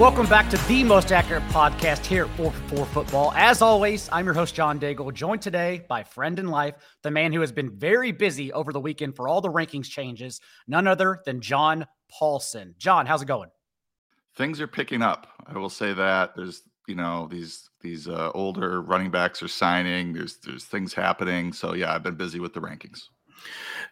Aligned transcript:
Welcome 0.00 0.26
back 0.28 0.48
to 0.48 0.56
the 0.66 0.82
most 0.82 1.12
accurate 1.12 1.42
podcast 1.48 2.06
here 2.06 2.24
at 2.24 2.30
4 2.30 2.50
for 2.50 2.76
4 2.76 2.86
Football. 2.86 3.34
As 3.36 3.60
always, 3.60 4.08
I'm 4.10 4.24
your 4.24 4.32
host, 4.32 4.54
John 4.54 4.80
Daigle, 4.80 5.12
joined 5.12 5.42
today 5.42 5.84
by 5.90 6.04
friend 6.04 6.38
in 6.38 6.46
life, 6.46 6.74
the 7.02 7.10
man 7.10 7.34
who 7.34 7.42
has 7.42 7.52
been 7.52 7.76
very 7.76 8.10
busy 8.10 8.50
over 8.50 8.72
the 8.72 8.80
weekend 8.80 9.14
for 9.14 9.28
all 9.28 9.42
the 9.42 9.50
rankings 9.50 9.90
changes, 9.90 10.40
none 10.66 10.86
other 10.86 11.20
than 11.26 11.42
John 11.42 11.86
Paulson. 12.10 12.74
John, 12.78 13.04
how's 13.04 13.20
it 13.20 13.26
going? 13.26 13.50
Things 14.36 14.58
are 14.62 14.66
picking 14.66 15.02
up. 15.02 15.26
I 15.46 15.58
will 15.58 15.68
say 15.68 15.92
that. 15.92 16.34
There's, 16.34 16.62
you 16.88 16.94
know, 16.94 17.28
these 17.30 17.68
these 17.82 18.08
uh, 18.08 18.30
older 18.34 18.80
running 18.80 19.10
backs 19.10 19.42
are 19.42 19.48
signing. 19.48 20.14
There's 20.14 20.38
there's 20.38 20.64
things 20.64 20.94
happening. 20.94 21.52
So 21.52 21.74
yeah, 21.74 21.94
I've 21.94 22.02
been 22.02 22.14
busy 22.14 22.40
with 22.40 22.54
the 22.54 22.60
rankings. 22.60 23.02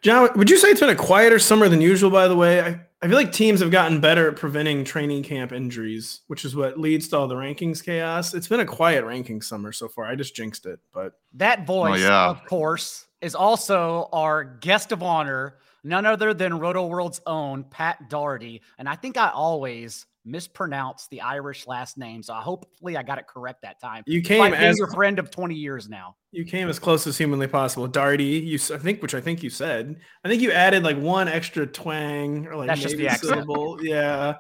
John, 0.01 0.31
would 0.37 0.49
you 0.49 0.57
say 0.57 0.69
it's 0.69 0.81
been 0.81 0.89
a 0.89 0.97
quieter 0.97 1.39
summer 1.39 1.69
than 1.69 1.83
usual? 1.83 2.11
By 2.11 2.29
the 2.29 2.37
way, 2.37 2.63
I, 2.63 2.81
I 3.01 3.07
feel 3.07 3.17
like 3.17 3.31
teams 3.31 3.61
have 3.61 3.71
gotten 3.71 4.01
better 4.01 4.29
at 4.29 4.37
preventing 4.37 4.83
training 4.83 5.23
camp 5.23 5.53
injuries, 5.53 6.23
which 6.27 6.45
is 6.45 6.57
what 6.57 6.81
leads 6.81 7.07
to 7.09 7.19
all 7.19 7.29
the 7.29 7.37
rankings 7.37 7.85
chaos. 7.85 8.35
It's 8.35 8.49
been 8.49 8.59
a 8.59 8.67
quiet 8.67 9.05
ranking 9.05 9.41
summer 9.41 9.71
so 9.71 9.87
far. 9.87 10.07
I 10.07 10.17
just 10.17 10.35
jinxed 10.35 10.67
it, 10.67 10.81
but 10.93 11.13
that 11.35 11.65
voice, 11.65 12.03
oh, 12.03 12.09
yeah. 12.09 12.27
of 12.29 12.45
course, 12.47 13.07
is 13.21 13.37
also 13.37 14.09
our 14.13 14.43
guest 14.43 14.91
of 14.91 15.05
honor, 15.05 15.59
none 15.85 16.07
other 16.07 16.35
than 16.35 16.55
Rotoworld's 16.55 17.21
own 17.25 17.63
Pat 17.65 18.11
Daugherty. 18.11 18.63
And 18.79 18.89
I 18.89 18.97
think 18.97 19.17
I 19.17 19.31
always 19.31 20.07
mispronounced 20.29 21.11
the 21.11 21.21
Irish 21.21 21.67
last 21.67 21.99
name. 21.99 22.23
So 22.23 22.35
hopefully 22.35 22.97
I 22.97 23.03
got 23.03 23.19
it 23.19 23.27
correct 23.27 23.63
that 23.63 23.81
time. 23.81 24.05
You 24.07 24.23
came 24.23 24.53
as 24.55 24.79
your 24.79 24.89
friend 24.89 25.19
of 25.19 25.31
20 25.31 25.55
years 25.55 25.89
now. 25.89 26.17
You 26.33 26.45
came 26.45 26.69
as 26.69 26.79
close 26.79 27.07
as 27.07 27.17
humanly 27.17 27.47
possible. 27.47 27.89
Darty, 27.89 28.45
you 28.45 28.59
I 28.75 28.79
think 28.79 29.01
which 29.03 29.15
I 29.15 29.21
think 29.21 29.43
you 29.43 29.51
said. 29.51 29.97
I 30.25 30.29
think 30.29 30.43
you 30.43 30.53
added 30.53 30.83
like 30.83 30.99
one 30.99 31.29
extra 31.29 31.67
twang 31.67 32.47
or 32.47 32.57
like 32.57 32.69
That's 32.69 32.83
just 32.83 32.97
the 32.97 33.09
syllable. 33.11 33.79
yeah. 33.83 34.37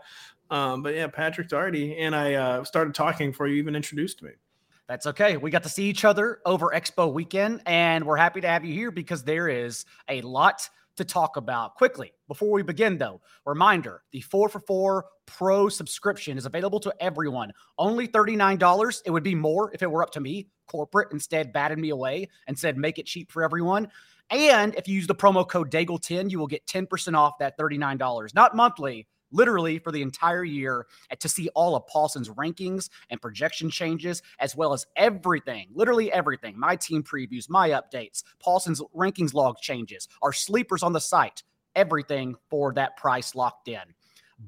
Um, 0.51 0.83
but 0.83 0.95
yeah, 0.95 1.07
Patrick 1.09 1.49
Darty. 1.49 1.97
And 1.99 2.15
I 2.15 2.35
uh, 2.35 2.65
started 2.65 2.95
talking 2.95 3.31
before 3.31 3.49
you 3.49 3.57
even 3.57 3.75
introduced 3.75 4.23
me. 4.23 4.31
That's 4.89 5.07
okay. 5.07 5.37
We 5.37 5.51
got 5.51 5.63
to 5.65 5.69
see 5.69 5.85
each 5.85 6.07
other 6.07 6.41
over 6.47 6.71
Expo 6.75 7.13
weekend, 7.13 7.61
and 7.67 8.07
we're 8.07 8.17
happy 8.17 8.41
to 8.41 8.49
have 8.49 8.65
you 8.65 8.73
here 8.73 8.91
because 8.91 9.23
there 9.23 9.47
is 9.47 9.85
a 10.09 10.23
lot 10.23 10.67
to 10.97 11.05
talk 11.05 11.37
about. 11.37 11.75
Quickly, 11.75 12.13
before 12.29 12.51
we 12.51 12.63
begin, 12.63 12.99
though, 12.99 13.21
reminder 13.45 14.03
the 14.13 14.21
4 14.21 14.49
for 14.49 14.61
4 14.61 15.05
Pro 15.27 15.69
subscription 15.69 16.39
is 16.39 16.47
available 16.47 16.81
to 16.81 16.95
everyone. 17.01 17.53
Only 17.77 18.09
$39. 18.09 19.03
It 19.05 19.11
would 19.11 19.23
be 19.23 19.35
more 19.35 19.71
if 19.75 19.83
it 19.83 19.91
were 19.91 20.03
up 20.03 20.11
to 20.13 20.21
me. 20.21 20.49
Corporate 20.67 21.13
instead 21.13 21.53
batted 21.53 21.79
me 21.79 21.91
away 21.91 22.29
and 22.47 22.59
said, 22.59 22.79
make 22.79 22.99
it 22.99 23.05
cheap 23.05 23.31
for 23.31 23.43
everyone. 23.43 23.89
And 24.31 24.75
if 24.75 24.89
you 24.89 24.95
use 24.95 25.07
the 25.07 25.15
promo 25.15 25.47
code 25.47 25.71
DAIGLE10, 25.71 26.31
you 26.31 26.39
will 26.39 26.47
get 26.47 26.67
10% 26.67 27.15
off 27.15 27.39
that 27.39 27.59
$39. 27.59 28.35
Not 28.35 28.57
monthly, 28.57 29.07
literally 29.31 29.79
for 29.79 29.93
the 29.93 30.03
entire 30.03 30.45
year 30.45 30.87
eh, 31.11 31.15
to 31.17 31.29
see 31.29 31.49
all 31.55 31.77
of 31.77 31.87
Paulson's 31.87 32.31
rankings 32.31 32.89
and 33.11 33.21
projection 33.21 33.71
changes, 33.71 34.23
as 34.39 34.57
well 34.57 34.73
as 34.73 34.87
everything, 34.97 35.69
literally 35.75 36.13
everything. 36.13 36.59
My 36.59 36.77
team 36.77 37.03
previews, 37.03 37.49
my 37.49 37.71
updates, 37.71 38.23
Paulson's 38.41 38.83
rankings 38.97 39.35
log 39.35 39.59
changes, 39.59 40.09
our 40.23 40.33
sleepers 40.33 40.83
on 40.83 40.93
the 40.93 41.01
site, 41.01 41.43
everything 41.75 42.37
for 42.49 42.73
that 42.75 42.97
price 42.97 43.35
locked 43.35 43.69
in. 43.69 43.81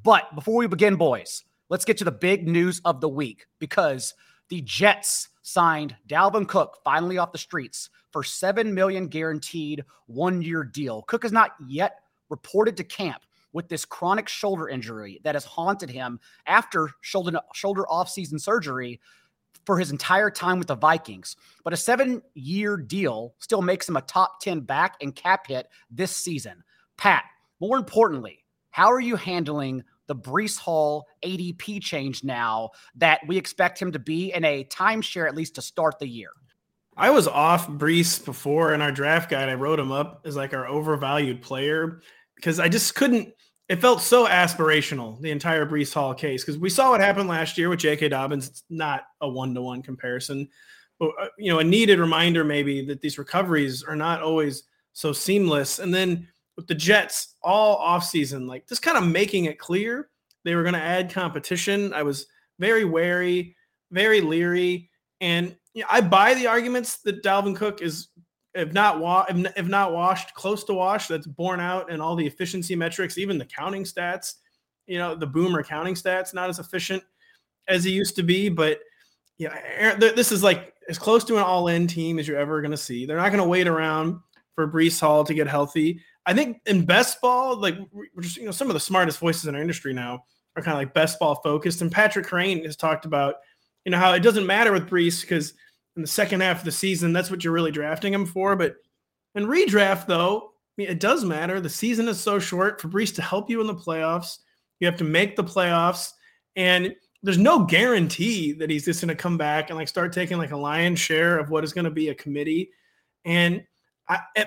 But 0.03 0.35
before 0.35 0.57
we 0.57 0.67
begin, 0.67 0.97
boys, 0.97 1.45
let's 1.69 1.85
get 1.85 1.99
to 1.99 2.05
the 2.05 2.13
big 2.13 2.47
news 2.47 2.81
of 2.85 3.01
the 3.01 3.09
week 3.09 3.47
because 3.59 4.15
the 4.49 4.61
Jets 4.63 5.29
signed 5.43 5.97
Dalvin 6.09 6.47
Cook 6.47 6.79
finally 6.85 7.19
off 7.19 7.33
the 7.33 7.39
streets 7.39 7.91
for 8.13 8.23
7 8.23 8.73
million 8.75 9.07
guaranteed 9.09 9.85
one 10.07 10.43
year 10.43 10.65
deal. 10.65 11.03
Cook 11.03 11.25
is 11.25 11.33
not 11.33 11.53
yet 11.67 12.01
reported 12.29 12.77
to 12.77 12.85
camp 12.85 13.23
with 13.53 13.69
this 13.69 13.85
chronic 13.85 14.29
shoulder 14.29 14.69
injury 14.69 15.21
that 15.25 15.35
has 15.35 15.45
haunted 15.45 15.91
him 15.91 16.21
after 16.47 16.91
shoulder 17.01 17.41
shoulder 17.53 17.89
off-season 17.89 18.39
surgery 18.39 19.01
for 19.67 19.79
his 19.79 19.91
entire 19.91 20.31
time 20.31 20.59
with 20.59 20.69
the 20.69 20.75
Vikings. 20.77 21.37
But 21.65 21.73
a 21.73 21.77
7-year 21.77 22.77
deal 22.77 23.35
still 23.39 23.63
makes 23.63 23.89
him 23.89 23.97
a 23.97 24.03
top 24.03 24.41
10 24.41 24.61
back 24.61 24.97
and 25.01 25.15
cap 25.15 25.47
hit 25.49 25.69
this 25.91 26.17
season. 26.17 26.63
Pat, 27.01 27.25
more 27.61 27.79
importantly, 27.79 28.45
how 28.69 28.93
are 28.93 29.01
you 29.01 29.17
handling 29.17 29.83
the 30.07 30.15
Breece 30.15 30.59
Hall 30.59 31.07
ADP 31.25 31.81
change 31.81 32.23
now 32.23 32.69
that 32.95 33.21
we 33.27 33.39
expect 33.39 33.79
him 33.81 33.91
to 33.93 33.99
be 33.99 34.35
in 34.35 34.45
a 34.45 34.65
timeshare 34.65 35.27
at 35.27 35.35
least 35.35 35.55
to 35.55 35.63
start 35.63 35.99
the 35.99 36.07
year? 36.07 36.29
I 36.99 37.09
was 37.09 37.27
off 37.27 37.69
Breece 37.69 38.23
before 38.23 38.75
in 38.75 38.83
our 38.83 38.93
draft 38.93 39.31
guide. 39.31 39.49
I 39.49 39.55
wrote 39.55 39.81
him 39.81 39.91
up 39.91 40.21
as 40.27 40.37
like 40.37 40.53
our 40.53 40.67
overvalued 40.67 41.41
player 41.41 42.03
because 42.37 42.61
I 42.61 42.69
just 42.69 42.95
couldn't. 42.95 43.33
It 43.71 43.81
felt 43.81 44.03
so 44.03 44.27
aspirational 44.27 45.19
the 45.23 45.31
entire 45.31 45.65
Breece 45.65 45.95
Hall 45.95 46.13
case 46.13 46.45
because 46.45 46.59
we 46.59 46.69
saw 46.69 46.91
what 46.91 47.01
happened 47.01 47.31
last 47.31 47.57
year 47.57 47.71
with 47.71 47.79
J.K. 47.79 48.11
Dobbins. 48.11 48.47
It's 48.49 48.65
not 48.69 49.05
a 49.23 49.29
one 49.29 49.55
to 49.55 49.63
one 49.63 49.81
comparison, 49.81 50.51
but 50.99 51.13
uh, 51.19 51.29
you 51.39 51.51
know 51.51 51.61
a 51.61 51.65
needed 51.65 51.99
reminder 51.99 52.45
maybe 52.45 52.85
that 52.85 53.01
these 53.01 53.17
recoveries 53.17 53.83
are 53.83 53.97
not 53.97 54.21
always 54.21 54.65
so 54.93 55.13
seamless. 55.13 55.79
And 55.79 55.95
then 55.95 56.29
with 56.61 56.69
the 56.69 56.75
Jets 56.75 57.37
all 57.43 57.79
offseason, 57.79 58.47
like 58.47 58.69
just 58.69 58.83
kind 58.83 58.99
of 58.99 59.05
making 59.05 59.47
it 59.47 59.59
clear 59.59 60.11
they 60.45 60.55
were 60.55 60.63
going 60.63 60.75
to 60.75 60.81
add 60.81 61.11
competition. 61.11 61.95
I 61.95 62.03
was 62.03 62.27
very 62.59 62.85
wary, 62.85 63.57
very 63.91 64.21
leery, 64.21 64.91
and 65.23 65.57
you 65.73 65.83
know, 65.83 65.89
I 65.91 66.03
buy 66.03 66.35
the 66.35 66.47
arguments 66.47 66.99
that 66.99 67.23
Dalvin 67.23 67.57
Cook 67.57 67.81
is 67.81 68.09
if 68.55 68.75
not 68.75 69.01
wa- 69.01 69.25
if 69.29 69.69
not 69.69 69.95
washed, 69.95 70.35
close 70.35 70.65
to 70.65 70.75
wash. 70.75 71.09
That's 71.09 71.27
borne 71.27 71.61
out 71.61 71.91
in 71.91 72.01
all 72.01 72.15
the 72.15 72.27
efficiency 72.27 72.77
metrics, 72.77 73.17
even 73.17 73.39
the 73.39 73.47
counting 73.47 73.85
stats. 73.85 74.35
You 74.87 74.99
know, 74.99 75.15
the 75.15 75.27
boomer 75.27 75.63
counting 75.63 75.95
stats 75.95 76.35
not 76.35 76.51
as 76.51 76.59
efficient 76.59 77.03
as 77.69 77.85
he 77.85 77.93
used 77.93 78.17
to 78.17 78.23
be, 78.23 78.51
but 78.51 78.81
yeah, 79.39 79.95
this 79.95 80.31
is 80.31 80.43
like 80.43 80.75
as 80.91 80.99
close 80.99 81.25
to 81.25 81.37
an 81.37 81.43
all-in 81.43 81.87
team 81.87 82.19
as 82.19 82.29
you're 82.29 82.39
ever 82.39 82.61
going 82.61 82.73
to 82.73 82.77
see. 82.77 83.07
They're 83.07 83.17
not 83.17 83.31
going 83.31 83.43
to 83.43 83.49
wait 83.49 83.67
around 83.67 84.19
for 84.55 84.69
Breece 84.69 85.01
Hall 85.01 85.25
to 85.25 85.33
get 85.33 85.47
healthy. 85.47 86.03
I 86.27 86.35
think 86.35 86.61
in 86.67 86.85
best 86.85 87.21
ball, 87.21 87.57
like 87.57 87.77
we're 87.93 88.23
just, 88.23 88.37
you 88.37 88.45
know, 88.45 88.51
some 88.51 88.69
of 88.69 88.75
the 88.75 88.81
smartest 88.81 89.19
voices 89.19 89.47
in 89.47 89.55
our 89.55 89.61
industry 89.61 89.93
now 89.93 90.25
are 90.57 90.63
kind 90.63 90.75
of 90.75 90.79
like 90.79 90.95
best 90.95 91.19
ball 91.19 91.37
focused. 91.37 91.81
And 91.81 91.91
Patrick 91.91 92.27
Kerrane 92.27 92.65
has 92.65 92.77
talked 92.77 93.05
about, 93.05 93.37
you 93.85 93.93
know, 93.93 93.99
how 93.99 94.13
it 94.13 94.21
doesn't 94.21 94.47
matter 94.47 94.73
with 94.73 94.89
Breece 94.89 95.21
because– 95.23 95.55
in 95.97 96.03
the 96.03 96.09
second 96.09 96.41
half 96.41 96.61
of 96.61 96.65
the 96.65 96.73
season, 96.73 97.13
that's 97.13 97.31
what 97.31 97.43
you're 97.43 97.53
really 97.53 97.73
drafting 97.73 98.13
him 98.13 98.27
for. 98.27 98.57
But 98.57 98.77
in 99.35 99.47
redraft, 99.47 100.07
though, 100.07 100.39
I 100.39 100.73
mean, 100.77 100.89
it 100.89 101.01
does 101.01 101.25
matter. 101.25 101.61
The 101.61 101.69
season 101.69 102.09
is 102.09 102.21
so 102.21 102.39
short 102.39 102.81
for 102.81 102.89
Breece 102.89 103.15
to 103.17 103.23
help 103.23 103.51
you 103.51 103.61
in 103.61 103.67
the 103.67 103.75
playoffs. 103.75 104.39
You 104.79 104.87
have 104.87 104.97
to 104.99 105.05
make 105.05 105.37
the 105.37 105.45
playoffs, 105.45 106.13
and 106.57 106.95
there's 107.23 107.39
no 107.39 107.65
guarantee 107.67 108.53
that 108.53 108.71
he's 108.71 108.87
just 108.87 109.03
going 109.03 109.09
to 109.09 109.15
come 109.15 109.37
back 109.37 109.69
and 109.69 109.79
like 109.79 109.89
start 109.89 110.13
taking 110.13 110.39
like 110.39 110.53
a 110.53 110.57
lion's 110.57 110.99
share 110.99 111.39
of 111.39 111.51
what 111.51 111.65
is 111.65 111.75
going 111.75 111.85
to 111.85 111.91
be 111.91 112.09
a 112.09 112.15
committee. 112.15 112.71
And 113.27 113.63
I, 114.09 114.21
I, 114.37 114.47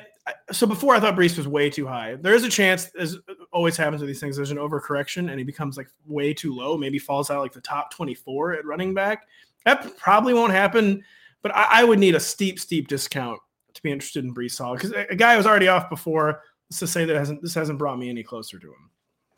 so 0.51 0.65
before 0.65 0.95
I 0.95 0.99
thought 0.99 1.15
Breece 1.15 1.37
was 1.37 1.47
way 1.47 1.69
too 1.69 1.85
high. 1.85 2.15
There 2.15 2.33
is 2.33 2.43
a 2.43 2.49
chance, 2.49 2.89
as 2.97 3.17
always 3.51 3.75
happens 3.75 4.01
with 4.01 4.07
these 4.07 4.19
things, 4.19 4.35
there's 4.35 4.51
an 4.51 4.57
overcorrection 4.57 5.29
and 5.29 5.37
he 5.37 5.43
becomes 5.43 5.77
like 5.77 5.87
way 6.05 6.33
too 6.33 6.53
low. 6.53 6.77
Maybe 6.77 6.97
falls 6.97 7.29
out 7.29 7.41
like 7.41 7.51
the 7.51 7.61
top 7.61 7.91
24 7.93 8.53
at 8.53 8.65
running 8.65 8.93
back. 8.93 9.27
That 9.65 9.97
probably 9.97 10.33
won't 10.33 10.53
happen 10.53 11.03
but 11.43 11.55
I, 11.55 11.67
I, 11.69 11.83
would 11.83 11.99
need 11.99 12.15
a 12.15 12.19
steep, 12.19 12.59
steep 12.59 12.87
discount 12.87 13.39
to 13.73 13.83
be 13.83 13.91
interested 13.91 14.25
in 14.25 14.33
Breece 14.33 14.57
Hall 14.57 14.73
because 14.73 14.93
a, 14.93 15.05
a 15.11 15.15
guy 15.15 15.37
was 15.37 15.45
already 15.45 15.67
off 15.67 15.89
before. 15.89 16.41
Let's 16.69 16.79
just 16.79 16.93
say 16.93 17.05
that 17.05 17.15
hasn't 17.15 17.43
this 17.43 17.53
hasn't 17.53 17.77
brought 17.77 17.99
me 17.99 18.09
any 18.09 18.23
closer 18.23 18.57
to 18.57 18.67
him. 18.67 18.89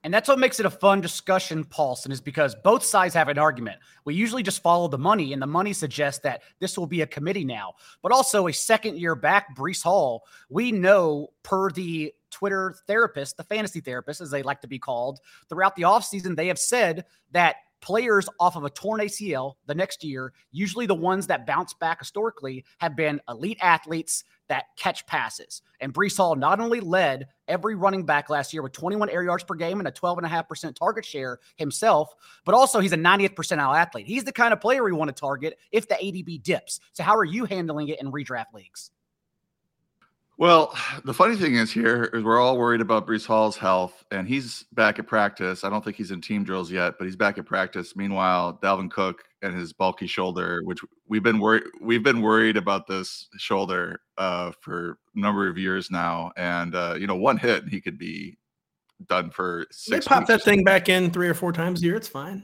And 0.06 0.14
that's 0.14 0.30
what 0.30 0.38
makes 0.38 0.60
it 0.60 0.68
a 0.68 0.70
fun 0.70 1.02
discussion, 1.02 1.64
Paulson, 1.64 2.12
is 2.12 2.22
because 2.22 2.54
both 2.64 2.84
sides 2.84 3.16
have 3.16 3.28
an 3.28 3.40
argument. 3.40 3.80
We 4.06 4.14
usually 4.14 4.44
just 4.44 4.62
follow 4.62 4.88
the 4.88 5.00
money, 5.00 5.34
and 5.34 5.42
the 5.42 5.48
money 5.48 5.74
suggests 5.74 6.22
that 6.22 6.44
this 6.60 6.78
will 6.78 6.86
be 6.86 7.02
a 7.02 7.08
committee 7.08 7.44
now. 7.44 7.74
But 8.04 8.12
also, 8.12 8.46
a 8.46 8.54
second 8.54 9.00
year 9.00 9.16
back, 9.16 9.58
Breece 9.58 9.82
Hall, 9.82 10.24
we 10.48 10.72
know 10.72 11.30
per 11.42 11.72
the 11.72 12.14
Twitter 12.30 12.76
therapist, 12.86 13.36
the 13.36 13.46
fantasy 13.46 13.80
therapist, 13.80 14.22
as 14.22 14.30
they 14.30 14.44
like 14.44 14.62
to 14.62 14.68
be 14.68 14.78
called, 14.78 15.22
throughout 15.50 15.76
the 15.76 15.84
offseason, 15.84 16.36
they 16.36 16.50
have 16.50 16.60
said 16.60 17.06
that 17.32 17.56
players 17.82 18.28
off 18.40 18.56
of 18.56 18.64
a 18.64 18.70
torn 18.70 19.02
ACL 19.02 19.56
the 19.68 19.76
next 19.76 20.04
year, 20.04 20.34
usually 20.52 20.86
the 20.86 20.96
ones 20.96 21.28
that 21.28 21.46
bounce 21.46 21.74
back 21.74 22.00
historically, 22.00 22.66
have 22.80 22.96
been 22.96 23.22
elite 23.30 23.58
athletes 23.62 24.24
that 24.48 24.66
catch 24.78 25.06
passes. 25.08 25.62
And 25.82 25.94
Breece 25.94 26.18
Hall 26.18 26.36
not 26.36 26.60
only 26.60 26.80
led 26.80 27.28
every 27.48 27.76
running 27.76 28.06
back 28.06 28.30
last 28.30 28.54
year 28.54 28.62
with 28.62 28.72
21 28.72 29.10
air 29.10 29.24
yards 29.24 29.44
per 29.44 29.56
game 29.56 29.80
and 29.80 29.88
a 29.88 29.92
12.5% 29.92 30.76
target 30.76 31.06
share 31.06 31.40
himself, 31.56 32.14
but 32.46 32.56
also 32.56 32.80
he's 32.80 32.94
a 32.94 32.98
90th 32.98 33.36
percentile 33.36 33.76
athlete. 33.76 34.08
He's 34.08 34.24
the 34.24 34.32
kind 34.32 34.54
of 34.54 34.62
player 34.62 34.84
we 34.84 34.92
want 34.92 35.10
to 35.10 35.20
target 35.20 35.58
if 35.72 35.88
the 35.88 35.96
ADP 35.96 36.44
dips. 36.44 36.80
So, 36.94 37.04
how 37.04 37.16
are 37.16 37.26
you 37.26 37.46
handling 37.46 37.90
it 37.90 38.00
in 38.00 38.12
redraft 38.12 38.54
leagues? 38.54 38.92
Well, 40.38 40.78
the 41.06 41.14
funny 41.14 41.36
thing 41.36 41.56
is 41.56 41.72
here 41.72 42.10
is 42.14 42.24
we're 42.24 42.40
all 42.40 42.58
worried 42.58 42.82
about 42.82 43.08
Breece 43.08 43.26
Hall's 43.26 43.58
health, 43.58 44.04
and 44.12 44.28
he's 44.28 44.64
back 44.74 45.00
at 45.00 45.08
practice. 45.08 45.64
I 45.64 45.70
don't 45.70 45.84
think 45.84 45.98
he's 45.98 46.12
in 46.12 46.22
team 46.22 46.44
drills 46.44 46.72
yet, 46.72 46.96
but 46.98 47.06
he's 47.06 47.16
back 47.16 47.38
at 47.38 47.46
practice. 47.46 47.96
Meanwhile, 47.96 48.60
Dalvin 48.62 48.92
Cook 48.92 49.24
and 49.42 49.56
his 49.56 49.74
bulky 49.74 50.08
shoulder, 50.08 50.62
which 50.64 50.80
we've 51.08 51.24
been 51.24 51.40
worried 51.40 51.64
we've 51.82 52.04
been 52.04 52.22
worried 52.22 52.58
about 52.58 52.88
this 52.88 53.28
shoulder 53.38 54.02
uh, 54.18 54.52
for 54.62 54.98
a 55.16 55.20
number 55.20 55.48
of 55.48 55.58
years 55.58 55.92
now, 55.92 56.32
and 56.38 56.76
uh, 56.76 56.96
you 56.98 57.08
know, 57.08 57.16
one 57.16 57.38
hit 57.38 57.64
and 57.64 57.72
he 57.72 57.82
could 57.82 57.98
be 57.98 58.38
done 59.08 59.30
for 59.30 59.66
six. 59.72 60.06
They 60.06 60.10
pop 60.10 60.26
that 60.28 60.42
thing 60.44 60.64
back 60.64 60.90
in 60.90 61.12
three 61.12 61.28
or 61.28 61.34
four 61.34 61.52
times 61.52 61.82
a 61.82 61.86
year. 61.86 61.96
It's 61.96 62.08
fine. 62.08 62.44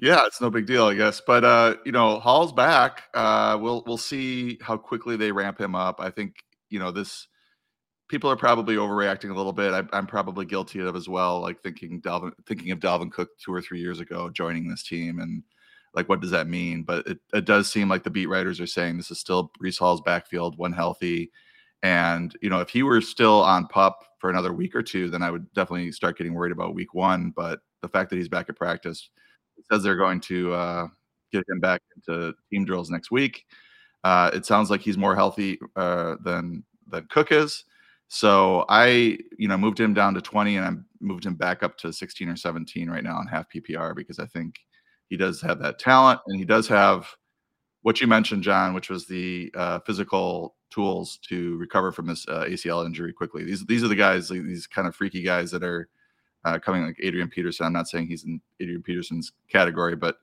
Yeah, 0.00 0.26
it's 0.26 0.40
no 0.40 0.50
big 0.50 0.66
deal, 0.66 0.86
I 0.86 0.94
guess. 0.94 1.20
But 1.24 1.44
uh, 1.44 1.76
you 1.84 1.92
know, 1.92 2.20
Hall's 2.20 2.52
back. 2.52 3.04
Uh, 3.14 3.58
we'll 3.60 3.82
we'll 3.86 3.96
see 3.96 4.58
how 4.60 4.76
quickly 4.76 5.16
they 5.16 5.32
ramp 5.32 5.60
him 5.60 5.74
up. 5.74 6.00
I 6.00 6.10
think 6.10 6.36
you 6.72 6.78
know 6.78 6.90
this. 6.90 7.28
People 8.08 8.30
are 8.30 8.36
probably 8.36 8.76
overreacting 8.76 9.30
a 9.30 9.34
little 9.34 9.52
bit. 9.52 9.72
I, 9.72 9.96
am 9.96 10.06
probably 10.06 10.44
guilty 10.44 10.80
of 10.80 10.96
as 10.96 11.08
well. 11.08 11.40
Like 11.40 11.62
thinking 11.62 12.02
Dalvin, 12.02 12.32
thinking 12.46 12.70
of 12.70 12.78
Dalvin 12.80 13.10
Cook 13.10 13.30
two 13.38 13.54
or 13.54 13.62
three 13.62 13.80
years 13.80 14.00
ago 14.00 14.28
joining 14.28 14.68
this 14.68 14.82
team, 14.82 15.20
and 15.20 15.42
like 15.94 16.08
what 16.08 16.20
does 16.20 16.30
that 16.30 16.48
mean? 16.48 16.82
But 16.82 17.06
it, 17.06 17.18
it 17.32 17.44
does 17.44 17.70
seem 17.70 17.88
like 17.88 18.02
the 18.02 18.10
beat 18.10 18.26
writers 18.26 18.60
are 18.60 18.66
saying 18.66 18.96
this 18.96 19.10
is 19.10 19.20
still 19.20 19.50
Breece 19.62 19.78
Hall's 19.78 20.00
backfield 20.00 20.58
when 20.58 20.72
healthy. 20.72 21.30
And 21.82 22.36
you 22.42 22.50
know, 22.50 22.60
if 22.60 22.68
he 22.68 22.82
were 22.82 23.00
still 23.00 23.42
on 23.42 23.66
pup 23.66 24.04
for 24.18 24.30
another 24.30 24.52
week 24.52 24.74
or 24.74 24.82
two, 24.82 25.10
then 25.10 25.22
I 25.22 25.30
would 25.30 25.52
definitely 25.52 25.90
start 25.92 26.18
getting 26.18 26.34
worried 26.34 26.52
about 26.52 26.74
week 26.74 26.94
one. 26.94 27.32
But 27.34 27.60
the 27.82 27.88
fact 27.88 28.10
that 28.10 28.16
he's 28.16 28.28
back 28.28 28.48
at 28.48 28.56
practice 28.56 29.10
says 29.70 29.82
they're 29.82 29.96
going 29.96 30.20
to 30.20 30.52
uh, 30.52 30.86
get 31.32 31.44
him 31.48 31.60
back 31.60 31.82
into 31.96 32.34
team 32.50 32.64
drills 32.64 32.90
next 32.90 33.10
week. 33.10 33.44
Uh, 34.04 34.30
it 34.32 34.46
sounds 34.46 34.70
like 34.70 34.80
he's 34.80 34.98
more 34.98 35.14
healthy 35.14 35.58
uh, 35.76 36.16
than 36.24 36.64
than 36.88 37.06
Cook 37.10 37.32
is. 37.32 37.64
So 38.08 38.66
I, 38.68 39.18
you 39.38 39.48
know, 39.48 39.56
moved 39.56 39.80
him 39.80 39.94
down 39.94 40.12
to 40.14 40.20
20 40.20 40.56
and 40.56 40.66
I 40.66 40.70
moved 41.00 41.24
him 41.24 41.34
back 41.34 41.62
up 41.62 41.78
to 41.78 41.92
16 41.92 42.28
or 42.28 42.36
17 42.36 42.90
right 42.90 43.02
now 43.02 43.16
on 43.16 43.26
half 43.26 43.46
PPR 43.50 43.96
because 43.96 44.18
I 44.18 44.26
think 44.26 44.56
he 45.08 45.16
does 45.16 45.40
have 45.40 45.58
that 45.60 45.78
talent 45.78 46.20
and 46.26 46.38
he 46.38 46.44
does 46.44 46.68
have 46.68 47.08
what 47.80 48.00
you 48.00 48.06
mentioned, 48.06 48.42
John, 48.42 48.74
which 48.74 48.90
was 48.90 49.06
the 49.06 49.50
uh, 49.54 49.78
physical 49.80 50.56
tools 50.70 51.18
to 51.28 51.56
recover 51.56 51.90
from 51.90 52.06
this 52.06 52.26
uh, 52.28 52.44
ACL 52.44 52.84
injury 52.86 53.12
quickly. 53.12 53.44
These 53.44 53.64
these 53.66 53.82
are 53.82 53.88
the 53.88 53.94
guys, 53.94 54.28
these 54.28 54.66
kind 54.66 54.86
of 54.86 54.94
freaky 54.94 55.22
guys 55.22 55.50
that 55.50 55.64
are 55.64 55.88
uh, 56.44 56.58
coming 56.58 56.84
like 56.84 56.96
Adrian 57.02 57.28
Peterson. 57.28 57.66
I'm 57.66 57.72
not 57.72 57.88
saying 57.88 58.08
he's 58.08 58.24
in 58.24 58.40
Adrian 58.60 58.82
Peterson's 58.82 59.32
category, 59.48 59.96
but 59.96 60.16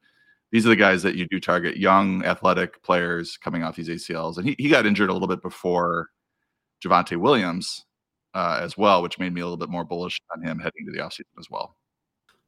these 0.52 0.66
are 0.66 0.70
the 0.70 0.76
guys 0.76 1.04
that 1.04 1.16
you 1.16 1.28
do 1.30 1.40
target 1.40 1.78
young 1.78 2.24
athletic 2.26 2.82
players 2.84 3.38
coming 3.38 3.64
off 3.64 3.76
these 3.76 3.90
ACLs. 3.90 4.38
And 4.38 4.48
he, 4.48 4.56
he 4.58 4.70
got 4.70 4.86
injured 4.86 5.10
a 5.10 5.14
little 5.14 5.28
bit 5.28 5.42
before 5.42 6.08
Javonte 6.84 7.18
Williams 7.18 7.86
uh, 8.34 8.60
as 8.62 8.78
well, 8.78 9.02
which 9.02 9.20
made 9.20 9.34
me 9.34 9.42
a 9.42 9.46
little 9.46 9.58
bit 9.58 9.70
more 9.70 9.86
bullish 9.86 10.20
on 10.36 10.44
him 10.44 10.60
heading 10.60 10.86
to 10.86 10.92
the 10.92 11.00
offseason 11.00 11.40
as 11.40 11.50
well 11.50 11.76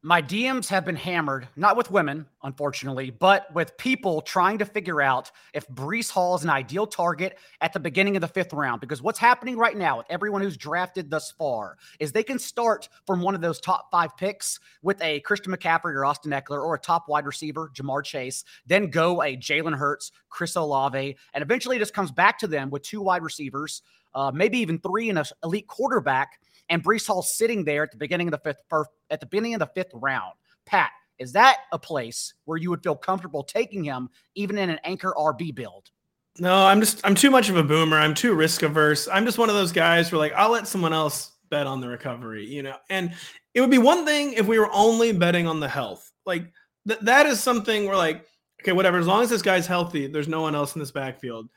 my 0.03 0.19
DMs 0.19 0.67
have 0.69 0.83
been 0.83 0.95
hammered, 0.95 1.47
not 1.55 1.77
with 1.77 1.91
women, 1.91 2.25
unfortunately, 2.41 3.11
but 3.11 3.53
with 3.53 3.77
people 3.77 4.21
trying 4.21 4.57
to 4.57 4.65
figure 4.65 4.99
out 4.99 5.29
if 5.53 5.67
Breece 5.67 6.09
Hall 6.09 6.33
is 6.33 6.43
an 6.43 6.49
ideal 6.49 6.87
target 6.87 7.37
at 7.61 7.71
the 7.71 7.79
beginning 7.79 8.15
of 8.17 8.21
the 8.21 8.27
fifth 8.27 8.51
round. 8.51 8.81
Because 8.81 9.03
what's 9.03 9.19
happening 9.19 9.57
right 9.57 9.77
now 9.77 9.97
with 9.97 10.07
everyone 10.09 10.41
who's 10.41 10.57
drafted 10.57 11.11
thus 11.11 11.29
far 11.29 11.77
is 11.99 12.11
they 12.11 12.23
can 12.23 12.39
start 12.39 12.89
from 13.05 13.21
one 13.21 13.35
of 13.35 13.41
those 13.41 13.59
top 13.59 13.91
five 13.91 14.17
picks 14.17 14.59
with 14.81 14.99
a 15.03 15.19
Christian 15.19 15.55
McCaffrey 15.55 15.93
or 15.93 16.03
Austin 16.03 16.31
Ekeler 16.31 16.63
or 16.63 16.73
a 16.73 16.79
top 16.79 17.07
wide 17.07 17.27
receiver, 17.27 17.69
Ja'Marr 17.75 18.03
Chase, 18.03 18.43
then 18.65 18.89
go 18.89 19.21
a 19.21 19.37
Jalen 19.37 19.77
Hurts, 19.77 20.11
Chris 20.29 20.55
Olave, 20.55 21.15
and 21.35 21.41
eventually 21.43 21.75
it 21.75 21.79
just 21.79 21.93
comes 21.93 22.11
back 22.11 22.39
to 22.39 22.47
them 22.47 22.71
with 22.71 22.81
two 22.81 23.01
wide 23.01 23.21
receivers, 23.21 23.83
uh, 24.13 24.31
maybe 24.33 24.57
even 24.59 24.79
three 24.79 25.09
and 25.09 25.17
an 25.17 25.25
elite 25.43 25.67
quarterback 25.67 26.39
and 26.69 26.83
Breece 26.83 27.07
Hall 27.07 27.21
sitting 27.21 27.63
there 27.63 27.83
at 27.83 27.91
the 27.91 27.97
beginning 27.97 28.27
of 28.27 28.31
the 28.31 28.37
fifth 28.39 28.63
at 29.09 29.19
the 29.19 29.25
beginning 29.25 29.53
of 29.53 29.59
the 29.59 29.69
fifth 29.75 29.91
round. 29.93 30.33
Pat, 30.65 30.91
is 31.19 31.33
that 31.33 31.57
a 31.71 31.79
place 31.79 32.33
where 32.45 32.57
you 32.57 32.69
would 32.69 32.81
feel 32.81 32.95
comfortable 32.95 33.43
taking 33.43 33.83
him 33.83 34.09
even 34.35 34.57
in 34.57 34.69
an 34.69 34.79
anchor 34.83 35.13
RB 35.17 35.53
build? 35.53 35.91
No, 36.39 36.65
I'm 36.65 36.79
just 36.79 37.01
I'm 37.03 37.15
too 37.15 37.29
much 37.29 37.49
of 37.49 37.57
a 37.57 37.63
boomer. 37.63 37.97
I'm 37.97 38.13
too 38.13 38.33
risk 38.33 38.63
averse. 38.63 39.07
I'm 39.07 39.25
just 39.25 39.37
one 39.37 39.49
of 39.49 39.55
those 39.55 39.71
guys 39.71 40.11
where 40.11 40.19
like 40.19 40.33
I'll 40.33 40.51
let 40.51 40.67
someone 40.67 40.93
else 40.93 41.33
bet 41.49 41.67
on 41.67 41.81
the 41.81 41.89
recovery, 41.89 42.45
you 42.45 42.63
know. 42.63 42.77
And 42.89 43.13
it 43.53 43.61
would 43.61 43.69
be 43.69 43.77
one 43.77 44.05
thing 44.05 44.33
if 44.33 44.47
we 44.47 44.57
were 44.57 44.69
only 44.71 45.11
betting 45.11 45.45
on 45.45 45.59
the 45.59 45.67
health. 45.67 46.09
Like 46.25 46.45
th- 46.87 47.01
that 47.01 47.25
is 47.25 47.41
something 47.41 47.85
where 47.85 47.97
like 47.97 48.25
okay, 48.61 48.71
whatever. 48.71 48.97
As 48.97 49.07
long 49.07 49.23
as 49.23 49.29
this 49.29 49.41
guy's 49.41 49.67
healthy, 49.67 50.07
there's 50.07 50.27
no 50.27 50.41
one 50.41 50.55
else 50.55 50.75
in 50.75 50.79
this 50.79 50.91
backfield. 50.91 51.49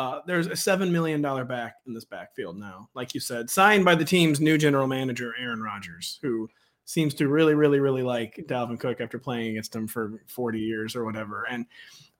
Uh, 0.00 0.22
there's 0.24 0.46
a 0.46 0.56
seven 0.56 0.90
million 0.90 1.20
dollar 1.20 1.44
back 1.44 1.74
in 1.86 1.92
this 1.92 2.06
backfield 2.06 2.56
now, 2.56 2.88
like 2.94 3.12
you 3.12 3.20
said, 3.20 3.50
signed 3.50 3.84
by 3.84 3.94
the 3.94 4.04
team's 4.04 4.40
new 4.40 4.56
general 4.56 4.86
manager 4.86 5.34
Aaron 5.38 5.60
Rodgers, 5.60 6.18
who 6.22 6.48
seems 6.86 7.12
to 7.12 7.28
really, 7.28 7.52
really, 7.52 7.80
really 7.80 8.02
like 8.02 8.42
Dalvin 8.48 8.80
Cook 8.80 9.02
after 9.02 9.18
playing 9.18 9.50
against 9.50 9.76
him 9.76 9.86
for 9.86 10.22
40 10.28 10.58
years 10.58 10.96
or 10.96 11.04
whatever. 11.04 11.46
And 11.50 11.66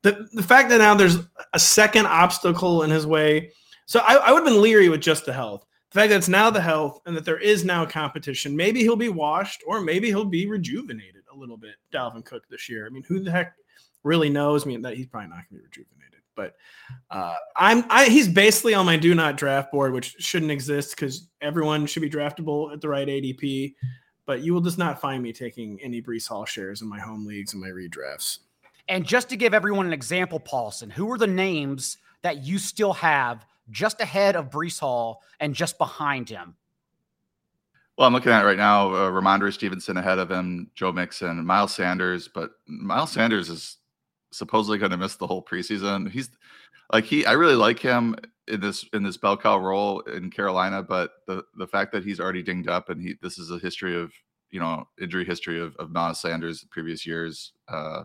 the 0.02 0.28
the 0.34 0.42
fact 0.42 0.68
that 0.68 0.76
now 0.76 0.94
there's 0.94 1.20
a 1.54 1.58
second 1.58 2.04
obstacle 2.04 2.82
in 2.82 2.90
his 2.90 3.06
way, 3.06 3.50
so 3.86 4.00
I, 4.00 4.16
I 4.16 4.32
would 4.32 4.44
have 4.44 4.52
been 4.52 4.60
leery 4.60 4.90
with 4.90 5.00
just 5.00 5.24
the 5.24 5.32
health. 5.32 5.64
The 5.90 6.00
fact 6.00 6.10
that 6.10 6.18
it's 6.18 6.28
now 6.28 6.50
the 6.50 6.60
health 6.60 7.00
and 7.06 7.16
that 7.16 7.24
there 7.24 7.40
is 7.40 7.64
now 7.64 7.86
competition, 7.86 8.54
maybe 8.54 8.80
he'll 8.80 8.94
be 8.94 9.08
washed 9.08 9.62
or 9.66 9.80
maybe 9.80 10.08
he'll 10.08 10.26
be 10.26 10.46
rejuvenated 10.46 11.22
a 11.32 11.38
little 11.38 11.56
bit. 11.56 11.76
Dalvin 11.94 12.26
Cook 12.26 12.42
this 12.50 12.68
year. 12.68 12.86
I 12.86 12.90
mean, 12.90 13.04
who 13.04 13.20
the 13.20 13.30
heck 13.30 13.54
really 14.04 14.28
knows? 14.28 14.66
I 14.66 14.68
mean, 14.68 14.82
that 14.82 14.98
he's 14.98 15.06
probably 15.06 15.30
not 15.30 15.36
going 15.36 15.44
to 15.48 15.54
be 15.54 15.60
rejuvenated. 15.62 16.09
But 16.40 16.54
uh, 17.10 17.34
I'm 17.54 17.84
I, 17.90 18.06
he's 18.06 18.26
basically 18.26 18.72
on 18.72 18.86
my 18.86 18.96
do 18.96 19.14
not 19.14 19.36
draft 19.36 19.70
board, 19.70 19.92
which 19.92 20.16
shouldn't 20.18 20.50
exist 20.50 20.96
because 20.96 21.28
everyone 21.42 21.84
should 21.84 22.00
be 22.00 22.08
draftable 22.08 22.72
at 22.72 22.80
the 22.80 22.88
right 22.88 23.06
ADP. 23.06 23.74
But 24.24 24.40
you 24.40 24.54
will 24.54 24.62
just 24.62 24.78
not 24.78 25.02
find 25.02 25.22
me 25.22 25.34
taking 25.34 25.78
any 25.82 26.00
Breece 26.00 26.26
Hall 26.26 26.46
shares 26.46 26.80
in 26.80 26.88
my 26.88 26.98
home 26.98 27.26
leagues 27.26 27.52
and 27.52 27.60
my 27.60 27.68
redrafts. 27.68 28.38
And 28.88 29.04
just 29.04 29.28
to 29.28 29.36
give 29.36 29.52
everyone 29.52 29.84
an 29.86 29.92
example, 29.92 30.40
Paulson, 30.40 30.88
who 30.88 31.12
are 31.12 31.18
the 31.18 31.26
names 31.26 31.98
that 32.22 32.42
you 32.42 32.56
still 32.56 32.94
have 32.94 33.44
just 33.70 34.00
ahead 34.00 34.34
of 34.34 34.48
Breece 34.48 34.80
Hall 34.80 35.22
and 35.40 35.54
just 35.54 35.76
behind 35.76 36.30
him? 36.30 36.54
Well, 37.98 38.06
I'm 38.06 38.14
looking 38.14 38.32
at 38.32 38.46
right 38.46 38.56
now, 38.56 38.94
uh, 38.94 39.10
Rhamondre 39.10 39.52
Stevenson 39.52 39.98
ahead 39.98 40.18
of 40.18 40.30
him, 40.30 40.70
Joe 40.74 40.90
Mixon, 40.90 41.44
Miles 41.44 41.74
Sanders, 41.74 42.28
but 42.28 42.52
Miles 42.66 43.12
Sanders 43.12 43.50
is 43.50 43.76
supposedly 44.32 44.78
going 44.78 44.90
to 44.90 44.96
miss 44.96 45.16
the 45.16 45.26
whole 45.26 45.42
preseason. 45.42 46.10
He's 46.10 46.30
like 46.92 47.04
he, 47.04 47.24
I 47.26 47.32
really 47.32 47.54
like 47.54 47.78
him 47.78 48.16
in 48.48 48.60
this 48.60 48.84
in 48.92 49.02
this 49.02 49.16
bell 49.16 49.36
cow 49.36 49.58
role 49.58 50.00
in 50.00 50.30
Carolina, 50.30 50.82
but 50.82 51.12
the 51.26 51.44
the 51.56 51.66
fact 51.66 51.92
that 51.92 52.04
he's 52.04 52.20
already 52.20 52.42
dinged 52.42 52.68
up 52.68 52.88
and 52.88 53.00
he 53.00 53.14
this 53.22 53.38
is 53.38 53.50
a 53.50 53.58
history 53.58 54.00
of 54.00 54.12
you 54.50 54.60
know 54.60 54.86
injury 55.00 55.24
history 55.24 55.60
of 55.60 55.76
of 55.76 55.90
Miles 55.90 56.20
Sanders 56.20 56.64
previous 56.70 57.06
years. 57.06 57.52
Uh, 57.68 58.04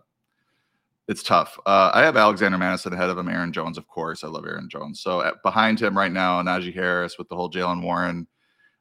it's 1.07 1.21
tough. 1.21 1.59
Uh, 1.67 1.91
I 1.93 2.01
have 2.01 2.17
Alexander 2.17 2.57
Mattison 2.57 2.93
ahead 2.93 3.09
of 3.09 3.17
him. 3.17 3.29
Aaron 3.29 3.53
Jones, 3.53 3.77
of 3.77 3.87
course. 3.87 4.23
I 4.23 4.27
love 4.27 4.45
Aaron 4.45 4.67
Jones. 4.67 5.01
So 5.01 5.21
at, 5.21 5.35
behind 5.43 5.79
him 5.79 5.95
right 5.95 6.11
now, 6.11 6.41
Najee 6.41 6.73
Harris 6.73 7.19
with 7.19 7.29
the 7.29 7.35
whole 7.35 7.51
Jaylen 7.51 7.83
Warren, 7.83 8.25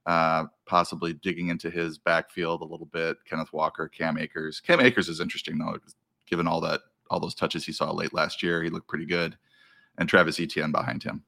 uh, 0.07 0.45
possibly 0.65 1.13
digging 1.13 1.49
into 1.49 1.69
his 1.71 1.99
backfield 1.99 2.63
a 2.63 2.65
little 2.65 2.87
bit. 2.87 3.19
Kenneth 3.27 3.53
Walker, 3.53 3.89
Cam 3.89 4.17
Akers. 4.17 4.59
Cam 4.61 4.81
Akers 4.81 5.11
is 5.11 5.21
interesting 5.21 5.59
though, 5.59 5.77
given 6.27 6.47
all 6.47 6.63
that 6.63 6.81
all 7.11 7.21
those 7.21 7.35
touches 7.35 7.65
he 7.65 7.73
saw 7.73 7.91
late 7.93 8.15
last 8.15 8.43
year. 8.43 8.63
He 8.63 8.71
looked 8.71 8.89
pretty 8.89 9.07
good, 9.07 9.37
and 9.99 10.09
Travis 10.09 10.41
Etienne 10.41 10.73
behind 10.73 11.03
him. 11.03 11.23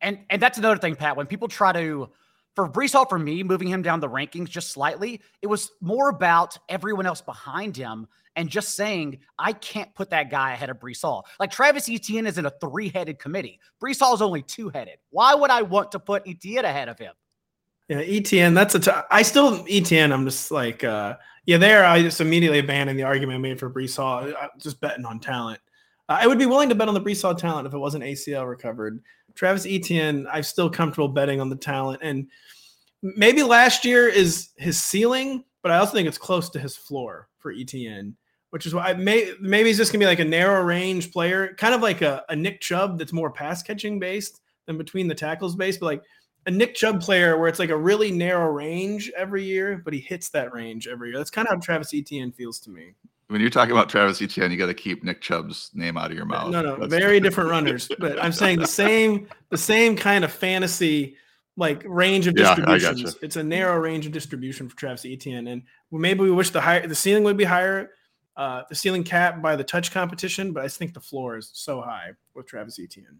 And 0.00 0.18
and 0.30 0.42
that's 0.42 0.58
another 0.58 0.78
thing, 0.78 0.96
Pat. 0.96 1.16
When 1.16 1.26
people 1.26 1.48
try 1.48 1.72
to 1.72 2.10
for 2.54 2.68
Breece 2.68 2.92
Hall, 2.92 3.06
for 3.06 3.18
me, 3.18 3.42
moving 3.42 3.68
him 3.68 3.82
down 3.82 4.00
the 4.00 4.08
rankings 4.08 4.48
just 4.48 4.72
slightly, 4.72 5.20
it 5.40 5.46
was 5.46 5.70
more 5.80 6.10
about 6.10 6.58
everyone 6.68 7.06
else 7.06 7.22
behind 7.22 7.76
him 7.76 8.06
and 8.36 8.48
just 8.48 8.74
saying, 8.74 9.18
I 9.38 9.52
can't 9.52 9.94
put 9.94 10.10
that 10.10 10.30
guy 10.30 10.52
ahead 10.52 10.70
of 10.70 10.78
Breece 10.78 11.02
Hall. 11.02 11.26
Like 11.40 11.50
Travis 11.50 11.88
Etienne 11.88 12.26
is 12.26 12.38
in 12.38 12.46
a 12.46 12.52
three 12.60 12.88
headed 12.88 13.18
committee. 13.18 13.58
Breece 13.82 14.00
Hall 14.00 14.14
is 14.14 14.22
only 14.22 14.42
two 14.42 14.68
headed. 14.68 14.96
Why 15.10 15.34
would 15.34 15.50
I 15.50 15.62
want 15.62 15.92
to 15.92 15.98
put 15.98 16.26
Etienne 16.26 16.64
ahead 16.64 16.88
of 16.88 16.98
him? 16.98 17.14
Yeah, 17.92 18.00
ETN. 18.00 18.54
that's 18.54 18.74
a. 18.74 18.80
T- 18.80 18.90
I 19.10 19.20
still, 19.20 19.64
ETN. 19.64 20.12
I'm 20.12 20.24
just 20.24 20.50
like, 20.50 20.82
uh, 20.82 21.16
yeah, 21.44 21.58
there 21.58 21.84
I 21.84 22.00
just 22.00 22.22
immediately 22.22 22.58
abandoned 22.58 22.98
the 22.98 23.02
argument 23.02 23.36
I 23.36 23.40
made 23.40 23.60
for 23.60 23.68
Breece 23.68 23.98
Hall. 23.98 24.32
I, 24.34 24.48
just 24.56 24.80
betting 24.80 25.04
on 25.04 25.20
talent. 25.20 25.60
Uh, 26.08 26.16
I 26.18 26.26
would 26.26 26.38
be 26.38 26.46
willing 26.46 26.70
to 26.70 26.74
bet 26.74 26.88
on 26.88 26.94
the 26.94 27.02
Breece 27.02 27.20
Hall 27.20 27.34
talent 27.34 27.66
if 27.66 27.74
it 27.74 27.78
wasn't 27.78 28.04
ACL 28.04 28.48
recovered. 28.48 29.02
Travis 29.34 29.66
Etienne, 29.66 30.26
I'm 30.32 30.42
still 30.42 30.70
comfortable 30.70 31.08
betting 31.08 31.38
on 31.38 31.50
the 31.50 31.56
talent. 31.56 32.00
And 32.02 32.28
maybe 33.02 33.42
last 33.42 33.84
year 33.84 34.08
is 34.08 34.52
his 34.56 34.82
ceiling, 34.82 35.44
but 35.62 35.70
I 35.70 35.76
also 35.76 35.92
think 35.92 36.08
it's 36.08 36.16
close 36.16 36.48
to 36.48 36.58
his 36.58 36.74
floor 36.74 37.28
for 37.40 37.52
Etienne, 37.52 38.16
which 38.52 38.64
is 38.64 38.74
why 38.74 38.84
I 38.86 38.94
may 38.94 39.34
maybe 39.38 39.68
he's 39.68 39.76
just 39.76 39.92
gonna 39.92 40.00
be 40.00 40.06
like 40.06 40.18
a 40.18 40.24
narrow 40.24 40.62
range 40.62 41.12
player, 41.12 41.54
kind 41.58 41.74
of 41.74 41.82
like 41.82 42.00
a, 42.00 42.24
a 42.30 42.36
Nick 42.36 42.62
Chubb 42.62 42.98
that's 42.98 43.12
more 43.12 43.30
pass 43.30 43.62
catching 43.62 43.98
based 43.98 44.40
than 44.64 44.78
between 44.78 45.08
the 45.08 45.14
tackles 45.14 45.56
based, 45.56 45.78
but 45.78 45.86
like 45.86 46.02
a 46.46 46.50
Nick 46.50 46.74
Chubb 46.74 47.00
player 47.00 47.38
where 47.38 47.48
it's 47.48 47.58
like 47.58 47.70
a 47.70 47.76
really 47.76 48.10
narrow 48.10 48.50
range 48.50 49.10
every 49.16 49.44
year, 49.44 49.80
but 49.84 49.92
he 49.92 50.00
hits 50.00 50.28
that 50.30 50.52
range 50.52 50.88
every 50.88 51.10
year. 51.10 51.18
That's 51.18 51.30
kind 51.30 51.46
of 51.46 51.54
how 51.54 51.60
Travis 51.60 51.94
Etienne 51.94 52.32
feels 52.32 52.58
to 52.60 52.70
me. 52.70 52.94
When 53.28 53.40
you're 53.40 53.50
talking 53.50 53.72
about 53.72 53.88
Travis 53.88 54.20
Etienne, 54.20 54.50
you 54.50 54.58
got 54.58 54.66
to 54.66 54.74
keep 54.74 55.04
Nick 55.04 55.20
Chubb's 55.20 55.70
name 55.72 55.96
out 55.96 56.10
of 56.10 56.16
your 56.16 56.26
mouth. 56.26 56.50
No, 56.50 56.60
no, 56.60 56.76
That's 56.76 56.92
very 56.92 57.20
different 57.20 57.48
runners. 57.48 57.88
But 57.98 58.22
I'm 58.22 58.32
saying 58.32 58.58
the 58.58 58.66
same, 58.66 59.28
the 59.48 59.56
same 59.56 59.96
kind 59.96 60.24
of 60.24 60.32
fantasy 60.32 61.16
like 61.56 61.82
range 61.86 62.26
of 62.26 62.34
distributions. 62.34 63.02
Yeah, 63.02 63.10
it's 63.22 63.36
a 63.36 63.42
narrow 63.42 63.78
range 63.78 64.06
of 64.06 64.12
distribution 64.12 64.68
for 64.68 64.76
Travis 64.76 65.04
Etienne, 65.04 65.46
and 65.48 65.62
maybe 65.90 66.20
we 66.20 66.30
wish 66.30 66.50
the 66.50 66.60
high 66.60 66.86
the 66.86 66.94
ceiling 66.94 67.24
would 67.24 67.36
be 67.36 67.44
higher, 67.44 67.90
uh, 68.36 68.62
the 68.68 68.74
ceiling 68.74 69.04
cap 69.04 69.42
by 69.42 69.56
the 69.56 69.64
touch 69.64 69.92
competition, 69.92 70.52
but 70.52 70.64
I 70.64 70.68
think 70.68 70.94
the 70.94 71.00
floor 71.00 71.36
is 71.36 71.50
so 71.52 71.80
high 71.80 72.12
with 72.34 72.46
Travis 72.46 72.78
Etienne. 72.78 73.18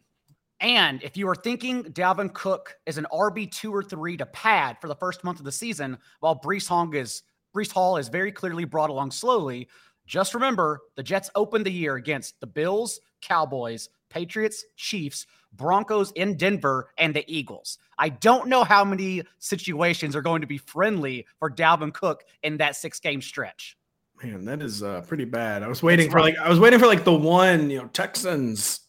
And 0.63 1.03
if 1.03 1.17
you 1.17 1.29
are 1.29 1.35
thinking 1.35 1.83
Dalvin 1.83 2.33
Cook 2.33 2.77
is 2.87 2.97
an 2.97 3.07
RB 3.13 3.51
two 3.51 3.75
or 3.75 3.83
three 3.83 4.17
to 4.17 4.27
pad 4.27 4.77
for 4.81 4.87
the 4.87 4.95
first 4.95 5.25
month 5.25 5.41
of 5.41 5.45
the 5.45 5.53
season, 5.53 5.99
while 6.21 6.41
Breece 6.41 6.69
Hall 6.69 6.89
is 6.95 7.25
Breece 7.55 7.73
Hall 7.73 7.97
is 7.97 8.09
very 8.09 8.31
clearly 8.33 8.65
brought 8.65 8.89
along 8.89 9.11
slowly, 9.11 9.69
Just 10.07 10.35
remember 10.35 10.81
the 10.97 11.03
Jets 11.03 11.31
opened 11.35 11.67
the 11.67 11.73
year 11.73 11.97
against 11.97 12.39
the 12.41 12.47
Bills, 12.47 13.01
Cowboys, 13.21 13.89
Patriots, 14.09 14.65
Chiefs, 14.77 15.27
Broncos 15.53 16.13
in 16.13 16.37
Denver, 16.37 16.91
and 16.97 17.13
the 17.15 17.25
Eagles. 17.27 17.79
I 17.99 18.09
don't 18.11 18.49
know 18.49 18.63
how 18.65 18.85
many 18.85 19.23
situations 19.39 20.15
are 20.17 20.23
going 20.23 20.41
to 20.41 20.47
be 20.47 20.59
friendly 20.59 21.27
for 21.39 21.51
Dalvin 21.51 21.93
Cook 21.93 22.25
in 22.43 22.57
that 22.59 22.77
six 22.77 23.01
game 23.01 23.21
stretch. 23.21 23.77
Man, 24.23 24.45
that 24.45 24.63
is 24.63 24.83
uh, 24.85 25.01
pretty 25.03 25.25
bad. 25.25 25.65
I 25.65 25.69
was 25.69 25.83
waiting 25.83 26.07
That's 26.07 26.13
for 26.13 26.19
right. 26.19 26.37
like 26.37 26.47
I 26.47 26.49
was 26.49 26.61
waiting 26.61 26.79
for 26.79 26.87
like 26.87 27.03
the 27.03 27.13
one, 27.13 27.69
you 27.69 27.79
know, 27.79 27.89
Texans, 27.89 28.82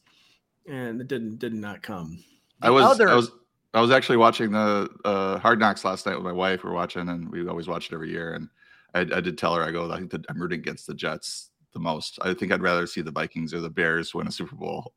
and 0.67 1.01
it 1.01 1.07
didn't 1.07 1.39
did 1.39 1.53
not 1.53 1.81
come. 1.81 2.23
The 2.61 2.67
I 2.67 2.69
was 2.69 2.83
other, 2.83 3.09
I 3.09 3.15
was 3.15 3.31
I 3.73 3.81
was 3.81 3.91
actually 3.91 4.17
watching 4.17 4.51
the 4.51 4.89
uh, 5.03 5.39
Hard 5.39 5.59
Knocks 5.59 5.83
last 5.83 6.05
night 6.05 6.15
with 6.15 6.23
my 6.23 6.31
wife. 6.31 6.63
We 6.63 6.69
are 6.69 6.73
watching, 6.73 7.09
and 7.09 7.29
we 7.31 7.47
always 7.47 7.67
watch 7.67 7.87
it 7.87 7.95
every 7.95 8.11
year. 8.11 8.33
And 8.33 8.47
I, 8.93 9.17
I 9.17 9.21
did 9.21 9.37
tell 9.37 9.55
her, 9.55 9.63
I 9.63 9.71
go, 9.71 9.91
I 9.91 9.97
think 9.97 10.11
that 10.11 10.25
I'm 10.29 10.39
rooting 10.39 10.59
against 10.59 10.85
the 10.85 10.93
Jets 10.93 11.49
the 11.73 11.79
most. 11.79 12.19
I 12.21 12.33
think 12.33 12.51
I'd 12.51 12.61
rather 12.61 12.85
see 12.85 13.01
the 13.01 13.11
Vikings 13.11 13.53
or 13.53 13.61
the 13.61 13.69
Bears 13.69 14.13
win 14.13 14.27
a 14.27 14.31
Super 14.31 14.55
Bowl 14.55 14.93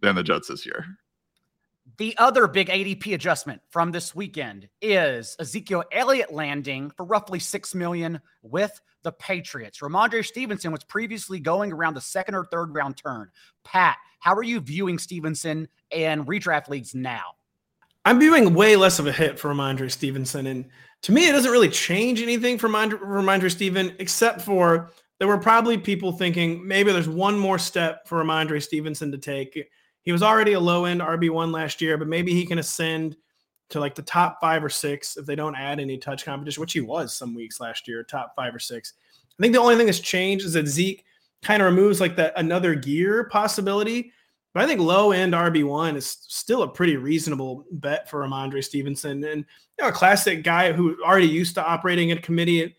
than 0.00 0.14
the 0.14 0.22
Jets 0.22 0.48
this 0.48 0.64
year. 0.64 0.86
The 1.98 2.16
other 2.16 2.46
big 2.46 2.68
ADP 2.68 3.12
adjustment 3.12 3.60
from 3.70 3.90
this 3.90 4.14
weekend 4.14 4.68
is 4.80 5.34
Ezekiel 5.40 5.82
Elliott 5.90 6.32
landing 6.32 6.92
for 6.96 7.04
roughly 7.04 7.40
six 7.40 7.74
million 7.74 8.20
with 8.40 8.80
the 9.02 9.10
Patriots. 9.10 9.80
Rhamondre 9.80 10.24
Stevenson 10.24 10.70
was 10.70 10.84
previously 10.84 11.40
going 11.40 11.72
around 11.72 11.94
the 11.94 12.00
second 12.00 12.36
or 12.36 12.44
third 12.44 12.72
round 12.72 12.96
turn. 12.96 13.28
Pat, 13.64 13.96
how 14.20 14.32
are 14.34 14.44
you 14.44 14.60
viewing 14.60 14.96
Stevenson 14.96 15.66
in 15.90 16.24
redraft 16.24 16.68
leagues 16.68 16.94
now? 16.94 17.32
I'm 18.04 18.20
viewing 18.20 18.54
way 18.54 18.76
less 18.76 19.00
of 19.00 19.08
a 19.08 19.12
hit 19.12 19.36
for 19.36 19.52
Rhamondre 19.52 19.90
Stevenson. 19.90 20.46
And 20.46 20.66
to 21.02 21.10
me, 21.10 21.28
it 21.28 21.32
doesn't 21.32 21.50
really 21.50 21.68
change 21.68 22.22
anything 22.22 22.58
for 22.58 22.68
Rhamondre 22.68 23.50
Stevenson, 23.50 23.96
except 23.98 24.42
for 24.42 24.92
there 25.18 25.26
were 25.26 25.36
probably 25.36 25.76
people 25.76 26.12
thinking 26.12 26.64
maybe 26.64 26.92
there's 26.92 27.08
one 27.08 27.36
more 27.36 27.58
step 27.58 28.06
for 28.06 28.22
Rhamondre 28.22 28.62
Stevenson 28.62 29.10
to 29.10 29.18
take. 29.18 29.68
He 30.02 30.12
was 30.12 30.22
already 30.22 30.54
a 30.54 30.60
low 30.60 30.84
end 30.84 31.00
RB1 31.00 31.52
last 31.52 31.80
year, 31.80 31.98
but 31.98 32.08
maybe 32.08 32.32
he 32.32 32.46
can 32.46 32.58
ascend 32.58 33.16
to 33.70 33.80
like 33.80 33.94
the 33.94 34.02
top 34.02 34.38
five 34.40 34.64
or 34.64 34.70
six 34.70 35.16
if 35.16 35.26
they 35.26 35.34
don't 35.34 35.54
add 35.54 35.80
any 35.80 35.98
touch 35.98 36.24
competition, 36.24 36.60
which 36.60 36.72
he 36.72 36.80
was 36.80 37.14
some 37.14 37.34
weeks 37.34 37.60
last 37.60 37.86
year, 37.86 38.02
top 38.02 38.34
five 38.34 38.54
or 38.54 38.58
six. 38.58 38.94
I 39.38 39.42
think 39.42 39.52
the 39.52 39.60
only 39.60 39.76
thing 39.76 39.86
that's 39.86 40.00
changed 40.00 40.46
is 40.46 40.54
that 40.54 40.66
Zeke 40.66 41.04
kind 41.42 41.62
of 41.62 41.66
removes 41.66 42.00
like 42.00 42.16
that 42.16 42.32
another 42.36 42.74
gear 42.74 43.24
possibility. 43.24 44.12
But 44.54 44.64
I 44.64 44.66
think 44.66 44.80
low 44.80 45.12
end 45.12 45.34
RB1 45.34 45.96
is 45.96 46.06
still 46.26 46.62
a 46.62 46.68
pretty 46.68 46.96
reasonable 46.96 47.66
bet 47.70 48.08
for 48.08 48.24
Rhamondre 48.24 48.64
Stevenson. 48.64 49.22
And 49.24 49.44
you 49.78 49.84
know, 49.84 49.88
a 49.88 49.92
classic 49.92 50.42
guy 50.42 50.72
who 50.72 50.96
already 51.04 51.28
used 51.28 51.54
to 51.56 51.64
operating 51.64 52.10
at 52.10 52.22
committee. 52.22 52.74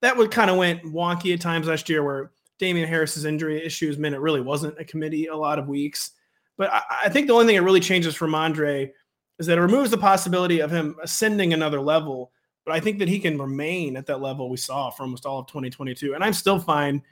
That 0.00 0.16
would 0.16 0.30
kind 0.30 0.50
of 0.50 0.56
went 0.56 0.82
wonky 0.82 1.34
at 1.34 1.42
times 1.42 1.66
last 1.66 1.88
year 1.90 2.02
where 2.02 2.32
Damien 2.58 2.88
Harris's 2.88 3.26
injury 3.26 3.64
issues 3.64 3.98
meant 3.98 4.14
it 4.14 4.20
really 4.20 4.40
wasn't 4.40 4.78
a 4.80 4.84
committee 4.84 5.26
a 5.26 5.36
lot 5.36 5.58
of 5.58 5.68
weeks. 5.68 6.12
But 6.60 6.70
I, 6.74 6.82
I 7.06 7.08
think 7.08 7.26
the 7.26 7.32
only 7.32 7.46
thing 7.46 7.56
it 7.56 7.62
really 7.62 7.80
changes 7.80 8.14
for 8.14 8.28
Mondre 8.28 8.90
is 9.38 9.46
that 9.46 9.56
it 9.56 9.62
removes 9.62 9.90
the 9.90 9.96
possibility 9.96 10.60
of 10.60 10.70
him 10.70 10.94
ascending 11.02 11.54
another 11.54 11.80
level. 11.80 12.32
But 12.66 12.74
I 12.74 12.80
think 12.80 12.98
that 12.98 13.08
he 13.08 13.18
can 13.18 13.38
remain 13.38 13.96
at 13.96 14.04
that 14.08 14.20
level 14.20 14.50
we 14.50 14.58
saw 14.58 14.90
for 14.90 15.04
almost 15.04 15.24
all 15.24 15.38
of 15.38 15.46
2022. 15.46 16.12
And 16.12 16.22
I'm 16.22 16.34
still 16.34 16.58
fine 16.58 17.02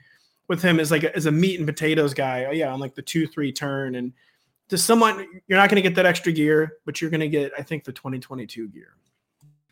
with 0.49 0.61
him 0.61 0.79
as 0.79 0.91
like 0.91 1.03
a, 1.03 1.15
as 1.15 1.25
a 1.25 1.31
meat 1.31 1.57
and 1.57 1.67
potatoes 1.67 2.13
guy. 2.13 2.45
Oh, 2.45 2.51
yeah, 2.51 2.71
on 2.71 2.79
like 2.79 2.93
the 2.93 3.01
two 3.01 3.25
three 3.25 3.51
turn 3.51 3.95
and 3.95 4.13
just 4.69 4.85
someone 4.85 5.25
you're 5.47 5.57
not 5.57 5.67
going 5.67 5.81
to 5.81 5.89
get 5.89 5.95
that 5.95 6.05
extra 6.05 6.31
gear, 6.31 6.77
but 6.85 7.01
you're 7.01 7.09
going 7.09 7.19
to 7.19 7.27
get 7.27 7.51
I 7.57 7.63
think 7.63 7.85
the 7.85 7.91
2022 7.91 8.67
gear. 8.67 8.93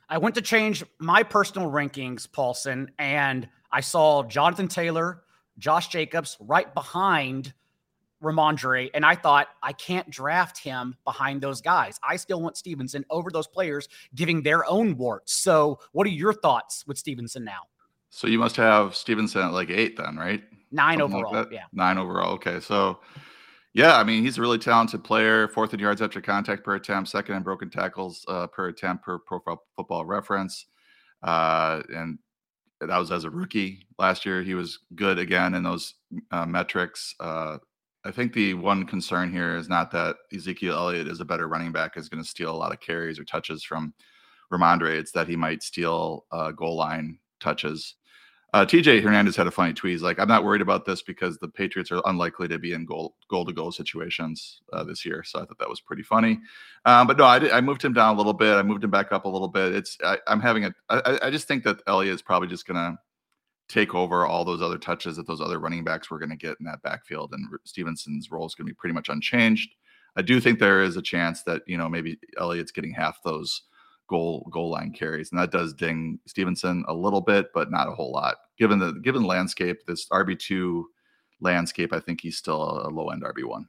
I 0.09 0.17
went 0.17 0.33
to 0.35 0.41
change 0.41 0.83
my 0.97 1.21
personal 1.21 1.69
rankings, 1.69 2.31
Paulson, 2.31 2.89
and 2.97 3.47
I 3.71 3.81
saw 3.81 4.23
Jonathan 4.23 4.69
Taylor, 4.69 5.21
Josh 5.59 5.89
Jacobs 5.89 6.35
right 6.39 6.73
behind 6.73 7.53
Rhamondre, 8.27 8.89
and 8.93 9.05
I 9.05 9.15
thought 9.15 9.47
I 9.63 9.73
can't 9.73 10.09
draft 10.09 10.57
him 10.59 10.95
behind 11.05 11.41
those 11.41 11.61
guys. 11.61 11.99
I 12.07 12.17
still 12.17 12.41
want 12.41 12.57
Stevenson 12.57 13.05
over 13.09 13.31
those 13.31 13.47
players 13.47 13.87
giving 14.15 14.41
their 14.43 14.65
own 14.65 14.97
warts. 14.97 15.33
So, 15.33 15.79
what 15.93 16.05
are 16.07 16.11
your 16.11 16.33
thoughts 16.33 16.85
with 16.87 16.97
Stevenson 16.97 17.43
now? 17.43 17.61
So 18.09 18.27
you 18.27 18.39
must 18.39 18.55
have 18.55 18.95
Stevenson 18.95 19.41
at 19.41 19.51
like 19.51 19.69
eight, 19.69 19.97
then, 19.97 20.15
right? 20.15 20.43
Nine 20.71 20.99
Something 20.99 21.17
overall. 21.17 21.33
Like 21.33 21.51
yeah, 21.51 21.65
nine 21.73 21.97
overall. 21.97 22.33
Okay, 22.33 22.59
so 22.59 22.99
yeah, 23.73 23.97
I 23.97 24.03
mean 24.03 24.23
he's 24.23 24.37
a 24.37 24.41
really 24.41 24.57
talented 24.57 25.03
player. 25.03 25.47
Fourth 25.49 25.73
in 25.73 25.79
yards 25.79 26.01
after 26.01 26.21
contact 26.21 26.63
per 26.63 26.75
attempt, 26.75 27.09
second 27.09 27.35
in 27.35 27.43
broken 27.43 27.69
tackles 27.69 28.25
uh, 28.27 28.47
per 28.47 28.69
attempt 28.69 29.03
per 29.03 29.19
Pro 29.19 29.39
Football 29.75 30.05
Reference, 30.05 30.65
uh, 31.23 31.81
and 31.93 32.17
that 32.81 32.97
was 32.97 33.11
as 33.11 33.23
a 33.23 33.29
rookie 33.29 33.85
last 33.97 34.25
year. 34.25 34.41
He 34.41 34.53
was 34.53 34.79
good 34.95 35.19
again 35.19 35.53
in 35.53 35.63
those 35.63 35.95
uh, 36.31 36.45
metrics. 36.45 37.15
I 38.07 38.11
think 38.11 38.31
the 38.31 38.53
one 38.53 38.85
concern 38.85 39.33
here 39.33 39.57
is 39.57 39.67
not 39.67 39.91
that 39.91 40.15
Ezekiel 40.33 40.75
Elliott 40.75 41.09
is 41.09 41.19
a 41.19 41.25
better 41.25 41.49
running 41.49 41.73
back, 41.73 41.97
is 41.97 42.07
going 42.07 42.23
to 42.23 42.29
steal 42.29 42.51
a 42.51 42.55
lot 42.55 42.71
of 42.71 42.79
carries 42.79 43.19
or 43.19 43.25
touches 43.25 43.65
from 43.65 43.93
Rhamondre. 44.49 44.97
It's 44.97 45.11
that 45.11 45.27
he 45.27 45.35
might 45.35 45.61
steal 45.61 46.25
uh, 46.31 46.51
goal 46.51 46.77
line 46.77 47.19
touches. 47.41 47.95
Uh, 48.53 48.65
TJ 48.65 49.03
Hernandez 49.03 49.35
had 49.35 49.47
a 49.47 49.51
funny 49.51 49.73
tweet. 49.73 49.91
He's 49.91 50.01
like, 50.01 50.19
I'm 50.19 50.27
not 50.29 50.45
worried 50.45 50.61
about 50.61 50.85
this 50.85 51.01
because 51.01 51.37
the 51.37 51.49
Patriots 51.49 51.91
are 51.91 52.01
unlikely 52.05 52.47
to 52.47 52.57
be 52.57 52.71
in 52.71 52.85
goal 52.85 53.15
goal 53.29 53.43
to 53.45 53.51
goal 53.51 53.73
situations 53.73 54.61
uh, 54.71 54.85
this 54.85 55.05
year. 55.05 55.21
So 55.25 55.41
I 55.41 55.45
thought 55.45 55.59
that 55.59 55.69
was 55.69 55.81
pretty 55.81 56.03
funny. 56.03 56.39
Um, 56.85 57.07
but 57.07 57.17
no, 57.17 57.25
I, 57.25 57.39
did, 57.39 57.51
I 57.51 57.59
moved 57.59 57.83
him 57.83 57.91
down 57.91 58.15
a 58.15 58.17
little 58.17 58.33
bit. 58.33 58.55
I 58.55 58.63
moved 58.63 58.85
him 58.85 58.89
back 58.89 59.11
up 59.11 59.25
a 59.25 59.29
little 59.29 59.49
bit. 59.49 59.75
It's 59.75 59.97
I, 60.01 60.17
am 60.27 60.39
having 60.39 60.63
a. 60.63 60.73
I, 60.89 61.19
I 61.23 61.29
just 61.29 61.45
think 61.45 61.65
that 61.65 61.81
Elliott 61.87 62.15
is 62.15 62.21
probably 62.21 62.47
just 62.47 62.65
gonna 62.65 62.97
take 63.67 63.93
over 63.93 64.25
all 64.25 64.45
those 64.45 64.61
other 64.61 64.77
touches 64.77 65.17
that 65.17 65.27
those 65.27 65.41
other 65.41 65.59
running 65.59 65.83
backs 65.83 66.09
were 66.09 66.19
going 66.19 66.29
to 66.29 66.35
get 66.35 66.57
in 66.59 66.65
that 66.65 66.81
backfield. 66.83 67.33
And 67.33 67.45
Stevenson's 67.65 68.31
role 68.31 68.45
is 68.45 68.55
going 68.55 68.65
to 68.65 68.71
be 68.71 68.77
pretty 68.77 68.93
much 68.93 69.09
unchanged. 69.09 69.75
I 70.15 70.21
do 70.21 70.39
think 70.39 70.59
there 70.59 70.81
is 70.81 70.97
a 70.97 71.01
chance 71.01 71.43
that, 71.43 71.61
you 71.67 71.77
know, 71.77 71.89
maybe 71.89 72.17
Elliott's 72.39 72.71
getting 72.71 72.93
half 72.93 73.19
those 73.23 73.63
goal 74.07 74.47
goal 74.51 74.71
line 74.71 74.91
carries. 74.91 75.31
And 75.31 75.39
that 75.39 75.51
does 75.51 75.73
ding 75.73 76.19
Stevenson 76.25 76.85
a 76.87 76.93
little 76.93 77.21
bit, 77.21 77.47
but 77.53 77.71
not 77.71 77.87
a 77.87 77.91
whole 77.91 78.11
lot. 78.11 78.37
Given 78.57 78.79
the 78.79 78.93
given 78.93 79.23
landscape, 79.23 79.85
this 79.85 80.07
RB2 80.09 80.83
landscape, 81.41 81.93
I 81.93 81.99
think 81.99 82.21
he's 82.21 82.37
still 82.37 82.85
a 82.85 82.89
low 82.89 83.09
end 83.09 83.23
RB1. 83.23 83.65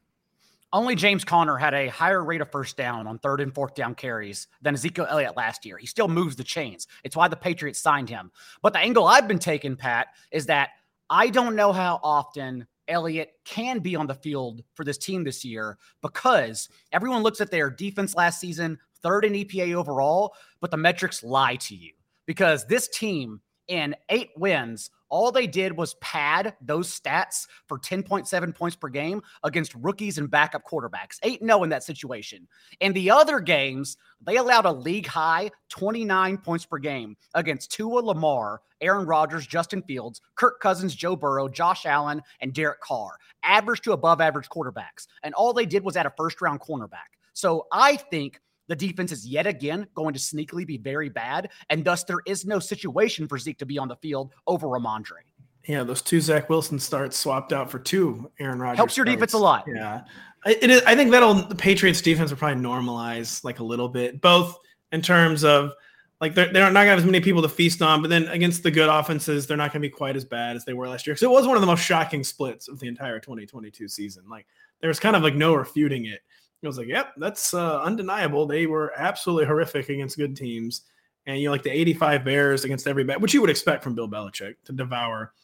Only 0.71 0.95
James 0.95 1.25
Conner 1.25 1.57
had 1.57 1.73
a 1.73 1.89
higher 1.89 2.23
rate 2.23 2.43
of 2.43 2.51
first 2.51 2.77
down 2.77 3.07
on 3.07 3.19
third 3.19 3.41
and 3.41 3.55
fourth 3.55 3.75
down 3.75 3.95
carries 3.95 4.49
than 4.61 4.75
Ezekiel 4.75 5.07
Elliott 5.09 5.37
last 5.37 5.65
year. 5.65 5.79
He 5.79 5.87
still 5.87 6.09
moves 6.09 6.37
the 6.37 6.45
chains. 6.45 6.87
It's 7.05 7.17
why 7.17 7.29
the 7.29 7.37
Patriots 7.37 7.81
signed 7.81 8.11
him. 8.11 8.31
But 8.61 8.75
the 8.75 8.81
angle 8.81 9.07
I've 9.07 9.27
been 9.27 9.39
taking, 9.39 9.77
Pat, 9.77 10.09
is 10.31 10.45
that 10.47 10.71
I 11.09 11.31
don't 11.31 11.57
know 11.57 11.73
how 11.73 12.01
often 12.03 12.67
Elliott 12.87 13.33
can 13.47 13.79
be 13.79 13.97
on 13.97 14.07
the 14.07 14.15
field 14.15 14.63
for 14.75 14.85
this 14.85 14.99
team 14.99 15.25
this 15.25 15.43
year 15.43 15.79
because 16.03 16.69
everyone 16.93 17.23
looks 17.23 17.41
at 17.41 17.51
their 17.51 17.71
defense 17.71 18.15
last 18.15 18.39
season, 18.39 18.79
third 19.03 19.25
in 19.25 19.33
EPA 19.33 19.75
overall, 19.75 20.35
but 20.61 20.71
the 20.71 20.77
metrics 20.77 21.23
lie 21.23 21.57
to 21.57 21.75
you 21.75 21.93
because 22.27 22.67
this 22.67 22.89
team 22.89 23.41
in 23.69 23.95
eight 24.11 24.31
wins 24.37 24.91
all 25.09 25.33
they 25.33 25.47
did 25.47 25.77
was 25.77 25.95
pad 25.95 26.55
those 26.61 26.89
stats 26.89 27.47
for 27.67 27.79
10.7 27.79 28.55
points 28.55 28.77
per 28.77 28.89
game 28.89 29.23
against 29.45 29.75
rookies 29.75 30.19
and 30.19 30.31
backup 30.31 30.65
quarterbacks. 30.65 31.19
8 31.23 31.41
0 31.45 31.63
in 31.65 31.71
that 31.71 31.83
situation. 31.83 32.47
In 32.81 32.93
the 32.93 33.11
other 33.11 33.41
games, 33.41 33.97
they 34.21 34.37
allowed 34.37 34.67
a 34.67 34.73
league 34.73 35.07
high 35.07 35.51
29 35.69 36.39
points 36.39 36.67
per 36.67 36.79
game 36.79 37.17
against 37.35 37.73
Tua 37.73 38.01
Lamar, 38.01 38.61
Aaron 38.81 39.07
Rodgers, 39.07 39.47
Justin 39.47 39.83
Fields, 39.83 40.21
Kirk 40.35 40.61
Cousins, 40.61 40.95
Joe 40.95 41.17
Burrow, 41.17 41.49
Josh 41.49 41.87
Allen, 41.87 42.23
and 42.41 42.53
Derek 42.53 42.81
Carr. 42.81 43.17
Average 43.43 43.83
to 43.83 43.93
above 43.93 44.21
average 44.21 44.49
quarterbacks. 44.49 45.07
And 45.23 45.35
all 45.35 45.53
they 45.53 45.67
did 45.67 45.85
was 45.85 45.97
add 45.97 46.07
a 46.07 46.13
first 46.17 46.41
round 46.41 46.61
cornerback. 46.61 47.17
So 47.33 47.67
I 47.73 47.97
think 47.97 48.41
the 48.69 48.77
defense 48.77 49.13
is 49.13 49.27
yet 49.27 49.47
again 49.47 49.87
going 49.95 50.15
to 50.15 50.21
sneakily 50.21 50.67
be 50.67 50.79
very 50.79 51.09
bad, 51.09 51.51
and 51.71 51.85
thus 51.85 52.05
there 52.05 52.21
is 52.27 52.47
no 52.47 52.59
situation 52.59 53.27
for 53.27 53.39
Zeke 53.39 53.59
to 53.59 53.67
be 53.67 53.79
on 53.79 53.89
the 53.89 53.97
field 53.97 54.33
over 54.47 54.69
Rhamondre. 54.69 55.25
Yeah, 55.67 55.83
those 55.83 56.01
two 56.01 56.21
Zach 56.21 56.49
Wilson 56.49 56.79
starts 56.79 57.17
swapped 57.17 57.53
out 57.53 57.71
for 57.71 57.79
two 57.79 58.31
Aaron 58.41 58.59
Rodgers. 58.59 58.79
Helps 58.79 58.97
your 58.97 59.05
starts. 59.05 59.17
defense 59.17 59.33
a 59.35 59.39
lot. 59.39 59.65
Yeah, 59.67 60.03
it 60.47 60.71
is. 60.71 60.83
I 60.87 60.95
think 60.95 61.11
that'll 61.11 61.35
the 61.35 61.55
Patriots 61.55 62.01
defense 62.01 62.31
will 62.31 62.39
probably 62.39 62.63
normalize 62.63 63.45
like 63.45 63.59
a 63.59 63.65
little 63.65 63.89
bit, 63.89 64.21
both 64.21 64.59
in 64.93 65.03
terms 65.03 65.45
of 65.45 65.73
like 66.21 66.35
they're, 66.35 66.53
they're 66.53 66.65
not 66.65 66.73
going 66.73 66.87
to 66.87 66.91
have 66.91 66.99
as 66.99 67.05
many 67.05 67.21
people 67.21 67.43
to 67.43 67.49
feast 67.49 67.81
on, 67.83 68.03
but 68.03 68.09
then 68.09 68.27
against 68.29 68.63
the 68.63 68.71
good 68.71 68.89
offenses, 68.89 69.47
they're 69.47 69.57
not 69.57 69.73
going 69.73 69.83
to 69.83 69.89
be 69.89 69.91
quite 69.91 70.17
as 70.17 70.25
bad 70.25 70.57
as 70.57 70.65
they 70.65 70.73
were 70.73 70.89
last 70.89 71.07
year. 71.07 71.15
Because 71.15 71.23
it 71.23 71.31
was 71.31 71.47
one 71.47 71.57
of 71.57 71.61
the 71.61 71.67
most 71.67 71.83
shocking 71.83 72.25
splits 72.25 72.69
of 72.69 72.81
the 72.81 72.89
entire 72.89 73.21
2022 73.21 73.89
season. 73.89 74.25
Like 74.29 74.47
there 74.81 74.89
was 74.89 74.99
kind 74.99 75.15
of 75.15 75.23
like 75.23 75.35
no 75.35 75.55
refuting 75.55 76.07
it. 76.07 76.21
It 76.63 76.67
was 76.67 76.79
like, 76.79 76.89
yep, 76.89 77.13
that's 77.17 77.55
uh, 77.55 77.81
undeniable. 77.83 78.47
They 78.47 78.67
were 78.67 78.93
absolutely 78.97 79.47
horrific 79.47 79.89
against 79.89 80.17
good 80.17 80.37
teams. 80.37 80.83
And 81.27 81.39
you 81.39 81.47
know, 81.47 81.53
like 81.53 81.63
the 81.63 81.71
85 81.71 82.25
Bears 82.25 82.65
against 82.65 82.87
everybody, 82.87 83.21
which 83.21 83.35
you 83.35 83.41
would 83.41 83.51
expect 83.51 83.85
from 83.85 83.95
Bill 83.95 84.09
Belichick 84.09 84.55
to 84.65 84.73
devour 84.73 85.35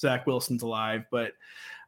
Zach 0.00 0.26
Wilson's 0.26 0.62
alive. 0.62 1.04
But 1.10 1.32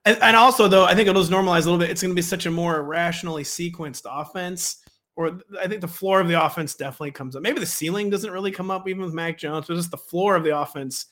and, 0.05 0.19
and 0.23 0.37
also 0.37 0.69
though, 0.69 0.85
I 0.85 0.95
think 0.95 1.09
it'll 1.09 1.23
just 1.23 1.33
normalize 1.33 1.63
a 1.63 1.71
little 1.71 1.79
bit. 1.79 1.91
It's 1.91 2.03
going 2.03 2.13
to 2.13 2.17
be 2.17 2.23
such 2.23 2.47
a 2.47 2.51
more 2.51 2.83
rationally 2.83 3.43
sequenced 3.43 4.03
offense. 4.07 4.85
Or 5.17 5.41
I 5.61 5.67
think 5.67 5.81
the 5.81 5.89
floor 5.89 6.21
of 6.21 6.29
the 6.29 6.45
offense 6.45 6.77
definitely 6.77 7.11
comes 7.11 7.35
up. 7.35 7.43
Maybe 7.43 7.59
the 7.59 7.67
ceiling 7.67 8.09
doesn't 8.09 8.31
really 8.31 8.53
come 8.53 8.71
up 8.71 8.89
even 8.89 9.03
with 9.03 9.15
Mac 9.15 9.37
Jones, 9.37 9.67
but 9.67 9.75
just 9.75 9.91
the 9.91 9.97
floor 9.97 10.37
of 10.37 10.45
the 10.45 10.57
offense, 10.57 11.07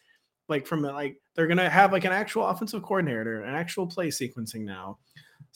like 0.49 0.65
from 0.65 0.83
like 0.83 1.17
they're 1.35 1.49
going 1.49 1.57
to 1.57 1.69
have 1.69 1.91
like 1.91 2.05
an 2.05 2.13
actual 2.13 2.47
offensive 2.47 2.83
coordinator, 2.83 3.43
an 3.43 3.55
actual 3.55 3.85
play 3.85 4.09
sequencing 4.09 4.61
now. 4.61 4.99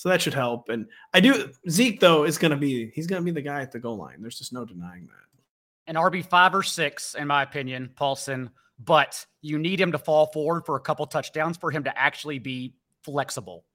So 0.00 0.08
that 0.08 0.22
should 0.22 0.32
help. 0.32 0.70
And 0.70 0.86
I 1.12 1.20
do 1.20 1.52
Zeke 1.68 2.00
though 2.00 2.24
is 2.24 2.38
going 2.38 2.52
to 2.52 2.56
be 2.56 2.90
he's 2.94 3.06
going 3.06 3.20
to 3.20 3.24
be 3.24 3.32
the 3.32 3.42
guy 3.42 3.60
at 3.60 3.70
the 3.70 3.78
goal 3.78 3.98
line. 3.98 4.22
There's 4.22 4.38
just 4.38 4.50
no 4.50 4.64
denying 4.64 5.06
that. 5.08 5.90
An 5.90 5.96
RB 5.96 6.24
five 6.24 6.54
or 6.54 6.62
six, 6.62 7.14
in 7.14 7.26
my 7.26 7.42
opinion, 7.42 7.90
Paulson. 7.96 8.48
But 8.82 9.26
you 9.42 9.58
need 9.58 9.78
him 9.78 9.92
to 9.92 9.98
fall 9.98 10.28
forward 10.32 10.64
for 10.64 10.76
a 10.76 10.80
couple 10.80 11.04
touchdowns 11.04 11.58
for 11.58 11.70
him 11.70 11.84
to 11.84 11.98
actually 11.98 12.38
be 12.38 12.72
flexible. 13.04 13.66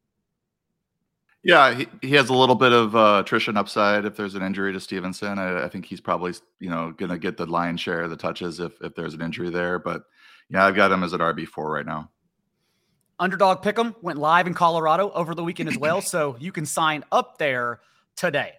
Yeah, 1.44 1.76
he, 1.76 1.88
he 2.02 2.16
has 2.16 2.30
a 2.30 2.34
little 2.34 2.56
bit 2.56 2.74
of 2.74 2.96
uh, 2.96 3.22
attrition 3.24 3.56
upside 3.56 4.06
if 4.06 4.16
there's 4.16 4.34
an 4.34 4.42
injury 4.42 4.74
to 4.74 4.80
Stevenson. 4.80 5.38
I, 5.38 5.66
I 5.66 5.70
think 5.70 5.86
he's 5.86 6.02
probably 6.02 6.34
you 6.60 6.72
know 6.72 6.92
going 6.98 7.12
to 7.12 7.20
get 7.20 7.38
the 7.38 7.46
lion's 7.46 7.82
share 7.82 8.02
of 8.02 8.10
the 8.10 8.18
touches 8.18 8.60
if 8.60 8.74
if 8.82 8.96
there's 8.96 9.14
an 9.14 9.22
injury 9.22 9.52
there. 9.52 9.78
But 9.78 10.02
yeah, 10.50 10.66
I've 10.66 10.76
got 10.76 10.92
him 10.92 11.04
as 11.04 11.14
an 11.14 11.20
RB 11.20 11.46
four 11.46 11.70
right 11.70 11.86
now. 11.86 12.10
Underdog 13.20 13.64
Pick'em 13.64 13.96
went 14.02 14.20
live 14.20 14.46
in 14.48 14.54
Colorado 14.54 15.10
over 15.12 15.34
the 15.34 15.44
weekend 15.44 15.70
as 15.70 15.78
well, 15.78 16.02
so 16.02 16.36
you 16.40 16.52
can 16.52 16.66
sign 16.66 17.04
up 17.12 17.38
there 17.38 17.80
today. 18.16 18.54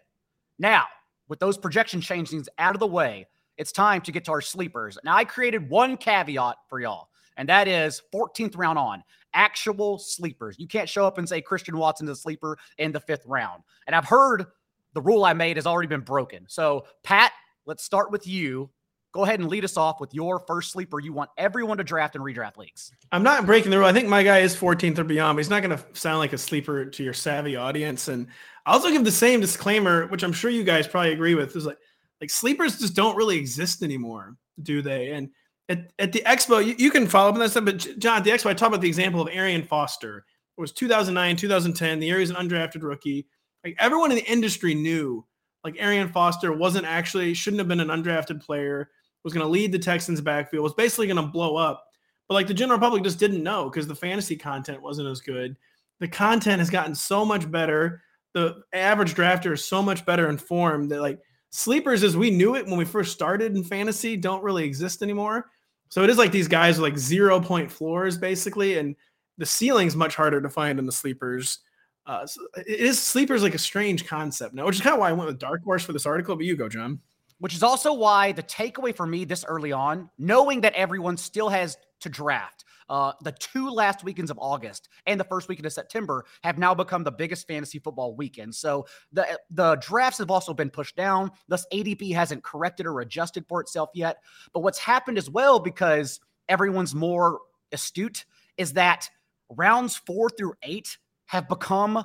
Now, 0.58 0.84
with 1.28 1.38
those 1.38 1.58
projection 1.58 2.00
changings 2.00 2.48
out 2.58 2.74
of 2.74 2.80
the 2.80 2.86
way, 2.86 3.26
it's 3.58 3.72
time 3.72 4.00
to 4.02 4.12
get 4.12 4.24
to 4.26 4.32
our 4.32 4.40
sleepers. 4.40 4.98
Now, 5.04 5.16
I 5.16 5.24
created 5.24 5.68
one 5.68 5.96
caveat 5.96 6.56
for 6.68 6.80
y'all, 6.80 7.08
and 7.36 7.48
that 7.48 7.68
is 7.68 8.02
14th 8.14 8.56
round 8.56 8.78
on 8.78 9.02
actual 9.34 9.98
sleepers. 9.98 10.56
You 10.58 10.66
can't 10.66 10.88
show 10.88 11.06
up 11.06 11.18
and 11.18 11.28
say 11.28 11.40
Christian 11.42 11.76
Watson 11.76 12.08
is 12.08 12.18
a 12.18 12.20
sleeper 12.20 12.56
in 12.78 12.92
the 12.92 13.00
fifth 13.00 13.24
round. 13.26 13.62
And 13.86 13.94
I've 13.94 14.06
heard 14.06 14.46
the 14.94 15.02
rule 15.02 15.24
I 15.24 15.34
made 15.34 15.58
has 15.58 15.66
already 15.66 15.88
been 15.88 16.00
broken. 16.00 16.46
So, 16.48 16.86
Pat, 17.02 17.32
let's 17.66 17.84
start 17.84 18.10
with 18.10 18.26
you 18.26 18.70
go 19.16 19.24
ahead 19.24 19.40
and 19.40 19.48
lead 19.48 19.64
us 19.64 19.78
off 19.78 19.98
with 19.98 20.12
your 20.12 20.40
first 20.40 20.72
sleeper 20.72 21.00
you 21.00 21.12
want 21.12 21.30
everyone 21.38 21.78
to 21.78 21.84
draft 21.84 22.14
and 22.14 22.24
redraft 22.24 22.58
leagues. 22.58 22.92
I'm 23.10 23.22
not 23.22 23.46
breaking 23.46 23.70
the 23.70 23.78
rule. 23.78 23.86
I 23.86 23.92
think 23.92 24.08
my 24.08 24.22
guy 24.22 24.40
is 24.40 24.54
14th 24.54 24.98
or 24.98 25.04
beyond, 25.04 25.36
but 25.36 25.40
he's 25.40 25.50
not 25.50 25.62
going 25.62 25.76
to 25.76 25.84
sound 25.94 26.18
like 26.18 26.34
a 26.34 26.38
sleeper 26.38 26.84
to 26.84 27.02
your 27.02 27.14
savvy 27.14 27.56
audience. 27.56 28.08
And 28.08 28.26
I 28.66 28.72
also 28.72 28.90
give 28.90 29.04
the 29.04 29.10
same 29.10 29.40
disclaimer, 29.40 30.06
which 30.08 30.22
I'm 30.22 30.34
sure 30.34 30.50
you 30.50 30.64
guys 30.64 30.86
probably 30.86 31.12
agree 31.12 31.34
with, 31.34 31.56
is 31.56 31.64
like 31.64 31.78
like 32.20 32.30
sleepers 32.30 32.78
just 32.78 32.94
don't 32.94 33.16
really 33.16 33.38
exist 33.38 33.82
anymore, 33.82 34.36
do 34.62 34.82
they? 34.82 35.12
And 35.12 35.30
at, 35.68 35.90
at 35.98 36.12
the 36.12 36.22
expo, 36.26 36.64
you, 36.64 36.74
you 36.78 36.90
can 36.90 37.06
follow 37.06 37.30
up 37.30 37.34
on 37.34 37.40
that 37.40 37.50
stuff. 37.50 37.64
But 37.64 37.98
John, 37.98 38.18
at 38.18 38.24
the 38.24 38.30
expo, 38.30 38.50
I 38.50 38.54
talked 38.54 38.68
about 38.68 38.80
the 38.80 38.88
example 38.88 39.20
of 39.20 39.28
Arian 39.32 39.62
Foster. 39.62 40.24
It 40.56 40.60
was 40.60 40.72
2009, 40.72 41.36
2010. 41.36 42.00
The 42.00 42.10
area 42.10 42.22
is 42.22 42.30
an 42.30 42.36
undrafted 42.36 42.82
rookie. 42.82 43.26
Like 43.64 43.76
everyone 43.78 44.10
in 44.10 44.16
the 44.16 44.30
industry 44.30 44.74
knew, 44.74 45.26
like 45.64 45.76
Arian 45.78 46.08
Foster 46.08 46.52
wasn't 46.52 46.86
actually 46.86 47.34
shouldn't 47.34 47.58
have 47.58 47.68
been 47.68 47.80
an 47.80 47.88
undrafted 47.88 48.42
player 48.44 48.90
was 49.26 49.32
going 49.32 49.44
to 49.44 49.50
lead 49.50 49.72
the 49.72 49.78
Texans 49.78 50.20
backfield, 50.20 50.62
was 50.62 50.72
basically 50.72 51.08
going 51.08 51.16
to 51.16 51.22
blow 51.24 51.56
up. 51.56 51.88
But 52.28 52.34
like 52.34 52.46
the 52.46 52.54
general 52.54 52.78
public 52.78 53.02
just 53.02 53.18
didn't 53.18 53.42
know 53.42 53.68
because 53.68 53.88
the 53.88 53.94
fantasy 53.94 54.36
content 54.36 54.80
wasn't 54.80 55.08
as 55.08 55.20
good. 55.20 55.56
The 55.98 56.06
content 56.06 56.60
has 56.60 56.70
gotten 56.70 56.94
so 56.94 57.24
much 57.24 57.50
better. 57.50 58.04
The 58.34 58.62
average 58.72 59.16
drafter 59.16 59.52
is 59.52 59.64
so 59.64 59.82
much 59.82 60.06
better 60.06 60.28
informed 60.28 60.92
that 60.92 61.00
like 61.00 61.18
sleepers 61.50 62.04
as 62.04 62.16
we 62.16 62.30
knew 62.30 62.54
it 62.54 62.66
when 62.66 62.76
we 62.76 62.84
first 62.84 63.10
started 63.10 63.56
in 63.56 63.64
fantasy 63.64 64.16
don't 64.16 64.44
really 64.44 64.62
exist 64.62 65.02
anymore. 65.02 65.50
So 65.88 66.04
it 66.04 66.10
is 66.10 66.18
like 66.18 66.30
these 66.30 66.46
guys 66.46 66.78
with 66.78 66.92
like 66.92 66.98
zero 66.98 67.40
point 67.40 67.68
floors 67.68 68.16
basically, 68.16 68.78
and 68.78 68.94
the 69.38 69.46
ceiling's 69.46 69.96
much 69.96 70.14
harder 70.14 70.40
to 70.40 70.48
find 70.48 70.78
in 70.78 70.86
the 70.86 70.92
sleepers. 70.92 71.58
Uh, 72.06 72.24
so 72.28 72.42
it 72.58 72.78
is 72.78 73.02
sleepers 73.02 73.42
like 73.42 73.56
a 73.56 73.58
strange 73.58 74.06
concept 74.06 74.54
now, 74.54 74.66
which 74.66 74.76
is 74.76 74.82
kind 74.82 74.94
of 74.94 75.00
why 75.00 75.08
I 75.08 75.12
went 75.12 75.26
with 75.26 75.40
Dark 75.40 75.64
Horse 75.64 75.82
for 75.82 75.92
this 75.92 76.06
article. 76.06 76.36
But 76.36 76.44
you 76.44 76.54
go, 76.54 76.68
John 76.68 77.00
which 77.38 77.54
is 77.54 77.62
also 77.62 77.92
why 77.92 78.32
the 78.32 78.42
takeaway 78.42 78.94
for 78.94 79.06
me 79.06 79.24
this 79.24 79.44
early 79.46 79.72
on, 79.72 80.10
knowing 80.18 80.62
that 80.62 80.74
everyone 80.74 81.16
still 81.16 81.48
has 81.48 81.76
to 82.00 82.08
draft, 82.08 82.64
uh, 82.88 83.12
the 83.22 83.32
two 83.32 83.68
last 83.68 84.04
weekends 84.04 84.30
of 84.30 84.38
August 84.40 84.88
and 85.06 85.18
the 85.18 85.24
first 85.24 85.48
weekend 85.48 85.66
of 85.66 85.72
September 85.72 86.24
have 86.42 86.58
now 86.58 86.74
become 86.74 87.02
the 87.02 87.10
biggest 87.10 87.46
fantasy 87.48 87.78
football 87.78 88.14
weekend. 88.14 88.54
So 88.54 88.86
the 89.12 89.38
the 89.50 89.76
drafts 89.76 90.18
have 90.18 90.30
also 90.30 90.54
been 90.54 90.70
pushed 90.70 90.96
down. 90.96 91.32
Thus, 91.48 91.66
ADP 91.72 92.14
hasn't 92.14 92.44
corrected 92.44 92.86
or 92.86 93.00
adjusted 93.00 93.44
for 93.48 93.60
itself 93.60 93.90
yet. 93.94 94.18
But 94.52 94.60
what's 94.60 94.78
happened 94.78 95.18
as 95.18 95.28
well, 95.28 95.58
because 95.58 96.20
everyone's 96.48 96.94
more 96.94 97.40
astute, 97.72 98.24
is 98.56 98.74
that 98.74 99.10
rounds 99.50 99.96
four 99.96 100.30
through 100.30 100.54
eight 100.62 100.98
have 101.26 101.48
become 101.48 102.04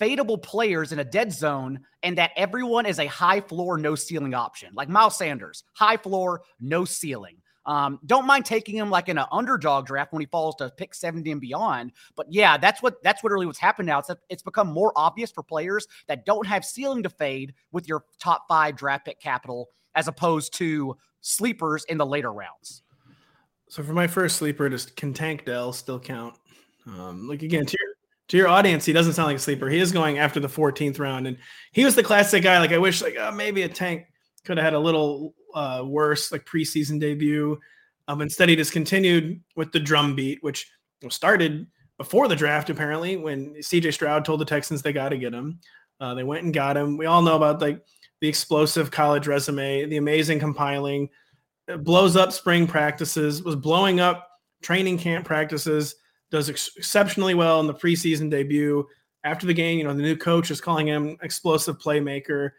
fadeable 0.00 0.42
players 0.42 0.92
in 0.92 0.98
a 0.98 1.04
dead 1.04 1.32
zone 1.32 1.80
and 2.02 2.18
that 2.18 2.32
everyone 2.36 2.86
is 2.86 2.98
a 2.98 3.06
high 3.06 3.40
floor, 3.40 3.78
no 3.78 3.94
ceiling 3.94 4.34
option. 4.34 4.70
Like 4.74 4.88
Miles 4.88 5.16
Sanders, 5.16 5.64
high 5.74 5.96
floor, 5.96 6.42
no 6.60 6.84
ceiling. 6.84 7.36
Um, 7.66 8.00
don't 8.06 8.26
mind 8.26 8.46
taking 8.46 8.76
him 8.76 8.88
like 8.88 9.10
in 9.10 9.18
an 9.18 9.26
underdog 9.30 9.86
draft 9.86 10.12
when 10.12 10.20
he 10.20 10.26
falls 10.26 10.56
to 10.56 10.70
pick 10.70 10.94
70 10.94 11.30
and 11.32 11.40
beyond. 11.40 11.92
But 12.16 12.26
yeah, 12.30 12.56
that's 12.56 12.82
what 12.82 13.02
that's 13.02 13.22
what 13.22 13.30
really 13.30 13.44
what's 13.44 13.58
happened 13.58 13.86
now. 13.86 13.98
It's 13.98 14.10
it's 14.30 14.42
become 14.42 14.68
more 14.68 14.90
obvious 14.96 15.30
for 15.30 15.42
players 15.42 15.86
that 16.06 16.24
don't 16.24 16.46
have 16.46 16.64
ceiling 16.64 17.02
to 17.02 17.10
fade 17.10 17.52
with 17.70 17.86
your 17.86 18.04
top 18.18 18.46
five 18.48 18.74
draft 18.74 19.04
pick 19.04 19.20
capital 19.20 19.68
as 19.94 20.08
opposed 20.08 20.54
to 20.54 20.96
sleepers 21.20 21.84
in 21.84 21.98
the 21.98 22.06
later 22.06 22.32
rounds. 22.32 22.82
So 23.68 23.82
for 23.82 23.92
my 23.92 24.06
first 24.06 24.36
sleeper, 24.36 24.70
does 24.70 24.86
can 24.86 25.12
Tank 25.12 25.44
Dell 25.44 25.74
still 25.74 26.00
count? 26.00 26.36
Um, 26.86 27.28
like 27.28 27.42
again, 27.42 27.66
to 27.66 27.76
your 27.78 27.97
to 28.28 28.36
your 28.36 28.48
audience, 28.48 28.84
he 28.84 28.92
doesn't 28.92 29.14
sound 29.14 29.26
like 29.26 29.36
a 29.36 29.40
sleeper. 29.40 29.68
He 29.68 29.78
is 29.78 29.92
going 29.92 30.18
after 30.18 30.38
the 30.38 30.48
14th 30.48 30.98
round, 30.98 31.26
and 31.26 31.38
he 31.72 31.84
was 31.84 31.94
the 31.94 32.02
classic 32.02 32.42
guy. 32.42 32.58
Like 32.58 32.72
I 32.72 32.78
wish, 32.78 33.02
like 33.02 33.16
oh, 33.18 33.32
maybe 33.32 33.62
a 33.62 33.68
tank 33.68 34.04
could 34.44 34.58
have 34.58 34.64
had 34.64 34.74
a 34.74 34.78
little 34.78 35.34
uh, 35.54 35.82
worse 35.86 36.30
like 36.30 36.44
preseason 36.44 37.00
debut. 37.00 37.58
Um, 38.06 38.20
instead, 38.20 38.48
he 38.48 38.56
just 38.56 38.72
continued 38.72 39.42
with 39.56 39.72
the 39.72 39.80
drum 39.80 40.14
beat, 40.14 40.38
which 40.42 40.70
started 41.08 41.66
before 41.96 42.28
the 42.28 42.36
draft. 42.36 42.70
Apparently, 42.70 43.16
when 43.16 43.62
C.J. 43.62 43.92
Stroud 43.92 44.24
told 44.24 44.40
the 44.40 44.44
Texans 44.44 44.82
they 44.82 44.92
got 44.92 45.10
to 45.10 45.18
get 45.18 45.34
him, 45.34 45.60
uh, 46.00 46.14
they 46.14 46.24
went 46.24 46.44
and 46.44 46.54
got 46.54 46.76
him. 46.76 46.96
We 46.96 47.06
all 47.06 47.22
know 47.22 47.36
about 47.36 47.60
like 47.60 47.82
the 48.20 48.28
explosive 48.28 48.90
college 48.90 49.26
resume, 49.26 49.86
the 49.86 49.96
amazing 49.96 50.38
compiling, 50.38 51.08
it 51.66 51.84
blows 51.84 52.16
up 52.16 52.32
spring 52.32 52.66
practices, 52.66 53.42
was 53.42 53.56
blowing 53.56 54.00
up 54.00 54.26
training 54.62 54.98
camp 54.98 55.24
practices 55.24 55.94
does 56.30 56.50
ex- 56.50 56.70
exceptionally 56.76 57.34
well 57.34 57.60
in 57.60 57.66
the 57.66 57.74
preseason 57.74 58.30
debut. 58.30 58.86
After 59.24 59.46
the 59.46 59.54
game, 59.54 59.78
you 59.78 59.84
know, 59.84 59.94
the 59.94 60.02
new 60.02 60.16
coach 60.16 60.50
is 60.50 60.60
calling 60.60 60.86
him 60.86 61.16
explosive 61.22 61.78
playmaker. 61.78 62.50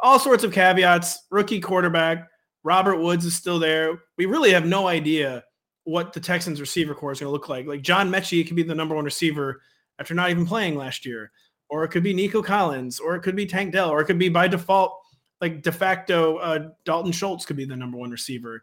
All 0.00 0.18
sorts 0.18 0.44
of 0.44 0.52
caveats. 0.52 1.26
Rookie 1.30 1.60
quarterback. 1.60 2.28
Robert 2.64 2.96
Woods 2.96 3.24
is 3.24 3.36
still 3.36 3.58
there. 3.58 3.98
We 4.16 4.26
really 4.26 4.52
have 4.52 4.66
no 4.66 4.88
idea 4.88 5.44
what 5.84 6.12
the 6.12 6.20
Texans 6.20 6.60
receiver 6.60 6.94
core 6.94 7.12
is 7.12 7.20
going 7.20 7.28
to 7.28 7.32
look 7.32 7.48
like. 7.48 7.66
Like 7.66 7.82
John 7.82 8.10
Metchie 8.10 8.46
could 8.46 8.56
be 8.56 8.62
the 8.62 8.74
number 8.74 8.94
one 8.94 9.04
receiver 9.04 9.62
after 9.98 10.14
not 10.14 10.30
even 10.30 10.46
playing 10.46 10.76
last 10.76 11.06
year, 11.06 11.30
or 11.70 11.84
it 11.84 11.88
could 11.88 12.02
be 12.02 12.12
Nico 12.12 12.42
Collins, 12.42 13.00
or 13.00 13.14
it 13.14 13.22
could 13.22 13.36
be 13.36 13.46
Tank 13.46 13.72
Dell, 13.72 13.90
or 13.90 14.00
it 14.00 14.04
could 14.04 14.18
be 14.18 14.28
by 14.28 14.48
default 14.48 14.98
like 15.40 15.62
de 15.62 15.72
facto 15.72 16.36
uh, 16.38 16.68
Dalton 16.84 17.12
Schultz 17.12 17.46
could 17.46 17.56
be 17.56 17.64
the 17.64 17.76
number 17.76 17.96
one 17.96 18.10
receiver. 18.10 18.62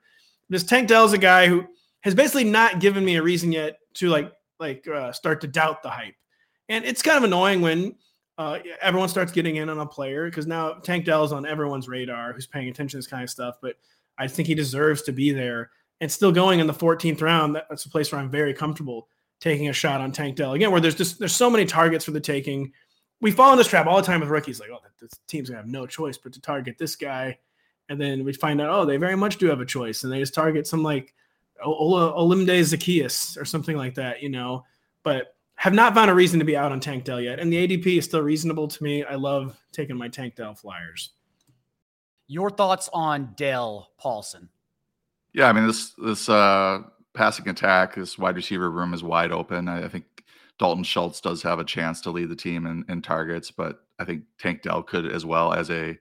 This 0.50 0.63
Tank 0.63 0.88
Dell 0.88 1.06
is 1.06 1.13
a 1.13 1.18
guy 1.18 1.48
who 1.48 1.65
has 2.02 2.13
basically 2.13 2.44
not 2.44 2.80
given 2.80 3.04
me 3.04 3.15
a 3.15 3.24
reason 3.24 3.52
yet 3.52 3.78
to 3.96 4.10
like 4.10 4.32
like 4.60 4.88
uh, 4.88 5.12
start 5.12 5.41
to 5.41 5.48
doubt 5.48 5.84
the 5.84 5.89
hype. 5.89 6.15
And 6.70 6.86
it's 6.86 7.02
kind 7.02 7.18
of 7.18 7.24
annoying 7.24 7.62
when 7.62 7.96
uh, 8.38 8.60
everyone 8.82 9.10
starts 9.10 9.32
getting 9.32 9.58
in 9.58 9.70
on 9.70 9.80
a 9.80 9.86
player 9.86 10.26
because 10.26 10.48
now 10.48 10.74
Tank 10.74 11.06
Dell 11.06 11.24
is 11.24 11.32
on 11.32 11.46
everyone's 11.46 11.88
radar 11.88 12.34
who's 12.34 12.48
paying 12.48 12.70
attention 12.70 12.98
to 12.98 12.98
this 12.98 13.08
kind 13.08 13.24
of 13.24 13.30
stuff. 13.30 13.56
But 13.62 13.76
I 14.18 14.28
think 14.28 14.48
he 14.48 14.56
deserves 14.56 15.04
to 15.04 15.12
be 15.12 15.32
there 15.32 15.72
and 16.02 16.12
still 16.12 16.32
going 16.32 16.60
in 16.60 16.68
the 16.68 16.74
14th 16.74 17.22
round. 17.22 17.56
That's 17.56 17.86
a 17.86 17.89
place 17.89 18.12
where 18.12 18.20
I'm 18.20 18.30
very 18.30 18.54
comfortable 18.54 19.08
taking 19.39 19.70
a 19.70 19.74
shot 19.74 20.02
on 20.02 20.12
Tank 20.12 20.36
Dell 20.36 20.54
again, 20.54 20.72
where 20.72 20.82
there's 20.82 20.96
just 20.96 21.20
there's 21.20 21.36
so 21.36 21.50
many 21.50 21.65
targets 21.65 22.06
for 22.06 22.12
the 22.12 22.20
taking. 22.20 22.72
We 23.22 23.32
fall 23.32 23.52
in 23.52 23.58
this 23.58 23.68
trap 23.68 23.88
all 23.88 23.98
the 23.98 24.04
time 24.04 24.20
with 24.20 24.30
rookies, 24.30 24.60
like, 24.60 24.70
oh, 24.70 24.80
this 25.00 25.12
team's 25.28 25.50
gonna 25.50 25.62
have 25.62 25.72
no 25.72 25.86
choice 25.86 26.18
but 26.18 26.34
to 26.34 26.41
target 26.41 26.78
this 26.78 26.96
guy. 26.96 27.38
And 27.88 28.02
then 28.02 28.24
we 28.24 28.34
find 28.34 28.60
out, 28.60 28.70
oh, 28.70 28.86
they 28.86 28.98
very 28.98 29.15
much 29.15 29.38
do 29.38 29.48
have 29.48 29.62
a 29.62 29.65
choice, 29.65 30.04
and 30.04 30.12
they 30.12 30.20
just 30.20 30.34
target 30.34 30.68
some 30.68 30.84
like 30.84 31.13
Ola 31.63 32.13
Olamide 32.13 32.60
Zaccheaus 32.62 33.39
or 33.39 33.46
something 33.46 33.78
like 33.78 33.96
that, 33.96 34.22
you 34.22 34.30
know. 34.30 34.63
But 35.04 35.36
have 35.56 35.74
not 35.74 35.96
found 35.96 36.12
a 36.12 36.15
reason 36.15 36.39
to 36.39 36.46
be 36.46 36.58
out 36.58 36.72
on 36.72 36.80
Tank 36.80 37.06
Dell 37.06 37.22
yet. 37.22 37.39
And 37.39 37.52
the 37.52 37.68
ADP 37.68 37.98
is 37.98 38.06
still 38.06 38.22
reasonable 38.22 38.68
to 38.68 38.84
me. 38.84 39.04
I 39.04 39.15
love 39.15 39.58
taking 39.72 39.96
my 39.96 40.10
Tank 40.10 40.36
Dell 40.36 40.54
flyers. 40.54 41.12
Your 42.28 42.50
thoughts 42.50 42.89
on 42.91 43.34
Dell 43.36 43.91
Paulson? 43.98 44.50
Yeah, 45.34 45.48
I 45.50 45.54
mean 45.54 45.68
this 45.68 45.91
this 45.98 46.30
uh 46.30 46.84
passing 47.13 47.48
attack, 47.48 47.96
this 47.96 48.18
wide 48.18 48.36
receiver 48.36 48.70
room 48.70 48.94
is 48.94 49.04
wide 49.04 49.32
open. 49.32 49.68
I, 49.68 49.86
I 49.86 49.88
think 49.88 50.06
Dalton 50.60 50.84
Schultz 50.84 51.22
does 51.22 51.41
have 51.44 51.60
a 51.60 51.63
chance 51.63 52.02
to 52.02 52.12
lead 52.12 52.30
the 52.30 52.36
team 52.36 52.65
in, 52.65 52.86
in 52.89 53.02
targets, 53.02 53.52
but 53.52 53.86
I 54.00 54.06
think 54.06 54.24
Tank 54.38 54.62
Dell 54.62 54.84
could 54.84 55.06
as 55.06 55.26
well 55.26 55.54
as 55.54 55.70
a 55.70 55.98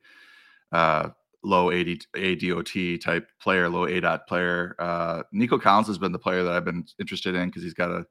uh, 0.73 1.11
low 1.45 1.71
AD, 1.71 1.87
ADOT 2.17 3.01
type 3.01 3.29
player, 3.41 3.69
low 3.69 3.87
ADOT 3.87 4.27
player. 4.27 4.75
Uh, 4.79 5.23
Nico 5.33 5.59
Collins 5.59 5.87
has 5.89 5.99
been 5.99 6.13
the 6.13 6.19
player 6.19 6.43
that 6.43 6.53
I've 6.53 6.65
been 6.65 6.85
interested 6.99 7.35
in 7.35 7.49
because 7.49 7.63
he's 7.63 7.75
got 7.75 7.91
a 7.91 8.07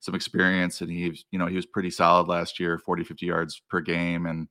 some 0.00 0.14
experience 0.14 0.80
and 0.80 0.90
he's, 0.90 1.24
you 1.30 1.38
know, 1.38 1.46
he 1.46 1.56
was 1.56 1.66
pretty 1.66 1.90
solid 1.90 2.28
last 2.28 2.60
year, 2.60 2.78
40, 2.78 3.04
50 3.04 3.26
yards 3.26 3.60
per 3.68 3.80
game. 3.80 4.26
And, 4.26 4.48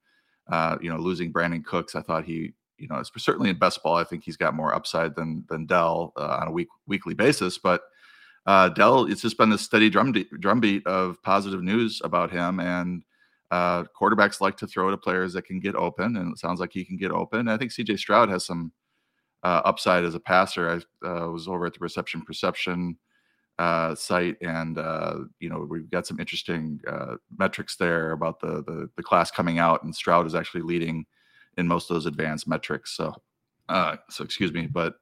uh, 0.51 0.77
you 0.81 0.89
know, 0.89 0.97
losing 0.97 1.31
Brandin 1.31 1.63
Cooks, 1.63 1.95
I 1.95 2.01
thought 2.01 2.25
he, 2.25 2.53
you 2.77 2.87
know, 2.89 3.01
certainly 3.17 3.49
in 3.49 3.57
best 3.57 3.81
ball, 3.81 3.95
I 3.95 4.03
think 4.03 4.23
he's 4.23 4.37
got 4.37 4.53
more 4.53 4.75
upside 4.75 5.15
than, 5.15 5.45
than 5.49 5.65
Dell 5.65 6.13
uh, 6.17 6.37
on 6.41 6.47
a 6.49 6.51
week, 6.51 6.67
weekly 6.85 7.13
basis. 7.13 7.57
But 7.57 7.81
uh, 8.45 8.69
Dell, 8.69 9.05
it's 9.05 9.21
just 9.21 9.37
been 9.37 9.49
this 9.49 9.61
steady 9.61 9.89
drum 9.89 10.13
drumbeat 10.39 10.85
of 10.87 11.21
positive 11.21 11.61
news 11.61 12.01
about 12.03 12.31
him, 12.31 12.61
and 12.61 13.03
uh, 13.51 13.83
quarterbacks 13.99 14.41
like 14.41 14.57
to 14.57 14.67
throw 14.67 14.91
to 14.91 14.97
players 14.97 15.33
that 15.33 15.45
can 15.45 15.59
get 15.59 15.75
open, 15.75 16.17
and 16.17 16.31
it 16.31 16.39
sounds 16.39 16.59
like 16.59 16.71
he 16.73 16.83
can 16.83 16.97
get 16.97 17.11
open. 17.11 17.47
I 17.47 17.57
think 17.57 17.71
CJ 17.71 17.99
Stroud 17.99 18.29
has 18.29 18.45
some 18.45 18.71
uh, 19.43 19.61
upside 19.65 20.03
as 20.03 20.15
a 20.15 20.19
passer. 20.19 20.81
I 21.03 21.07
uh, 21.07 21.29
was 21.29 21.47
over 21.47 21.65
at 21.65 21.73
the 21.73 21.79
Reception 21.79 22.21
Perception 22.21 22.97
uh, 23.59 23.95
site, 23.95 24.37
and 24.41 24.77
uh, 24.77 25.19
you 25.39 25.49
know 25.49 25.65
we've 25.69 25.89
got 25.89 26.05
some 26.05 26.19
interesting 26.19 26.79
uh, 26.87 27.15
metrics 27.37 27.75
there 27.75 28.11
about 28.11 28.39
the, 28.39 28.63
the, 28.63 28.89
the 28.97 29.03
class 29.03 29.31
coming 29.31 29.59
out, 29.59 29.83
and 29.83 29.95
Stroud 29.95 30.27
is 30.27 30.35
actually 30.35 30.61
leading 30.61 31.05
in 31.57 31.67
most 31.67 31.89
of 31.89 31.95
those 31.95 32.05
advanced 32.05 32.47
metrics. 32.47 32.95
So, 32.95 33.15
so 33.69 34.23
excuse 34.23 34.53
me, 34.53 34.67
but 34.67 34.95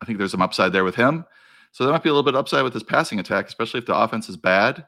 I 0.00 0.06
think 0.06 0.18
there's 0.18 0.30
some 0.30 0.42
upside 0.42 0.72
there 0.72 0.84
with 0.84 0.94
him. 0.94 1.24
So 1.72 1.84
there 1.84 1.92
might 1.92 2.02
be 2.02 2.08
a 2.08 2.12
little 2.12 2.22
bit 2.22 2.34
upside 2.34 2.64
with 2.64 2.72
his 2.72 2.82
passing 2.82 3.18
attack, 3.18 3.46
especially 3.46 3.78
if 3.78 3.86
the 3.86 3.96
offense 3.96 4.28
is 4.30 4.38
bad, 4.38 4.86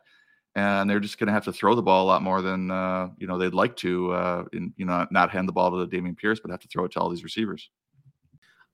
and 0.55 0.91
they're 0.91 1.01
just 1.01 1.19
going 1.19 1.29
to 1.29 1.33
have 1.33 1.45
to 1.45 1.53
throw 1.53 1.75
the 1.75 1.83
ball 1.83 2.05
a 2.05 2.09
lot 2.09 2.23
more 2.23 2.43
than 2.43 2.71
uh, 2.71 3.09
you 3.19 3.27
know 3.27 3.39
they'd 3.39 3.55
like 3.55 3.77
to. 3.77 4.13
Uh, 4.13 4.45
in 4.53 4.73
you 4.77 4.85
know, 4.85 5.07
not 5.11 5.31
hand 5.31 5.49
the 5.49 5.53
ball 5.53 5.71
to 5.71 5.87
Dameon 5.87 6.17
Pierce, 6.17 6.41
but 6.41 6.51
have 6.51 6.61
to 6.61 6.69
throw 6.69 6.85
it 6.85 6.93
to 6.93 7.01
all 7.01 7.09
these 7.09 7.25
receivers. 7.25 7.71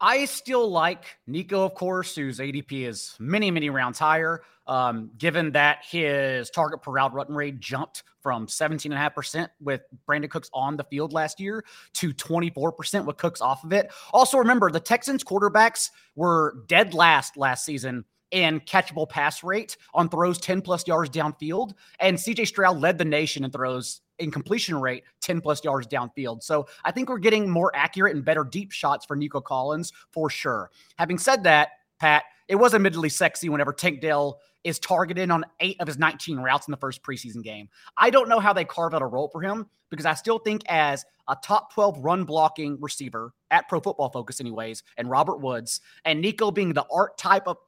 I 0.00 0.26
still 0.26 0.70
like 0.70 1.04
Nico, 1.26 1.64
of 1.64 1.74
course, 1.74 2.14
whose 2.14 2.38
ADP 2.38 2.86
is 2.86 3.16
many, 3.18 3.50
many 3.50 3.70
rounds 3.70 3.98
higher. 3.98 4.42
Um, 4.66 5.12
given 5.16 5.52
that 5.52 5.84
his 5.88 6.50
target 6.50 6.82
per 6.82 6.90
route 6.90 7.14
run 7.14 7.32
rate 7.32 7.60
jumped 7.60 8.02
from 8.20 8.48
17.5% 8.48 9.48
with 9.60 9.82
Brandin 10.08 10.28
Cooks 10.28 10.50
on 10.52 10.76
the 10.76 10.82
field 10.82 11.12
last 11.12 11.38
year 11.38 11.64
to 11.94 12.12
24% 12.12 13.04
with 13.04 13.16
Cooks 13.16 13.40
off 13.40 13.62
of 13.62 13.72
it. 13.72 13.92
Also, 14.12 14.38
remember 14.38 14.72
the 14.72 14.80
Texans 14.80 15.22
quarterbacks 15.22 15.90
were 16.16 16.64
dead 16.66 16.94
last 16.94 17.36
last 17.36 17.64
season 17.64 18.04
in 18.30 18.60
catchable 18.60 19.08
pass 19.08 19.44
rate 19.44 19.76
on 19.94 20.08
throws 20.08 20.38
10 20.38 20.62
plus 20.62 20.86
yards 20.86 21.10
downfield. 21.10 21.72
And 22.00 22.16
CJ 22.16 22.46
Stroud 22.46 22.80
led 22.80 22.98
the 22.98 23.04
nation 23.04 23.44
in 23.44 23.50
throws 23.50 24.00
in 24.18 24.30
completion 24.30 24.80
rate 24.80 25.04
10 25.20 25.40
plus 25.40 25.62
yards 25.64 25.86
downfield. 25.86 26.42
So 26.42 26.66
I 26.84 26.90
think 26.90 27.08
we're 27.08 27.18
getting 27.18 27.48
more 27.48 27.70
accurate 27.74 28.14
and 28.14 28.24
better 28.24 28.44
deep 28.44 28.72
shots 28.72 29.04
for 29.04 29.16
Nico 29.16 29.40
Collins 29.40 29.92
for 30.10 30.30
sure. 30.30 30.70
Having 30.96 31.18
said 31.18 31.44
that, 31.44 31.70
Pat, 31.98 32.24
it 32.48 32.56
was 32.56 32.74
admittedly 32.74 33.08
sexy 33.08 33.48
whenever 33.48 33.72
Tank 33.72 34.00
Dell 34.00 34.40
is 34.64 34.78
targeted 34.80 35.30
on 35.30 35.44
eight 35.60 35.80
of 35.80 35.86
his 35.86 35.96
19 35.96 36.38
routes 36.38 36.66
in 36.66 36.72
the 36.72 36.76
first 36.76 37.02
preseason 37.02 37.42
game. 37.42 37.68
I 37.96 38.10
don't 38.10 38.28
know 38.28 38.40
how 38.40 38.52
they 38.52 38.64
carve 38.64 38.94
out 38.94 39.02
a 39.02 39.06
role 39.06 39.28
for 39.28 39.40
him 39.40 39.66
because 39.90 40.06
I 40.06 40.14
still 40.14 40.40
think 40.40 40.62
as 40.66 41.04
a 41.28 41.36
top 41.42 41.72
12 41.72 41.98
run 41.98 42.24
blocking 42.24 42.76
receiver 42.80 43.32
at 43.52 43.68
Pro 43.68 43.80
Football 43.80 44.10
Focus, 44.10 44.40
anyways, 44.40 44.82
and 44.96 45.08
Robert 45.08 45.40
Woods 45.40 45.80
and 46.04 46.20
Nico 46.20 46.50
being 46.50 46.72
the 46.72 46.86
art 46.92 47.16
type 47.16 47.46
of 47.46 47.58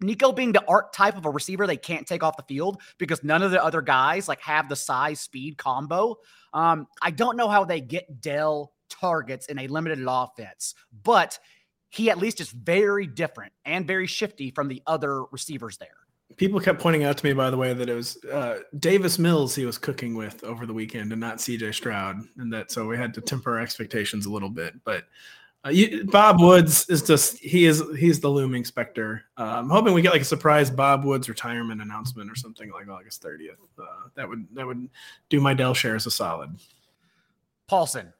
Nico 0.00 0.32
being 0.32 0.52
the 0.52 0.64
archetype 0.68 1.16
of 1.16 1.26
a 1.26 1.30
receiver 1.30 1.66
they 1.66 1.76
can't 1.76 2.06
take 2.06 2.22
off 2.22 2.36
the 2.36 2.42
field 2.44 2.80
because 2.98 3.22
none 3.24 3.42
of 3.42 3.50
the 3.50 3.62
other 3.62 3.82
guys 3.82 4.28
like 4.28 4.40
have 4.40 4.68
the 4.68 4.76
size 4.76 5.20
speed 5.20 5.58
combo. 5.58 6.16
Um, 6.52 6.86
I 7.02 7.10
don't 7.10 7.36
know 7.36 7.48
how 7.48 7.64
they 7.64 7.80
get 7.80 8.20
Dell 8.20 8.72
targets 8.88 9.46
in 9.46 9.58
a 9.58 9.66
limited 9.66 10.04
offense, 10.08 10.74
but 11.02 11.38
he 11.90 12.10
at 12.10 12.18
least 12.18 12.40
is 12.40 12.50
very 12.50 13.06
different 13.06 13.52
and 13.64 13.86
very 13.86 14.06
shifty 14.06 14.50
from 14.50 14.68
the 14.68 14.82
other 14.86 15.24
receivers 15.24 15.76
there. 15.78 15.88
People 16.36 16.58
kept 16.58 16.80
pointing 16.80 17.04
out 17.04 17.16
to 17.18 17.24
me, 17.24 17.32
by 17.32 17.50
the 17.50 17.56
way, 17.56 17.72
that 17.72 17.88
it 17.88 17.94
was 17.94 18.22
uh, 18.24 18.60
Davis 18.80 19.18
Mills 19.18 19.54
he 19.54 19.66
was 19.66 19.78
cooking 19.78 20.14
with 20.14 20.42
over 20.42 20.66
the 20.66 20.72
weekend 20.72 21.12
and 21.12 21.20
not 21.20 21.36
CJ 21.36 21.74
Stroud. 21.74 22.16
And 22.38 22.52
that 22.52 22.72
so 22.72 22.88
we 22.88 22.96
had 22.96 23.14
to 23.14 23.20
temper 23.20 23.56
our 23.56 23.60
expectations 23.60 24.26
a 24.26 24.30
little 24.30 24.48
bit. 24.48 24.74
But 24.84 25.04
uh, 25.64 25.70
you, 25.70 26.04
Bob 26.04 26.40
Woods 26.40 26.88
is 26.90 27.02
just 27.02 27.38
he 27.38 27.64
is 27.64 27.82
he's 27.98 28.20
the 28.20 28.28
looming 28.28 28.64
specter. 28.64 29.22
Uh, 29.38 29.44
I'm 29.44 29.70
hoping 29.70 29.94
we 29.94 30.02
get 30.02 30.12
like 30.12 30.20
a 30.20 30.26
surprise 30.26 30.70
Bob 30.70 31.04
Woods 31.04 31.28
retirement 31.28 31.80
announcement 31.80 32.30
or 32.30 32.34
something 32.34 32.70
like 32.70 32.88
August 32.88 33.22
30th. 33.22 33.56
Uh, 33.78 33.84
that 34.14 34.28
would 34.28 34.46
that 34.54 34.66
would 34.66 34.88
do 35.30 35.40
my 35.40 35.54
Dell 35.54 35.72
shares 35.72 36.06
a 36.06 36.10
solid. 36.10 36.50
Paulson, 37.66 38.12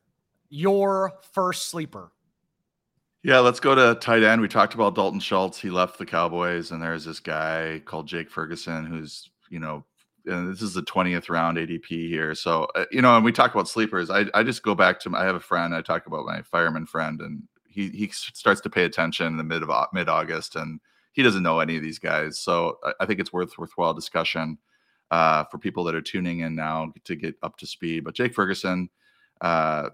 your 0.49 1.13
first 1.33 1.67
sleeper. 1.71 2.11
Yeah, 3.23 3.41
let's 3.41 3.61
go 3.61 3.75
to 3.75 3.99
tight 4.01 4.23
end. 4.23 4.41
We 4.41 4.49
talked 4.49 4.75
about 4.75 4.95
Dalton 4.95 5.21
Schultz. 5.21 5.59
He 5.59 5.71
left 5.71 5.99
the 5.99 6.07
Cowboys, 6.07 6.71
and 6.71 6.83
there's 6.83 7.05
this 7.05 7.21
guy 7.21 7.83
called 7.85 8.07
Jake 8.07 8.31
Ferguson, 8.31 8.87
who's 8.87 9.29
you 9.51 9.59
know 9.59 9.85
and 10.27 10.53
this 10.53 10.63
is 10.63 10.75
the 10.75 10.83
20th 10.83 11.29
round 11.29 11.59
ADP 11.59 11.87
here. 11.87 12.35
So, 12.35 12.67
uh, 12.75 12.85
you 12.91 13.03
know, 13.03 13.17
and 13.17 13.25
we 13.25 13.33
talk 13.33 13.55
about 13.55 13.69
sleepers. 13.69 14.11
I, 14.11 14.27
I 14.35 14.43
just 14.43 14.63
go 14.63 14.75
back 14.75 15.01
to, 15.01 15.11
my, 15.11 15.21
I 15.21 15.25
have 15.25 15.37
a 15.37 15.41
friend, 15.41 15.75
I 15.75 15.83
talk 15.83 16.07
about 16.07 16.27
my 16.27 16.43
fireman 16.43 16.87
friend, 16.87 17.21
and 17.21 17.43
he, 17.69 17.89
he 17.91 18.09
starts 18.09 18.61
to 18.63 18.71
pay 18.71 18.85
attention 18.85 19.27
in 19.27 19.37
the 19.37 19.45
mid 19.45 19.63
of 19.63 19.71
mid 19.93 20.09
August, 20.09 20.57
and 20.57 20.81
he 21.13 21.23
doesn't 21.23 21.43
know 21.43 21.61
any 21.61 21.77
of 21.77 21.83
these 21.83 21.99
guys. 21.99 22.39
So 22.39 22.79
I, 22.85 22.93
I 23.01 23.07
think 23.07 23.21
it's 23.21 23.33
worth 23.33 23.57
worthwhile 23.59 23.95
discussion 23.95 24.59
uh, 25.11 25.45
for 25.45 25.59
people 25.59 25.85
that 25.85 25.95
are 25.95 26.03
tuning 26.03 26.41
in 26.41 26.55
now 26.55 26.93
to 27.05 27.17
get 27.17 27.37
up 27.43 27.57
to 27.59 27.67
speed. 27.67 28.05
But 28.05 28.15
Jake 28.15 28.35
Ferguson, 28.35 28.89
uh, 29.41 29.91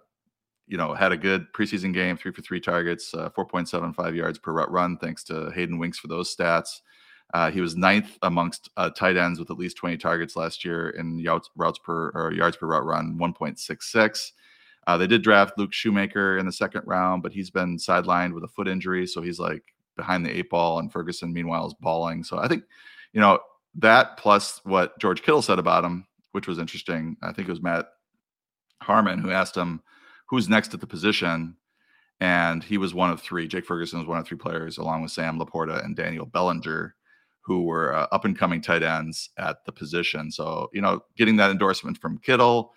you 0.66 0.76
know, 0.76 0.94
had 0.94 1.12
a 1.12 1.16
good 1.16 1.52
preseason 1.52 1.92
game, 1.92 2.16
three 2.16 2.32
for 2.32 2.42
three 2.42 2.60
targets, 2.60 3.12
uh, 3.12 3.28
4.75 3.30 4.14
yards 4.14 4.38
per 4.38 4.52
run, 4.52 4.96
thanks 4.98 5.24
to 5.24 5.50
Hayden 5.50 5.78
Winks 5.78 5.98
for 5.98 6.06
those 6.06 6.34
stats. 6.34 6.80
Uh, 7.32 7.50
he 7.50 7.60
was 7.60 7.76
ninth 7.76 8.18
amongst 8.22 8.70
uh, 8.76 8.90
tight 8.90 9.16
ends 9.16 9.38
with 9.38 9.50
at 9.50 9.58
least 9.58 9.76
20 9.76 9.96
targets 9.96 10.36
last 10.36 10.64
year 10.64 10.90
in 10.90 11.18
yards, 11.18 11.50
routes 11.54 11.78
per 11.78 12.10
or 12.10 12.32
yards 12.32 12.56
per 12.56 12.66
route 12.66 12.84
run, 12.84 13.16
1.66. 13.18 14.32
Uh, 14.86 14.96
they 14.96 15.06
did 15.06 15.22
draft 15.22 15.56
Luke 15.56 15.72
Schoonmaker 15.72 16.40
in 16.40 16.46
the 16.46 16.52
second 16.52 16.82
round, 16.86 17.22
but 17.22 17.32
he's 17.32 17.50
been 17.50 17.76
sidelined 17.76 18.34
with 18.34 18.44
a 18.44 18.48
foot 18.48 18.66
injury, 18.66 19.06
so 19.06 19.22
he's 19.22 19.38
like 19.38 19.62
behind 19.96 20.24
the 20.24 20.36
eight 20.36 20.50
ball. 20.50 20.78
And 20.78 20.90
Ferguson, 20.90 21.32
meanwhile, 21.32 21.66
is 21.66 21.74
balling. 21.74 22.24
So 22.24 22.38
I 22.38 22.48
think, 22.48 22.64
you 23.12 23.20
know, 23.20 23.38
that 23.76 24.16
plus 24.16 24.60
what 24.64 24.98
George 24.98 25.22
Kittle 25.22 25.42
said 25.42 25.58
about 25.58 25.84
him, 25.84 26.06
which 26.32 26.48
was 26.48 26.58
interesting. 26.58 27.16
I 27.22 27.32
think 27.32 27.48
it 27.48 27.52
was 27.52 27.62
Matt 27.62 27.86
Harmon 28.82 29.18
who 29.18 29.30
asked 29.30 29.56
him 29.56 29.82
who's 30.26 30.48
next 30.48 30.74
at 30.74 30.80
the 30.80 30.86
position, 30.86 31.56
and 32.20 32.64
he 32.64 32.78
was 32.78 32.94
one 32.94 33.10
of 33.10 33.20
three. 33.20 33.46
Jake 33.46 33.66
Ferguson 33.66 33.98
was 33.98 34.08
one 34.08 34.18
of 34.18 34.26
three 34.26 34.38
players, 34.38 34.78
along 34.78 35.02
with 35.02 35.12
Sam 35.12 35.38
LaPorta 35.38 35.84
and 35.84 35.94
Daniel 35.94 36.26
Bellinger 36.26 36.94
who 37.42 37.62
were 37.62 37.94
uh, 37.94 38.06
up 38.12 38.24
and 38.24 38.38
coming 38.38 38.60
tight 38.60 38.82
ends 38.82 39.30
at 39.38 39.64
the 39.64 39.72
position. 39.72 40.30
So, 40.30 40.68
you 40.72 40.80
know, 40.80 41.00
getting 41.16 41.36
that 41.36 41.50
endorsement 41.50 41.98
from 41.98 42.18
Kittle, 42.18 42.72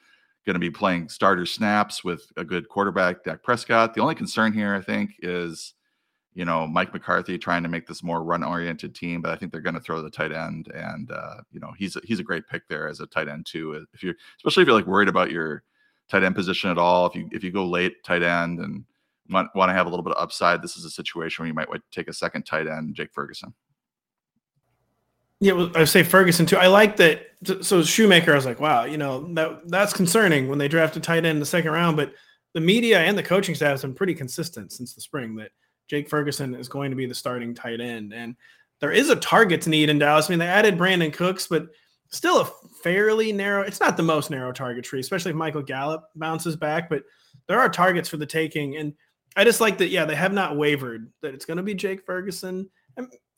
going 0.46 0.56
to 0.56 0.60
be 0.60 0.72
playing 0.72 1.10
starter 1.10 1.46
snaps 1.46 2.04
with 2.04 2.32
a 2.38 2.44
good 2.44 2.68
quarterback, 2.70 3.24
Dak 3.24 3.44
Prescott. 3.44 3.94
The 3.94 4.02
only 4.02 4.16
concern 4.16 4.54
here, 4.54 4.76
I 4.76 4.82
think, 4.82 5.12
is, 5.20 5.74
you 6.34 6.46
know, 6.46 6.66
Mike 6.66 6.94
McCarthy 6.94 7.38
trying 7.38 7.64
to 7.64 7.70
make 7.70 7.88
this 7.88 8.04
more 8.04 8.24
run 8.24 8.44
oriented 8.44 8.96
team, 8.96 9.22
but 9.22 9.32
I 9.32 9.36
think 9.36 9.52
they're 9.52 9.62
going 9.62 9.76
to 9.76 9.82
throw 9.82 10.02
the 10.02 10.10
tight 10.10 10.32
end. 10.32 10.70
And, 10.74 11.12
uh, 11.12 11.42
you 11.52 11.60
know, 11.60 11.72
he's 11.78 11.96
a, 11.96 12.02
he's 12.04 12.20
a 12.20 12.24
great 12.24 12.48
pick 12.48 12.68
there 12.68 12.88
as 12.88 13.00
a 13.00 13.08
tight 13.08 13.28
end, 13.28 13.46
too. 13.46 13.86
If 13.94 14.04
you're, 14.04 14.16
especially 14.38 14.64
if 14.64 14.68
you're 14.68 14.76
like 14.76 14.88
worried 14.88 15.10
about 15.10 15.32
your 15.32 15.64
tight 16.10 16.24
end 16.24 16.36
position 16.36 16.70
at 16.70 16.78
all, 16.78 17.06
if 17.06 17.16
you, 17.16 17.30
if 17.32 17.44
you 17.44 17.52
go 17.52 17.66
late 17.66 18.04
tight 18.04 18.24
end 18.24 18.60
and 18.60 18.84
want, 19.30 19.50
want 19.56 19.70
to 19.70 19.74
have 19.74 19.86
a 19.86 19.90
little 19.90 20.04
bit 20.04 20.14
of 20.14 20.22
upside, 20.22 20.62
this 20.62 20.76
is 20.76 20.84
a 20.86 20.90
situation 20.90 21.44
where 21.44 21.48
you 21.48 21.54
might 21.54 21.70
take 21.92 22.10
a 22.10 22.14
second 22.14 22.44
tight 22.44 22.68
end, 22.68 22.96
Jake 22.96 23.14
Ferguson. 23.14 23.54
Yeah, 25.44 25.54
well, 25.54 25.72
I 25.76 25.84
say 25.84 26.04
Ferguson 26.04 26.46
too. 26.46 26.56
I 26.56 26.68
like 26.68 26.96
that. 26.98 27.28
So 27.62 27.84
Shoemaker, 27.84 28.32
I 28.32 28.36
was 28.36 28.46
like, 28.46 28.62
wow, 28.62 28.86
you 28.86 28.98
know 28.98 29.28
that 29.34 29.68
that's 29.68 29.92
concerning 29.92 30.48
when 30.48 30.58
they 30.58 30.70
drafted 30.70 31.04
tight 31.04 31.18
end 31.18 31.36
in 31.36 31.40
the 31.40 31.46
second 31.46 31.72
round. 31.72 31.98
But 31.98 32.14
the 32.54 32.62
media 32.62 33.02
and 33.02 33.18
the 33.18 33.24
coaching 33.24 33.54
staff 33.54 33.72
has 33.72 33.82
been 33.82 33.94
pretty 33.94 34.14
consistent 34.14 34.72
since 34.72 34.96
the 34.96 35.02
spring 35.02 35.36
that 35.36 35.52
Jake 35.90 36.08
Ferguson 36.08 36.56
is 36.56 36.70
going 36.70 36.92
to 36.92 36.96
be 36.96 37.06
the 37.06 37.14
starting 37.14 37.54
tight 37.54 37.82
end. 37.82 38.14
And 38.14 38.38
there 38.80 38.94
is 38.94 39.10
a 39.10 39.18
targets 39.18 39.68
need 39.68 39.90
in 39.90 40.00
Dallas. 40.00 40.30
I 40.30 40.30
mean, 40.30 40.40
they 40.40 40.48
added 40.48 40.78
Brandin 40.78 41.12
Cooks, 41.12 41.48
but 41.48 41.68
still 42.10 42.40
a 42.40 42.50
fairly 42.82 43.34
narrow. 43.34 43.64
It's 43.64 43.82
not 43.82 43.98
the 43.98 44.04
most 44.04 44.30
narrow 44.30 44.54
target 44.54 44.86
tree, 44.86 45.02
especially 45.02 45.32
if 45.32 45.36
Michael 45.36 45.62
Gallup 45.62 46.06
bounces 46.16 46.56
back. 46.56 46.90
But 46.90 47.04
there 47.48 47.60
are 47.60 47.68
targets 47.68 48.08
for 48.08 48.16
the 48.16 48.26
taking, 48.26 48.78
and 48.78 48.94
I 49.36 49.44
just 49.44 49.60
like 49.60 49.78
that. 49.80 49.90
Yeah, 49.90 50.06
they 50.06 50.16
have 50.16 50.32
not 50.32 50.56
wavered. 50.56 51.12
That 51.22 51.34
it's 51.34 51.46
going 51.46 51.58
to 51.58 51.64
be 51.64 51.74
Jake 51.74 52.06
Ferguson 52.06 52.70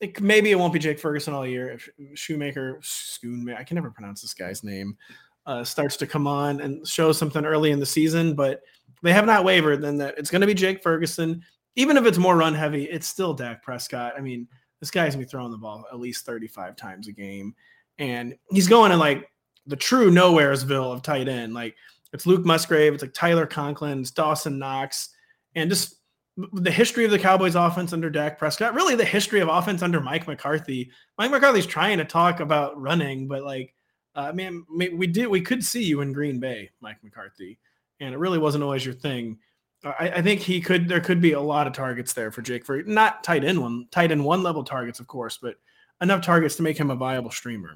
it, 0.02 0.22
maybe 0.22 0.52
it 0.52 0.60
won't 0.60 0.74
be 0.74 0.80
Jake 0.80 1.00
Ferguson 1.00 1.34
all 1.34 1.48
year 1.48 1.72
if 1.72 1.90
Shoemaker, 2.16 2.80
Schoonmaker, 2.82 3.58
I 3.58 3.64
can 3.64 3.76
never 3.76 3.92
pronounce 3.92 4.22
this 4.22 4.34
guy's 4.34 4.64
name, 4.64 4.98
uh, 5.46 5.64
starts 5.64 5.98
to 5.98 6.08
come 6.08 6.28
on 6.28 6.62
and 6.62 6.88
show 6.88 7.12
something 7.12 7.46
early 7.46 7.72
in 7.72 7.80
the 7.80 7.86
season, 7.86 8.36
but 8.36 8.62
they 9.04 9.14
have 9.14 9.26
not 9.26 9.44
wavered. 9.44 9.82
Then 9.82 9.98
that 9.98 10.18
it's 10.18 10.32
going 10.32 10.42
to 10.42 10.48
be 10.48 10.54
Jake 10.54 10.82
Ferguson, 10.82 11.44
even 11.76 11.98
if 11.98 12.06
it's 12.06 12.18
more 12.18 12.36
run 12.36 12.54
heavy. 12.54 12.86
It's 12.86 13.08
still 13.08 13.34
Dak 13.34 13.64
Prescott. 13.64 14.14
I 14.18 14.22
mean, 14.22 14.48
this 14.80 14.92
guy's 14.92 15.14
gonna 15.14 15.26
be 15.26 15.30
throwing 15.30 15.52
the 15.52 15.58
ball 15.58 15.86
at 15.92 16.00
least 16.00 16.26
35 16.26 16.76
times 16.76 17.08
a 17.08 17.12
game, 17.12 17.56
and 17.98 18.36
he's 18.50 18.68
going 18.68 18.92
in 18.92 19.00
like 19.00 19.30
the 19.66 19.76
true 19.76 20.12
nowheresville 20.12 20.94
of 20.94 21.02
tight 21.02 21.28
end. 21.28 21.54
Like 21.54 21.76
it's 22.14 22.26
Luke 22.26 22.46
Musgrave, 22.46 22.94
it's 22.94 23.04
like 23.04 23.14
Tyler 23.14 23.46
Conklin, 23.46 24.02
it's 24.02 24.12
Dawson 24.12 24.60
Knox, 24.60 25.10
and 25.56 25.70
just 25.70 25.96
the 26.38 26.72
history 26.72 27.06
of 27.06 27.12
the 27.12 27.20
Cowboys 27.20 27.56
offense 27.56 27.94
under 27.94 28.10
Dak 28.10 28.38
Prescott, 28.38 28.74
really 28.74 28.96
the 28.96 29.06
history 29.06 29.40
of 29.40 29.48
offense 29.48 29.82
under 29.82 30.02
Mike 30.02 30.28
McCarthy. 30.28 30.92
Mike 31.18 31.32
McCarthy's 31.32 31.66
trying 31.66 31.98
to 31.98 32.06
talk 32.06 32.40
about 32.40 32.80
running, 32.80 33.28
but 33.28 33.44
like, 33.44 33.74
uh, 34.16 34.32
man, 34.34 34.66
we 34.70 35.08
did, 35.08 35.28
we 35.28 35.42
could 35.42 35.64
see 35.64 35.84
you 35.84 36.02
in 36.02 36.14
Green 36.14 36.40
Bay, 36.40 36.72
Mike 36.82 37.04
McCarthy, 37.04 37.58
and 38.00 38.14
it 38.14 38.18
really 38.18 38.38
wasn't 38.38 38.64
always 38.64 38.86
your 38.86 38.94
thing. 38.94 39.38
I, 39.84 40.10
I 40.16 40.22
think 40.22 40.42
he 40.42 40.62
could, 40.62 40.88
there 40.88 41.02
could 41.02 41.22
be 41.22 41.34
a 41.34 41.40
lot 41.40 41.68
of 41.68 41.74
targets 41.74 42.14
there 42.14 42.32
for 42.32 42.42
Jake 42.42 42.66
for 42.66 42.82
not 42.84 43.24
tight 43.24 43.44
end 43.44 43.62
one, 43.62 43.88
tight 43.92 44.12
end 44.12 44.24
one 44.24 44.44
level 44.44 44.64
targets, 44.64 45.00
of 45.00 45.08
course, 45.08 45.38
but 45.42 45.56
enough 46.02 46.22
targets 46.22 46.56
to 46.58 46.64
make 46.64 46.78
him 46.78 46.92
a 46.92 46.96
viable 46.96 47.32
streamer. 47.32 47.76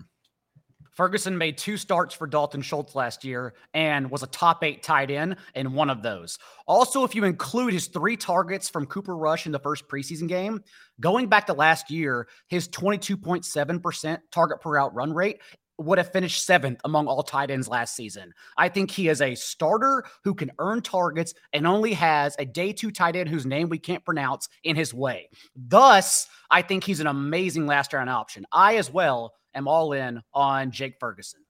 Ferguson 1.00 1.38
made 1.38 1.58
two 1.58 1.78
starts 1.78 2.14
for 2.14 2.28
Dalton 2.28 2.62
Schultz 2.62 2.94
last 2.94 3.24
year 3.24 3.54
and 3.74 4.12
was 4.12 4.22
a 4.22 4.28
top 4.28 4.66
eight 4.66 4.84
tight 4.84 5.10
end 5.10 5.38
in 5.56 5.72
one 5.72 5.90
of 5.90 6.04
those. 6.04 6.38
Also, 6.68 7.06
if 7.06 7.16
you 7.16 7.24
include 7.24 7.72
his 7.72 7.88
three 7.88 8.18
targets 8.18 8.68
from 8.68 8.86
Cooper 8.86 9.16
Rush 9.16 9.46
in 9.46 9.54
the 9.54 9.60
first 9.60 9.88
preseason 9.88 10.28
game, 10.28 10.62
going 11.00 11.28
back 11.28 11.48
to 11.48 11.54
last 11.54 11.90
year, 11.90 12.28
his 12.48 12.68
22.7% 12.68 14.18
target 14.30 14.60
per 14.60 14.78
out 14.78 14.94
run 14.94 15.14
rate 15.14 15.40
would 15.78 16.00
have 16.00 16.12
finished 16.12 16.46
seventh 16.46 16.82
among 16.84 17.08
all 17.08 17.24
tight 17.24 17.50
ends 17.50 17.70
last 17.70 17.96
season. 17.96 18.34
I 18.58 18.68
think 18.68 18.92
he 18.92 19.08
is 19.08 19.22
a 19.22 19.36
starter 19.36 20.04
who 20.26 20.36
can 20.36 20.52
earn 20.60 20.82
targets 20.82 21.34
and 21.54 21.66
only 21.66 21.94
has 21.94 22.36
a 22.38 22.46
day 22.46 22.74
two 22.74 22.92
tight 22.92 23.16
end 23.16 23.30
whose 23.30 23.46
name 23.46 23.70
we 23.70 23.80
can't 23.80 24.04
pronounce 24.04 24.50
in 24.66 24.76
his 24.76 24.94
way. 24.94 25.30
Thus, 25.56 26.28
I 26.52 26.62
think 26.62 26.84
he's 26.84 27.00
an 27.00 27.08
amazing 27.08 27.68
last 27.68 27.94
round 27.94 28.10
option. 28.10 28.46
I, 28.52 28.76
as 28.76 28.92
well, 28.92 29.34
am 29.56 29.68
all 29.68 29.94
in 29.94 30.22
on 30.34 30.72
Jake 30.72 30.98
Ferguson. 31.00 31.42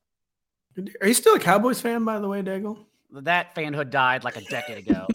Are 1.02 1.08
you 1.08 1.14
still 1.14 1.36
a 1.36 1.40
Cowboys 1.40 1.82
fan, 1.82 2.06
by 2.06 2.20
the 2.20 2.28
way, 2.28 2.42
Daigle? 2.42 2.86
That 3.12 3.56
fanhood 3.56 3.90
died 3.90 4.24
like 4.24 4.36
a 4.36 4.42
decade 4.42 4.78
ago. 4.78 5.08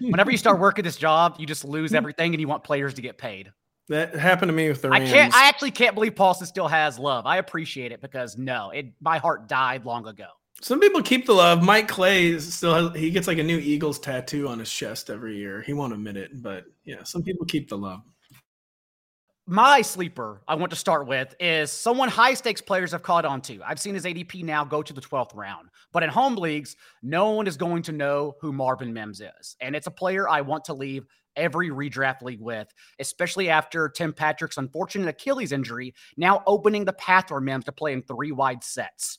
Whenever 0.00 0.30
you 0.30 0.38
start 0.38 0.60
working 0.60 0.84
this 0.84 0.96
job, 0.96 1.36
you 1.38 1.46
just 1.46 1.64
lose 1.64 1.92
everything 1.92 2.32
and 2.32 2.40
you 2.40 2.46
want 2.46 2.62
players 2.62 2.94
to 2.94 3.02
get 3.02 3.18
paid. 3.18 3.52
That 3.88 4.14
happened 4.14 4.48
to 4.48 4.52
me 4.52 4.68
with 4.68 4.80
the 4.80 4.90
Rams. 4.90 5.10
I 5.10 5.12
can't. 5.12 5.34
I 5.34 5.48
actually 5.48 5.72
can't 5.72 5.94
believe 5.94 6.14
Paulson 6.14 6.46
still 6.46 6.68
has 6.68 7.00
love. 7.00 7.26
I 7.26 7.38
appreciate 7.38 7.90
it 7.90 8.00
because 8.00 8.38
no, 8.38 8.70
it 8.70 8.92
my 9.00 9.18
heart 9.18 9.48
died 9.48 9.84
long 9.84 10.06
ago. 10.06 10.28
Some 10.60 10.78
people 10.78 11.02
keep 11.02 11.26
the 11.26 11.34
love. 11.34 11.64
Mike 11.64 11.88
Clay 11.88 12.38
still 12.38 12.90
has, 12.90 12.96
he 12.96 13.10
gets 13.10 13.26
like 13.26 13.38
a 13.38 13.42
new 13.42 13.58
Eagles 13.58 13.98
tattoo 13.98 14.46
on 14.46 14.60
his 14.60 14.70
chest 14.70 15.10
every 15.10 15.36
year. 15.36 15.62
He 15.62 15.72
won't 15.72 15.92
admit 15.92 16.16
it, 16.16 16.40
but 16.40 16.66
yeah, 16.84 17.02
some 17.02 17.24
people 17.24 17.44
keep 17.44 17.68
the 17.68 17.76
love 17.76 18.02
my 19.52 19.82
sleeper 19.82 20.40
I 20.48 20.54
want 20.54 20.70
to 20.70 20.76
start 20.76 21.06
with 21.06 21.36
is 21.38 21.70
someone 21.70 22.08
high 22.08 22.32
stakes 22.32 22.62
players 22.62 22.92
have 22.92 23.02
caught 23.02 23.26
on 23.26 23.42
to. 23.42 23.60
I've 23.62 23.78
seen 23.78 23.92
his 23.92 24.06
ADP 24.06 24.44
now 24.44 24.64
go 24.64 24.82
to 24.82 24.94
the 24.94 25.00
12th 25.02 25.36
round, 25.36 25.68
but 25.92 26.02
in 26.02 26.08
home 26.08 26.36
leagues, 26.36 26.74
no 27.02 27.32
one 27.32 27.46
is 27.46 27.58
going 27.58 27.82
to 27.82 27.92
know 27.92 28.34
who 28.40 28.50
Marvin 28.50 28.94
Mims 28.94 29.20
is. 29.20 29.56
And 29.60 29.76
it's 29.76 29.86
a 29.86 29.90
player 29.90 30.26
I 30.26 30.40
want 30.40 30.64
to 30.64 30.72
leave 30.72 31.04
every 31.36 31.68
redraft 31.68 32.22
league 32.22 32.40
with, 32.40 32.72
especially 32.98 33.50
after 33.50 33.90
Tim 33.90 34.14
Patrick's 34.14 34.56
unfortunate 34.56 35.08
Achilles 35.08 35.52
injury, 35.52 35.94
now 36.16 36.42
opening 36.46 36.86
the 36.86 36.94
path 36.94 37.28
for 37.28 37.38
Mims 37.38 37.66
to 37.66 37.72
play 37.72 37.92
in 37.92 38.00
three 38.00 38.32
wide 38.32 38.64
sets. 38.64 39.18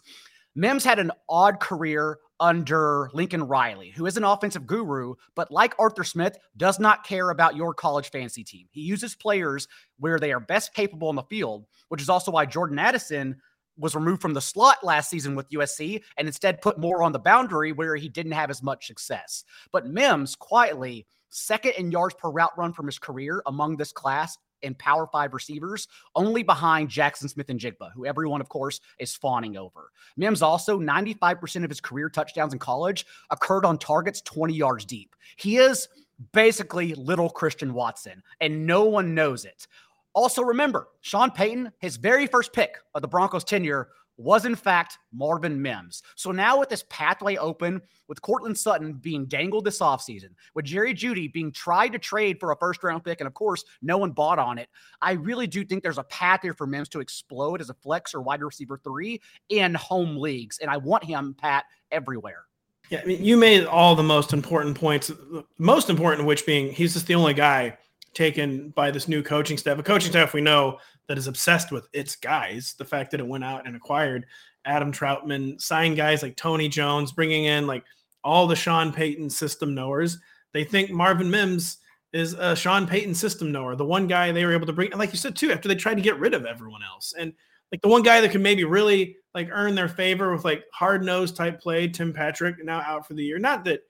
Mims 0.56 0.84
had 0.84 1.00
an 1.00 1.12
odd 1.28 1.60
career 1.60 2.20
under 2.40 3.10
Lincoln 3.14 3.44
Riley, 3.44 3.90
who 3.90 4.06
is 4.06 4.18
an 4.18 4.24
offensive 4.24 4.68
guru, 4.68 5.16
but 5.36 5.52
like 5.52 5.74
Arthur 5.80 6.04
Smith, 6.04 6.38
does 6.58 6.80
not 6.80 7.06
care 7.06 7.30
about 7.30 7.56
your 7.56 7.74
college 7.74 8.12
fantasy 8.12 8.44
team. 8.44 8.68
He 8.72 8.82
uses 8.82 9.16
players 9.16 9.68
where 9.98 10.20
they 10.20 10.32
are 10.32 10.40
best 10.40 10.74
capable 10.74 11.10
in 11.10 11.16
the 11.16 11.24
field, 11.24 11.66
which 11.88 12.02
is 12.02 12.10
also 12.10 12.32
why 12.32 12.46
Jordan 12.46 12.80
Addison 12.80 13.38
was 13.78 13.96
removed 13.96 14.22
from 14.22 14.34
the 14.34 14.42
slot 14.42 14.84
last 14.84 15.10
season 15.10 15.36
with 15.36 15.50
USC 15.50 16.02
and 16.18 16.28
instead 16.28 16.62
put 16.62 16.78
more 16.78 17.02
on 17.02 17.12
the 17.12 17.20
boundary 17.20 17.72
where 17.72 17.96
he 17.96 18.10
didn't 18.10 18.34
have 18.34 18.50
as 18.50 18.62
much 18.62 18.88
success. 18.88 19.44
But 19.72 19.88
Mims 19.88 20.36
quietly 20.36 21.08
second 21.30 21.74
in 21.78 21.92
yards 21.92 22.14
per 22.16 22.30
route 22.30 22.56
run 22.58 22.74
from 22.74 22.86
his 22.86 23.00
career 23.00 23.42
among 23.48 23.78
this 23.78 23.92
class 23.92 24.38
in 24.64 24.76
Power 24.76 25.08
Five 25.08 25.34
receivers, 25.34 25.88
only 26.16 26.44
behind 26.44 26.90
Jackson 26.90 27.30
Smith-Njigba, 27.30 27.92
who 27.94 28.06
everyone, 28.06 28.42
of 28.42 28.50
course, 28.50 28.80
is 29.00 29.16
fawning 29.16 29.58
over. 29.58 29.92
Mims 30.18 30.42
also, 30.42 30.80
95% 30.80 31.64
of 31.64 31.70
his 31.70 31.82
career 31.82 32.10
touchdowns 32.10 32.54
in 32.54 32.60
college 32.60 33.06
occurred 33.30 33.66
on 33.66 33.78
targets 33.78 34.22
20 34.22 34.54
yards 34.54 34.86
deep. 34.86 35.16
He 35.36 35.58
is 35.58 35.88
basically 36.32 36.94
little 36.96 37.30
Christian 37.30 37.74
Watson, 37.74 38.24
and 38.42 38.66
no 38.66 38.86
one 38.86 39.14
knows 39.14 39.46
it. 39.46 39.68
Also, 40.14 40.44
remember, 40.44 40.90
Sean 41.02 41.32
Payton, 41.32 41.72
his 41.80 41.98
very 41.98 42.28
first 42.28 42.54
pick 42.54 42.78
of 42.94 43.02
the 43.02 43.08
Broncos 43.08 43.44
tenure 43.44 43.90
was 44.18 44.46
in 44.46 44.56
fact 44.56 44.98
Marvin 45.12 45.62
Mims. 45.62 46.04
So 46.16 46.32
now 46.32 46.60
with 46.60 46.70
this 46.70 46.84
pathway 46.90 47.36
open, 47.38 47.82
with 48.08 48.22
Courtland 48.22 48.58
Sutton 48.58 48.94
being 48.94 49.26
dangled 49.26 49.66
this 49.66 49.80
offseason, 49.80 50.30
with 50.54 50.66
Jerry 50.66 50.94
Jeudy 50.94 51.32
being 51.32 51.52
tried 51.52 51.90
to 51.90 52.00
trade 52.00 52.40
for 52.40 52.52
a 52.52 52.58
first 52.58 52.84
round 52.84 53.04
pick, 53.04 53.22
and 53.22 53.28
of 53.28 53.34
course, 53.34 53.64
no 53.82 53.98
one 53.98 54.12
bought 54.12 54.40
on 54.40 54.58
it, 54.58 54.70
I 55.02 55.14
really 55.14 55.48
do 55.48 55.64
think 55.64 55.84
there's 55.84 55.98
a 55.98 56.04
path 56.04 56.42
here 56.42 56.54
for 56.54 56.68
Mims 56.68 56.90
to 56.90 57.00
explode 57.00 57.62
as 57.62 57.70
a 57.70 57.76
flex 57.76 58.14
or 58.14 58.22
wide 58.22 58.42
receiver 58.42 58.80
three 58.84 59.22
in 59.50 59.74
home 59.76 60.18
leagues. 60.18 60.60
And 60.60 60.70
I 60.70 60.78
want 60.78 61.04
him, 61.04 61.36
Pat, 61.38 61.66
everywhere. 61.92 62.44
Yeah, 62.90 63.00
I 63.02 63.06
mean, 63.06 63.24
you 63.24 63.38
made 63.38 63.66
all 63.66 63.96
the 63.96 64.04
most 64.04 64.34
important 64.34 64.78
points, 64.78 65.12
most 65.58 65.90
important 65.90 66.28
which 66.28 66.46
being 66.46 66.72
he's 66.72 66.94
just 66.94 67.08
the 67.08 67.16
only 67.16 67.34
guy 67.34 67.78
taken 68.14 68.70
by 68.70 68.92
this 68.92 69.08
new 69.08 69.24
coaching 69.24 69.58
staff, 69.58 69.80
a 69.80 69.84
coaching 69.84 70.12
staff 70.12 70.34
we 70.34 70.42
know 70.42 70.80
that 71.08 71.18
is 71.18 71.28
obsessed 71.28 71.72
with 71.72 71.88
its 71.94 72.16
guys. 72.16 72.76
The 72.78 72.86
fact 72.86 73.12
that 73.12 73.20
it 73.20 73.28
went 73.28 73.44
out 73.44 73.66
and 73.68 73.76
acquired 73.76 74.26
Adam 74.66 74.92
Trautman, 74.92 75.60
signed 75.62 75.98
guys 75.98 76.24
like 76.24 76.36
Tony 76.36 76.70
Jones, 76.70 77.12
bringing 77.12 77.46
in 77.46 77.68
like 77.68 77.84
all 78.24 78.48
the 78.48 78.56
Sean 78.56 78.94
Payton 78.94 79.30
system 79.30 79.74
knowers. 79.74 80.18
They 80.54 80.64
think 80.64 80.92
Marvin 80.92 81.30
Mims 81.30 81.78
is 82.14 82.34
a 82.34 82.56
Sean 82.56 82.88
Payton 82.88 83.16
system 83.16 83.52
knower, 83.52 83.76
the 83.76 83.86
one 83.86 84.08
guy 84.08 84.32
they 84.32 84.46
were 84.46 84.54
able 84.54 84.68
to 84.68 84.74
bring. 84.74 84.92
And 84.92 85.00
like 85.00 85.12
you 85.12 85.18
said 85.18 85.36
too, 85.36 85.52
after 85.52 85.68
they 85.68 85.76
tried 85.76 85.96
to 85.96 86.02
get 86.02 86.20
rid 86.20 86.34
of 86.34 86.46
everyone 86.46 86.82
else, 86.84 87.14
and 87.18 87.34
like 87.72 87.82
the 87.82 87.88
one 87.88 88.04
guy 88.04 88.22
that 88.22 88.32
can 88.32 88.44
maybe 88.44 88.64
really 88.64 89.18
like 89.34 89.50
earn 89.52 89.74
their 89.74 89.90
favor 89.90 90.32
with 90.32 90.46
like 90.46 90.64
hard 90.72 91.04
nosed 91.04 91.36
type 91.36 91.60
play, 91.60 91.88
Tim 91.88 92.14
Patrick 92.14 92.64
now 92.64 92.82
out 92.82 93.08
for 93.08 93.16
the 93.16 93.24
year. 93.24 93.40
Not 93.40 93.66
that 93.66 93.82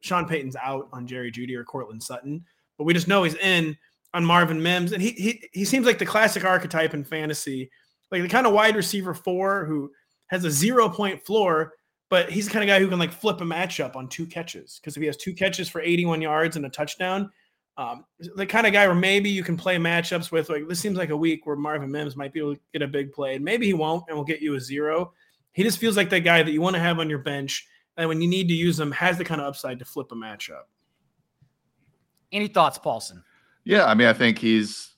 Sean 0.00 0.26
Payton's 0.26 0.56
out 0.56 0.88
on 0.92 1.08
Jerry 1.08 1.32
Jeudy 1.32 1.56
or 1.56 1.64
Courtland 1.64 2.02
Sutton, 2.02 2.44
but 2.82 2.86
we 2.86 2.94
just 2.94 3.06
know 3.06 3.22
he's 3.22 3.36
in 3.36 3.76
on 4.12 4.24
Marvin 4.24 4.60
Mims, 4.60 4.90
and 4.90 5.00
he 5.00 5.10
he 5.12 5.48
he 5.52 5.64
seems 5.64 5.86
like 5.86 5.98
the 5.98 6.04
classic 6.04 6.44
archetype 6.44 6.94
in 6.94 7.04
fantasy, 7.04 7.70
like 8.10 8.22
the 8.22 8.28
kind 8.28 8.44
of 8.44 8.52
wide 8.52 8.74
receiver 8.74 9.14
four 9.14 9.64
who 9.66 9.92
has 10.26 10.44
a 10.44 10.50
zero 10.50 10.88
point 10.88 11.24
floor, 11.24 11.74
but 12.10 12.28
he's 12.28 12.46
the 12.46 12.52
kind 12.52 12.64
of 12.64 12.66
guy 12.66 12.80
who 12.80 12.88
can 12.88 12.98
like 12.98 13.12
flip 13.12 13.40
a 13.40 13.44
matchup 13.44 13.94
on 13.94 14.08
two 14.08 14.26
catches 14.26 14.80
because 14.80 14.96
if 14.96 15.00
he 15.00 15.06
has 15.06 15.16
two 15.16 15.32
catches 15.32 15.68
for 15.68 15.80
81 15.80 16.20
yards 16.20 16.56
and 16.56 16.66
a 16.66 16.70
touchdown, 16.70 17.30
um, 17.76 18.04
the 18.34 18.44
kind 18.44 18.66
of 18.66 18.72
guy 18.72 18.86
where 18.86 18.96
maybe 18.96 19.30
you 19.30 19.44
can 19.44 19.56
play 19.56 19.76
matchups 19.76 20.32
with. 20.32 20.50
Like 20.50 20.66
this 20.66 20.80
seems 20.80 20.98
like 20.98 21.10
a 21.10 21.16
week 21.16 21.46
where 21.46 21.54
Marvin 21.54 21.92
Mims 21.92 22.16
might 22.16 22.32
be 22.32 22.40
able 22.40 22.56
to 22.56 22.60
get 22.72 22.82
a 22.82 22.88
big 22.88 23.12
play, 23.12 23.36
and 23.36 23.44
maybe 23.44 23.66
he 23.66 23.74
won't, 23.74 24.04
and 24.08 24.16
will 24.16 24.24
get 24.24 24.42
you 24.42 24.56
a 24.56 24.60
zero. 24.60 25.12
He 25.52 25.62
just 25.62 25.78
feels 25.78 25.96
like 25.96 26.10
that 26.10 26.20
guy 26.20 26.42
that 26.42 26.50
you 26.50 26.60
want 26.60 26.74
to 26.74 26.82
have 26.82 26.98
on 26.98 27.08
your 27.08 27.20
bench, 27.20 27.66
and 27.96 28.08
when 28.08 28.20
you 28.20 28.28
need 28.28 28.48
to 28.48 28.54
use 28.54 28.80
him, 28.80 28.90
has 28.90 29.16
the 29.16 29.24
kind 29.24 29.40
of 29.40 29.46
upside 29.46 29.78
to 29.78 29.84
flip 29.84 30.12
a 30.12 30.14
matchup. 30.14 30.64
Any 32.32 32.48
thoughts, 32.48 32.78
Paulson? 32.78 33.22
Yeah, 33.64 33.84
I 33.84 33.94
mean, 33.94 34.08
I 34.08 34.12
think 34.12 34.38
he's 34.38 34.94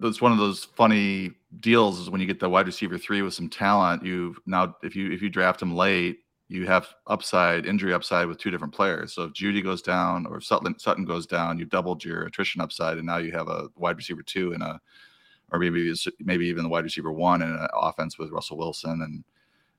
that's 0.00 0.20
one 0.20 0.32
of 0.32 0.38
those 0.38 0.64
funny 0.64 1.32
deals 1.60 1.98
is 1.98 2.10
when 2.10 2.20
you 2.20 2.26
get 2.26 2.40
the 2.40 2.48
wide 2.48 2.66
receiver 2.66 2.98
three 2.98 3.22
with 3.22 3.34
some 3.34 3.48
talent. 3.48 4.04
you've 4.04 4.38
now, 4.46 4.76
if 4.82 4.94
you 4.94 5.10
if 5.12 5.22
you 5.22 5.28
draft 5.30 5.62
him 5.62 5.74
late, 5.74 6.20
you 6.48 6.66
have 6.66 6.88
upside, 7.06 7.66
injury 7.66 7.92
upside 7.92 8.26
with 8.26 8.38
two 8.38 8.50
different 8.50 8.74
players. 8.74 9.12
So 9.12 9.24
if 9.24 9.32
Jeudy 9.32 9.62
goes 9.62 9.82
down 9.82 10.26
or 10.26 10.40
Sutton, 10.40 10.78
Sutton 10.78 11.04
goes 11.04 11.26
down, 11.26 11.58
you've 11.58 11.70
doubled 11.70 12.04
your 12.04 12.24
attrition 12.24 12.60
upside, 12.60 12.96
and 12.96 13.06
now 13.06 13.18
you 13.18 13.32
have 13.32 13.48
a 13.48 13.68
wide 13.76 13.96
receiver 13.96 14.22
two 14.22 14.52
and 14.52 14.62
a, 14.62 14.80
or 15.52 15.58
maybe 15.58 15.92
maybe 16.20 16.46
even 16.46 16.62
the 16.62 16.68
wide 16.68 16.84
receiver 16.84 17.12
one 17.12 17.42
in 17.42 17.48
an 17.48 17.68
offense 17.74 18.18
with 18.18 18.30
Russell 18.30 18.58
Wilson 18.58 19.02
and 19.02 19.24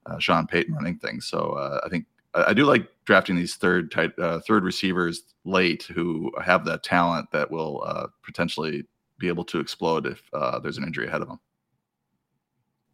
uh, 0.05 0.19
Sean 0.19 0.47
Payton 0.47 0.73
running 0.73 0.97
things. 0.97 1.27
So 1.27 1.51
uh, 1.51 1.81
I 1.85 1.89
think 1.89 2.05
I 2.33 2.53
do 2.53 2.65
like 2.65 2.87
drafting 3.05 3.35
these 3.35 3.55
third 3.55 3.91
tight, 3.91 4.11
uh, 4.19 4.39
third 4.47 4.63
receivers 4.63 5.23
late 5.45 5.83
who 5.83 6.31
have 6.43 6.65
that 6.65 6.83
talent 6.83 7.31
that 7.31 7.49
will 7.49 7.83
uh, 7.85 8.07
potentially 8.23 8.85
be 9.17 9.27
able 9.27 9.43
to 9.45 9.59
explode 9.59 10.05
if 10.05 10.21
uh, 10.33 10.59
there's 10.59 10.77
an 10.77 10.83
injury 10.83 11.07
ahead 11.07 11.21
of 11.21 11.27
them. 11.27 11.39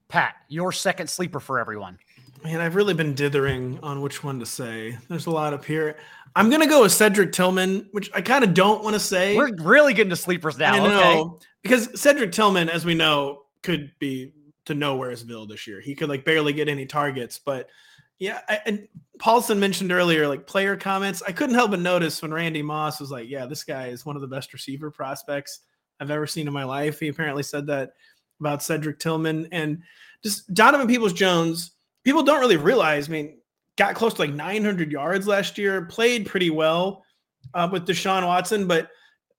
Pat, 0.07 0.35
your 0.47 0.71
second 0.71 1.09
sleeper 1.09 1.39
for 1.39 1.59
everyone. 1.59 1.97
Man, 2.43 2.61
I've 2.61 2.75
really 2.75 2.93
been 2.93 3.13
dithering 3.13 3.79
on 3.81 4.01
which 4.01 4.23
one 4.23 4.39
to 4.39 4.45
say. 4.45 4.97
There's 5.09 5.25
a 5.25 5.31
lot 5.31 5.53
up 5.53 5.65
here. 5.65 5.97
I'm 6.35 6.49
gonna 6.49 6.67
go 6.67 6.81
with 6.81 6.91
Cedric 6.91 7.31
Tillman, 7.31 7.87
which 7.91 8.11
I 8.13 8.21
kind 8.21 8.43
of 8.43 8.53
don't 8.53 8.83
want 8.83 8.93
to 8.93 8.99
say. 8.99 9.35
We're 9.35 9.55
really 9.55 9.93
getting 9.93 10.09
to 10.09 10.15
sleepers 10.15 10.57
now. 10.57 10.73
I 10.73 10.79
know 10.79 11.21
okay. 11.21 11.45
because 11.63 11.99
Cedric 11.99 12.33
Tillman, 12.33 12.69
as 12.69 12.85
we 12.85 12.93
know, 12.93 13.43
could 13.63 13.91
be 13.99 14.33
to 14.65 14.73
nowheresville 14.73 15.47
this 15.47 15.65
year. 15.65 15.79
He 15.79 15.95
could 15.95 16.09
like 16.09 16.25
barely 16.25 16.53
get 16.53 16.67
any 16.67 16.85
targets, 16.85 17.39
but 17.39 17.69
yeah, 18.19 18.41
I, 18.47 18.59
and 18.65 18.87
Paulson 19.19 19.59
mentioned 19.59 19.91
earlier, 19.91 20.27
like 20.27 20.47
player 20.47 20.75
comments. 20.77 21.21
I 21.27 21.31
couldn't 21.31 21.55
help 21.55 21.71
but 21.71 21.79
notice 21.79 22.21
when 22.21 22.33
Randy 22.33 22.61
Moss 22.61 22.99
was 22.99 23.11
like, 23.11 23.29
"Yeah, 23.29 23.45
this 23.45 23.63
guy 23.63 23.87
is 23.87 24.05
one 24.05 24.15
of 24.15 24.21
the 24.21 24.27
best 24.27 24.53
receiver 24.53 24.89
prospects 24.89 25.61
I've 25.99 26.11
ever 26.11 26.27
seen 26.27 26.47
in 26.47 26.53
my 26.53 26.63
life." 26.63 26.99
He 26.99 27.09
apparently 27.09 27.43
said 27.43 27.67
that 27.67 27.91
about 28.39 28.63
Cedric 28.63 28.99
Tillman 28.99 29.47
and 29.51 29.81
just 30.23 30.53
Donovan 30.53 30.87
Peoples 30.87 31.13
Jones. 31.13 31.71
People 32.03 32.23
don't 32.23 32.39
really 32.39 32.57
realize. 32.57 33.09
I 33.09 33.11
mean, 33.11 33.37
got 33.77 33.95
close 33.95 34.13
to 34.15 34.21
like 34.21 34.33
900 34.33 34.91
yards 34.91 35.27
last 35.27 35.57
year, 35.57 35.85
played 35.85 36.25
pretty 36.25 36.49
well 36.49 37.03
uh, 37.53 37.67
with 37.71 37.87
Deshaun 37.87 38.25
Watson, 38.25 38.67
but 38.67 38.89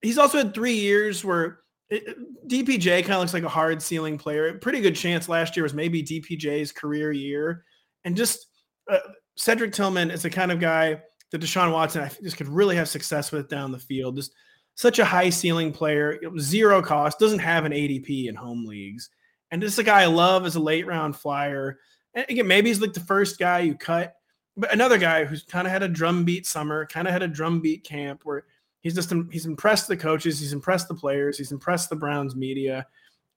he's 0.03 0.19
also 0.19 0.39
had 0.39 0.55
three 0.55 0.75
years 0.75 1.25
where 1.25 1.61
it, 1.89 2.17
DPJ 2.49 3.03
kind 3.03 3.15
of 3.15 3.21
looks 3.21 3.35
like 3.35 3.45
a 3.45 3.49
hard 3.49 3.81
ceiling 3.81 4.19
player. 4.19 4.53
Pretty 4.59 4.81
good 4.81 4.97
chance 4.97 5.29
last 5.29 5.57
year 5.57 5.63
was 5.63 5.75
maybe 5.75 6.03
DPJ's 6.03 6.73
career 6.73 7.13
year, 7.13 7.65
and 8.05 8.17
just 8.17 8.49
uh, 8.89 8.99
Cedric 9.37 9.73
Tillman 9.73 10.11
is 10.11 10.23
the 10.23 10.31
kind 10.31 10.51
of 10.51 10.61
guy 10.61 11.03
that 11.31 11.41
Deshaun 11.41 11.73
Watson 11.73 12.03
I 12.03 12.11
just 12.23 12.37
could 12.37 12.49
really 12.49 12.77
have 12.77 12.89
success 12.89 13.33
with 13.33 13.49
down 13.49 13.73
the 13.73 13.79
field. 13.79 14.17
Just 14.17 14.33
such 14.75 14.99
a 14.99 15.05
high 15.05 15.31
ceiling 15.31 15.73
player, 15.73 16.21
zero 16.39 16.83
cost, 16.83 17.19
doesn't 17.19 17.39
have 17.39 17.65
an 17.65 17.73
ADP 17.73 18.29
in 18.29 18.35
home 18.35 18.65
leagues, 18.65 19.11
And 19.51 19.63
this 19.63 19.73
is 19.73 19.79
a 19.79 19.85
guy 19.85 20.03
I 20.03 20.07
love 20.07 20.45
as 20.45 20.57
a 20.57 20.61
late 20.61 20.87
round 20.87 21.17
flyer. 21.17 21.79
And 22.15 22.27
again, 22.29 22.47
maybe 22.47 22.69
he's 22.69 22.81
like 22.81 22.93
the 22.93 23.01
first 23.01 23.39
guy 23.39 23.61
you 23.61 23.75
cut, 23.75 24.15
but 24.57 24.73
another 24.73 24.99
guy 24.99 25.25
who's 25.25 25.43
kind 25.43 25.67
of 25.67 25.73
had 25.73 25.83
a 25.83 25.89
drumbeat 25.89 26.47
summer, 26.47 26.87
kind 26.87 27.07
of 27.07 27.13
had 27.13 27.23
a 27.23 27.29
drumbeat 27.29 27.85
camp 27.85 28.23
where 28.25 28.45
he's 28.81 28.95
just 28.95 29.13
he's 29.31 29.47
impressed 29.47 29.89
the 29.89 29.97
coaches, 29.97 30.39
he's 30.39 30.53
impressed 30.53 30.89
the 30.89 30.95
players, 30.95 31.39
he's 31.39 31.53
impressed 31.53 31.91
the 31.91 31.97
Browns 31.97 32.37
media. 32.37 32.87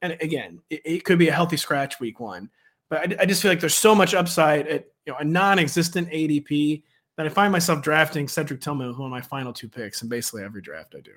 And 0.02 0.18
again, 0.22 0.62
it, 0.70 0.82
it 0.86 1.04
could 1.06 1.20
be 1.20 1.30
a 1.30 1.34
healthy 1.34 1.58
scratch 1.58 2.00
week 2.00 2.20
one, 2.20 2.50
but 2.90 3.00
I, 3.00 3.24
I, 3.24 3.26
just 3.26 3.42
feel 3.42 3.52
like 3.52 3.60
there's 3.60 3.78
so 3.78 3.94
much 3.94 4.14
upside 4.14 4.68
at 4.68 4.88
you 5.06 5.14
know 5.14 5.20
a 5.20 5.24
non-existent 5.24 6.10
ADP 6.10 6.84
that 7.18 7.26
I 7.26 7.30
find 7.30 7.52
myself 7.52 7.82
drafting 7.82 8.28
Cedric 8.28 8.62
Tillman 8.62 8.88
with 8.88 8.98
one 8.98 9.08
of 9.08 9.12
my 9.12 9.22
final 9.22 9.54
two 9.54 9.70
picks 9.70 10.02
in 10.02 10.10
basically 10.10 10.44
every 10.44 10.62
draft 10.62 10.96
I 10.98 11.02
do. 11.02 11.12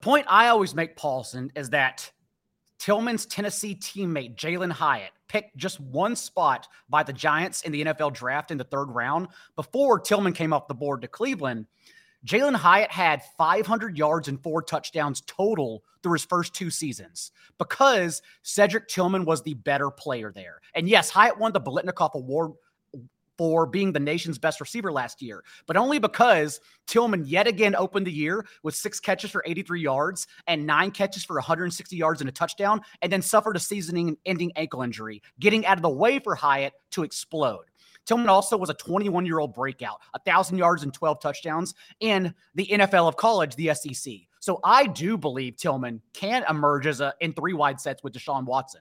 Point 0.00 0.26
I 0.28 0.48
always 0.48 0.74
make, 0.74 0.96
Paulsen, 0.96 1.50
is 1.56 1.70
that 1.70 2.10
Tillman's 2.78 3.26
Tennessee 3.26 3.74
teammate 3.74 4.36
Jalin 4.36 4.70
Hyatt 4.70 5.10
picked 5.28 5.56
just 5.56 5.80
one 5.80 6.14
spot 6.14 6.68
by 6.88 7.02
the 7.02 7.12
Giants 7.12 7.62
in 7.62 7.72
the 7.72 7.84
NFL 7.84 8.14
draft 8.14 8.50
in 8.50 8.58
the 8.58 8.64
third 8.64 8.86
round 8.86 9.28
before 9.56 9.98
Tillman 9.98 10.32
came 10.32 10.52
off 10.52 10.68
the 10.68 10.74
board 10.74 11.02
to 11.02 11.08
Cleveland. 11.08 11.66
Jalin 12.24 12.54
Hyatt 12.54 12.90
had 12.90 13.22
500 13.36 13.96
yards 13.96 14.28
and 14.28 14.42
four 14.42 14.62
touchdowns 14.62 15.22
total 15.22 15.84
through 16.02 16.14
his 16.14 16.24
first 16.24 16.52
two 16.52 16.70
seasons 16.70 17.30
because 17.58 18.22
Cedric 18.42 18.88
Tillman 18.88 19.24
was 19.24 19.42
the 19.42 19.54
better 19.54 19.90
player 19.90 20.32
there. 20.34 20.60
And 20.74 20.88
yes, 20.88 21.10
Hyatt 21.10 21.38
won 21.38 21.52
the 21.52 21.60
Biletnikoff 21.60 22.14
Award 22.14 22.52
for 23.36 23.66
being 23.66 23.92
the 23.92 24.00
nation's 24.00 24.36
best 24.36 24.60
receiver 24.60 24.90
last 24.90 25.22
year, 25.22 25.44
but 25.66 25.76
only 25.76 26.00
because 26.00 26.60
Tillman 26.88 27.24
yet 27.24 27.46
again 27.46 27.76
opened 27.76 28.04
the 28.04 28.12
year 28.12 28.44
with 28.64 28.74
six 28.74 28.98
catches 28.98 29.30
for 29.30 29.44
83 29.46 29.80
yards 29.80 30.26
and 30.48 30.66
nine 30.66 30.90
catches 30.90 31.24
for 31.24 31.34
160 31.34 31.94
yards 31.94 32.20
and 32.20 32.28
a 32.28 32.32
touchdown, 32.32 32.80
and 33.00 33.12
then 33.12 33.22
suffered 33.22 33.54
a 33.54 33.60
season 33.60 34.16
ending 34.26 34.52
ankle 34.56 34.82
injury, 34.82 35.22
getting 35.38 35.64
out 35.66 35.78
of 35.78 35.82
the 35.82 35.88
way 35.88 36.18
for 36.18 36.34
Hyatt 36.34 36.72
to 36.90 37.04
explode. 37.04 37.67
Tillman 38.08 38.30
also 38.30 38.56
was 38.56 38.70
a 38.70 38.74
21 38.74 39.26
year 39.26 39.38
old 39.38 39.54
breakout, 39.54 40.00
1,000 40.12 40.56
yards 40.56 40.82
and 40.82 40.92
12 40.94 41.20
touchdowns 41.20 41.74
in 42.00 42.34
the 42.54 42.66
NFL 42.66 43.06
of 43.06 43.16
college, 43.16 43.54
the 43.54 43.74
SEC. 43.74 44.14
So 44.40 44.60
I 44.64 44.86
do 44.86 45.18
believe 45.18 45.56
Tillman 45.56 46.00
can 46.14 46.42
emerge 46.48 46.86
as 46.86 47.02
a 47.02 47.12
in 47.20 47.34
three 47.34 47.52
wide 47.52 47.78
sets 47.78 48.02
with 48.02 48.14
Deshaun 48.14 48.46
Watson. 48.46 48.80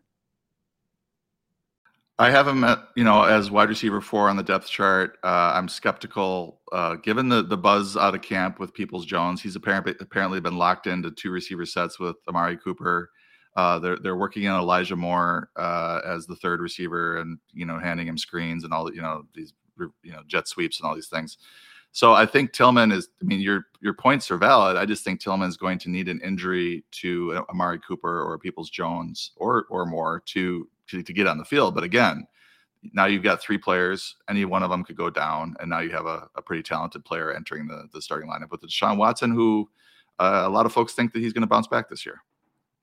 I 2.19 2.31
have 2.31 2.47
him 2.47 2.63
at 2.63 2.79
you 2.95 3.03
know 3.03 3.23
as 3.23 3.51
wide 3.51 3.69
receiver 3.69 4.01
four 4.01 4.29
on 4.29 4.37
the 4.37 4.43
depth 4.43 4.67
chart. 4.67 5.17
Uh, 5.23 5.51
I'm 5.53 5.67
skeptical, 5.67 6.61
uh, 6.71 6.95
given 6.95 7.29
the 7.29 7.43
the 7.43 7.57
buzz 7.57 7.95
out 7.95 8.15
of 8.15 8.21
camp 8.21 8.59
with 8.59 8.73
Peoples 8.73 9.05
Jones. 9.05 9.41
He's 9.41 9.55
apparently 9.55 9.93
apparently 9.99 10.39
been 10.39 10.57
locked 10.57 10.87
into 10.87 11.11
two 11.11 11.29
receiver 11.29 11.65
sets 11.65 11.99
with 11.99 12.15
Amari 12.27 12.57
Cooper. 12.57 13.11
Uh, 13.57 13.79
they're 13.79 13.97
they're 13.97 14.15
working 14.15 14.47
on 14.47 14.61
Elijah 14.61 14.95
Moore 14.95 15.49
uh, 15.55 15.99
as 16.05 16.27
the 16.27 16.35
third 16.35 16.61
receiver, 16.61 17.17
and 17.17 17.39
you 17.51 17.65
know 17.65 17.79
handing 17.79 18.07
him 18.07 18.17
screens 18.17 18.63
and 18.63 18.71
all 18.71 18.85
the 18.85 18.93
you 18.93 19.01
know 19.01 19.23
these 19.33 19.53
you 20.03 20.11
know 20.11 20.21
jet 20.27 20.47
sweeps 20.47 20.79
and 20.79 20.87
all 20.87 20.93
these 20.93 21.07
things. 21.07 21.39
So 21.91 22.13
I 22.13 22.27
think 22.27 22.53
Tillman 22.53 22.91
is. 22.91 23.09
I 23.19 23.25
mean, 23.25 23.39
your 23.39 23.65
your 23.81 23.95
points 23.95 24.29
are 24.29 24.37
valid. 24.37 24.77
I 24.77 24.85
just 24.85 25.03
think 25.03 25.19
Tillman 25.19 25.49
is 25.49 25.57
going 25.57 25.79
to 25.79 25.89
need 25.89 26.07
an 26.07 26.21
injury 26.21 26.85
to 26.91 27.43
Amari 27.49 27.79
Cooper 27.79 28.21
or 28.21 28.37
Peoples 28.37 28.69
Jones 28.69 29.31
or 29.37 29.65
or 29.71 29.87
more 29.87 30.21
to 30.27 30.69
to, 30.89 31.01
to 31.01 31.13
get 31.13 31.25
on 31.25 31.39
the 31.39 31.45
field. 31.45 31.73
But 31.73 31.83
again, 31.83 32.27
now 32.93 33.05
you've 33.05 33.23
got 33.23 33.41
three 33.41 33.57
players. 33.57 34.17
Any 34.29 34.45
one 34.45 34.61
of 34.61 34.69
them 34.69 34.83
could 34.83 34.97
go 34.97 35.09
down, 35.09 35.55
and 35.59 35.67
now 35.67 35.79
you 35.79 35.89
have 35.89 36.05
a, 36.05 36.29
a 36.35 36.43
pretty 36.43 36.61
talented 36.61 37.03
player 37.05 37.33
entering 37.33 37.67
the, 37.67 37.89
the 37.91 38.03
starting 38.03 38.29
lineup 38.29 38.51
with 38.51 38.61
Deshaun 38.61 38.97
Watson, 38.97 39.31
who 39.31 39.67
uh, 40.19 40.43
a 40.45 40.49
lot 40.49 40.67
of 40.67 40.73
folks 40.73 40.93
think 40.93 41.11
that 41.13 41.19
he's 41.19 41.33
going 41.33 41.41
to 41.41 41.47
bounce 41.47 41.67
back 41.67 41.89
this 41.89 42.05
year. 42.05 42.21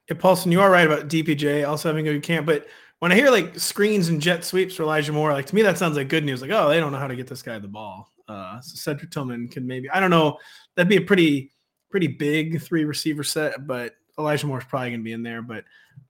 Yeah, 0.09 0.17
Paulsen, 0.17 0.53
you 0.53 0.61
are 0.61 0.71
right 0.71 0.87
about 0.87 1.09
DPJ 1.09 1.67
also 1.67 1.88
having 1.88 2.07
a 2.09 2.12
good 2.12 2.23
camp, 2.23 2.47
but 2.47 2.67
when 2.99 3.12
I 3.12 3.17
hear 3.17 3.31
like 3.31 3.59
screens 3.59 4.09
and 4.09 4.21
jet 4.21 4.45
sweeps 4.45 4.77
for 4.77 4.83
Elijah 4.83 5.12
Moore, 5.12 5.33
like 5.33 5.47
to 5.47 5.55
me 5.55 5.62
that 5.62 5.79
sounds 5.79 5.97
like 5.97 6.09
good 6.09 6.25
news. 6.25 6.40
Like, 6.40 6.51
oh, 6.51 6.69
they 6.69 6.81
don't 6.81 6.93
know 6.93 6.99
how 6.99 7.07
to 7.07 7.17
get 7.17 7.27
this 7.27 7.43
guy 7.43 7.59
the 7.59 7.69
ball. 7.69 8.11
Uh, 8.27 8.61
so 8.61 8.77
Cedric 8.77 9.11
Tillman 9.11 9.49
can 9.49 9.67
maybe 9.67 9.90
I 9.90 10.01
don't 10.01 10.11
know. 10.11 10.38
That'd 10.75 10.88
be 10.88 10.97
a 10.97 11.03
pretty 11.03 11.53
pretty 11.90 12.07
big 12.07 12.62
three 12.62 12.85
receiver 12.85 13.23
set, 13.23 13.67
but 13.67 13.95
Elijah 14.19 14.47
Moore 14.47 14.59
is 14.59 14.64
probably 14.64 14.90
going 14.90 15.01
to 15.01 15.05
be 15.05 15.12
in 15.12 15.23
there. 15.23 15.43
But 15.43 15.64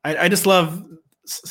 I, 0.04 0.16
I 0.16 0.28
just 0.28 0.46
love 0.46 0.84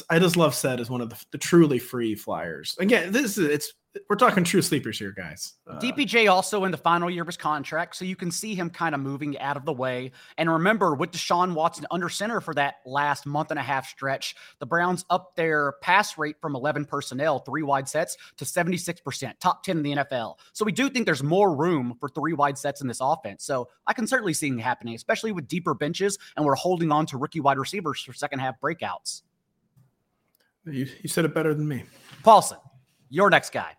I 0.09 0.19
just 0.19 0.37
love 0.37 0.53
Ced 0.53 0.79
as 0.79 0.89
one 0.89 1.01
of 1.01 1.09
the, 1.09 1.21
the, 1.31 1.37
truly 1.37 1.79
free 1.79 2.15
flyers. 2.15 2.75
Again, 2.79 3.11
this 3.11 3.37
is 3.37 3.49
it's 3.49 3.73
we're 4.09 4.15
talking 4.15 4.43
true 4.43 4.61
sleepers 4.61 4.97
here, 4.97 5.11
guys. 5.11 5.53
Uh, 5.67 5.79
DPJ 5.79 6.29
also 6.29 6.63
in 6.63 6.71
the 6.71 6.77
final 6.77 7.09
year 7.09 7.21
of 7.21 7.27
his 7.27 7.37
contract, 7.37 7.95
so 7.95 8.05
you 8.05 8.15
can 8.15 8.31
see 8.31 8.55
him 8.55 8.69
kind 8.69 8.95
of 8.95 9.01
moving 9.01 9.37
out 9.39 9.55
of 9.55 9.65
the 9.65 9.73
way. 9.73 10.11
And 10.37 10.49
remember, 10.49 10.95
with 10.95 11.11
Deshaun 11.11 11.53
Watson 11.53 11.85
under 11.91 12.09
center 12.09 12.41
for 12.41 12.53
that 12.55 12.75
last 12.85 13.25
month 13.25 13.51
and 13.51 13.59
a 13.59 13.63
half 13.63 13.87
stretch, 13.87 14.35
the 14.59 14.65
Browns 14.65 15.05
up 15.09 15.35
their 15.35 15.73
pass 15.81 16.17
rate 16.17 16.37
from 16.41 16.55
11 16.55 16.85
personnel, 16.85 17.39
three 17.39 17.61
wide 17.61 17.87
sets, 17.87 18.17
to 18.37 18.45
76%, 18.45 19.33
top 19.39 19.63
10 19.63 19.77
in 19.77 19.83
the 19.83 19.95
NFL. 19.97 20.35
So 20.53 20.65
we 20.65 20.71
do 20.71 20.89
think 20.89 21.05
there's 21.05 21.23
more 21.23 21.55
room 21.55 21.95
for 21.99 22.09
three 22.09 22.33
wide 22.33 22.57
sets 22.57 22.81
in 22.81 22.87
this 22.87 22.99
offense. 22.99 23.43
So 23.43 23.69
I 23.85 23.93
can 23.93 24.07
certainly 24.07 24.33
see 24.33 24.49
it 24.49 24.59
happening, 24.59 24.95
especially 24.95 25.31
with 25.31 25.47
deeper 25.47 25.73
benches, 25.75 26.17
and 26.35 26.45
we're 26.45 26.55
holding 26.55 26.91
on 26.91 27.05
to 27.07 27.17
rookie 27.17 27.41
wide 27.41 27.59
receivers 27.59 28.01
for 28.01 28.13
second 28.13 28.39
half 28.39 28.59
breakouts. 28.59 29.21
You, 30.65 30.87
you 31.01 31.09
said 31.09 31.25
it 31.25 31.35
better 31.35 31.53
than 31.53 31.67
me. 31.67 31.83
Paulsen, 32.23 32.57
your 33.09 33.29
next 33.29 33.51
guy. 33.51 33.75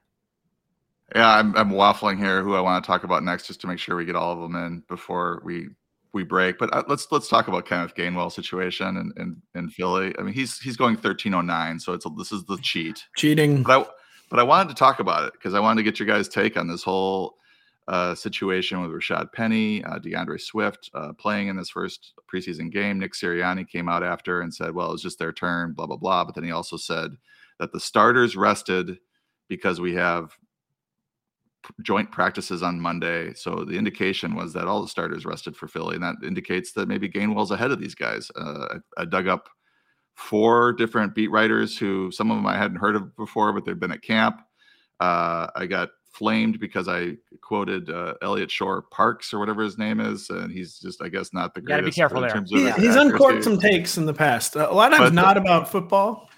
Yeah, 1.15 1.29
I'm, 1.29 1.57
I'm 1.57 1.71
waffling 1.71 2.19
here. 2.19 2.43
Who 2.43 2.55
I 2.55 2.61
want 2.61 2.83
to 2.83 2.87
talk 2.87 3.05
about 3.05 3.23
next, 3.23 3.47
just 3.47 3.61
to 3.63 3.67
make 3.67 3.79
sure 3.79 3.97
we 3.97 4.05
get 4.05 4.17
all 4.17 4.33
of 4.33 4.41
them 4.41 4.55
in 4.57 4.83
before 4.89 5.43
we 5.45 5.69
we 6.13 6.23
break. 6.23 6.59
But 6.59 6.73
uh, 6.73 6.85
let's 6.89 7.07
let's 7.11 7.29
talk 7.29 7.49
about 7.49 7.67
Kenneth 7.67 7.95
Gainwell 7.95 8.33
situation 8.33 8.97
in, 8.97 9.13
in, 9.17 9.43
in 9.55 9.69
Philly. 9.69 10.15
I 10.19 10.23
mean, 10.23 10.35
he's 10.35 10.59
he's 10.59 10.77
going 10.77 10.95
1309, 10.95 11.81
so 11.81 11.93
it's 11.93 12.07
a, 12.07 12.09
this 12.17 12.33
is 12.33 12.45
the 12.45 12.57
cheat 12.63 13.05
cheating. 13.17 13.63
But 13.63 13.81
I 13.81 13.87
but 14.31 14.39
I 14.41 14.43
wanted 14.45 14.71
to 14.71 14.75
talk 14.77 15.01
about 15.01 15.25
it 15.25 15.33
because 15.35 15.55
I 15.55 15.61
wanted 15.61 15.83
to 15.83 15.91
get 15.91 15.99
your 15.99 16.09
guys' 16.09 16.29
take 16.29 16.57
on 16.57 16.69
this 16.69 16.83
whole 16.83 17.37
uh, 17.87 18.15
situation 18.15 18.81
with 18.81 18.91
Rashad 18.91 19.33
Penny, 19.33 19.85
uh, 19.85 19.99
D'Andre 19.99 20.39
Swift 20.39 20.91
uh, 20.95 21.13
playing 21.13 21.49
in 21.49 21.57
this 21.57 21.69
first 21.69 22.15
preseason 22.33 22.73
game. 22.73 22.99
Nick 22.99 23.13
Sirianni 23.13 23.69
came 23.69 23.89
out 23.89 24.03
after 24.03 24.41
and 24.41 24.55
said, 24.55 24.75
well, 24.75 24.89
it 24.89 24.93
was 24.93 25.03
just 25.03 25.19
their 25.19 25.33
turn, 25.33 25.73
blah, 25.73 25.87
blah, 25.87 25.97
blah. 25.97 26.25
But 26.25 26.35
then 26.35 26.45
he 26.45 26.51
also 26.51 26.77
said 26.79 27.11
that 27.61 27.73
the 27.73 27.81
starters 27.81 28.37
rested 28.37 28.99
because 29.49 29.81
we 29.81 29.95
have 29.95 30.37
joint 31.83 32.11
practices 32.11 32.63
on 32.63 32.81
Monday. 32.81 33.35
So 33.35 33.65
the 33.65 33.77
indication 33.77 34.35
was 34.35 34.53
that 34.53 34.67
all 34.67 34.83
the 34.83 34.89
starters 34.89 35.25
rested 35.25 35.57
for 35.57 35.69
Philly. 35.69 35.95
And 35.95 36.05
that 36.05 36.17
indicates 36.25 36.73
that 36.73 36.89
maybe 36.89 37.09
Gainwell's 37.09 37.51
ahead 37.51 37.71
of 37.71 37.81
these 37.81 37.95
guys. 37.95 38.31
Uh, 38.37 38.79
I, 38.99 39.03
I 39.03 39.05
dug 39.05 39.29
up 39.29 39.49
four 40.15 40.73
different 40.73 41.15
beat 41.15 41.31
writers 41.31 41.77
who 41.77 42.11
some 42.13 42.31
of 42.31 42.37
them 42.37 42.47
I 42.47 42.57
hadn't 42.57 42.77
heard 42.77 42.97
of 42.97 43.17
before, 43.17 43.53
but 43.53 43.65
they've 43.65 43.79
been 43.79 43.93
at 43.93 44.03
camp. 44.03 44.41
Uh, 45.01 45.49
I 45.57 45.67
got 45.67 45.91
flamed 46.13 46.61
because 46.61 46.87
I 46.87 47.17
quoted 47.43 47.91
uh, 47.91 48.15
Eliot 48.23 48.49
Shorr-Parks 48.49 49.35
or 49.35 49.41
whatever 49.41 49.63
his 49.65 49.77
name 49.77 49.99
is, 49.99 50.31
and 50.31 50.53
he's 50.53 50.79
just, 50.79 51.03
I 51.03 51.09
guess, 51.09 51.33
not 51.33 51.55
the 51.55 51.61
greatest. 51.61 51.99
Got 51.99 52.09
to 52.09 52.15
be 52.15 52.21
careful 52.21 52.21
there. 52.21 52.75
He, 52.77 52.87
he's 52.87 52.95
uncorked 52.95 53.43
some 53.43 53.59
takes 53.59 53.99
in 53.99 54.07
the 54.07 54.15
past. 54.15 54.57
Uh, 54.57 54.69
a 54.71 54.73
lot 54.73 54.93
of 54.93 54.99
times, 54.99 55.11
but, 55.11 55.15
not 55.15 55.37
about 55.37 55.69
football. 55.69 56.31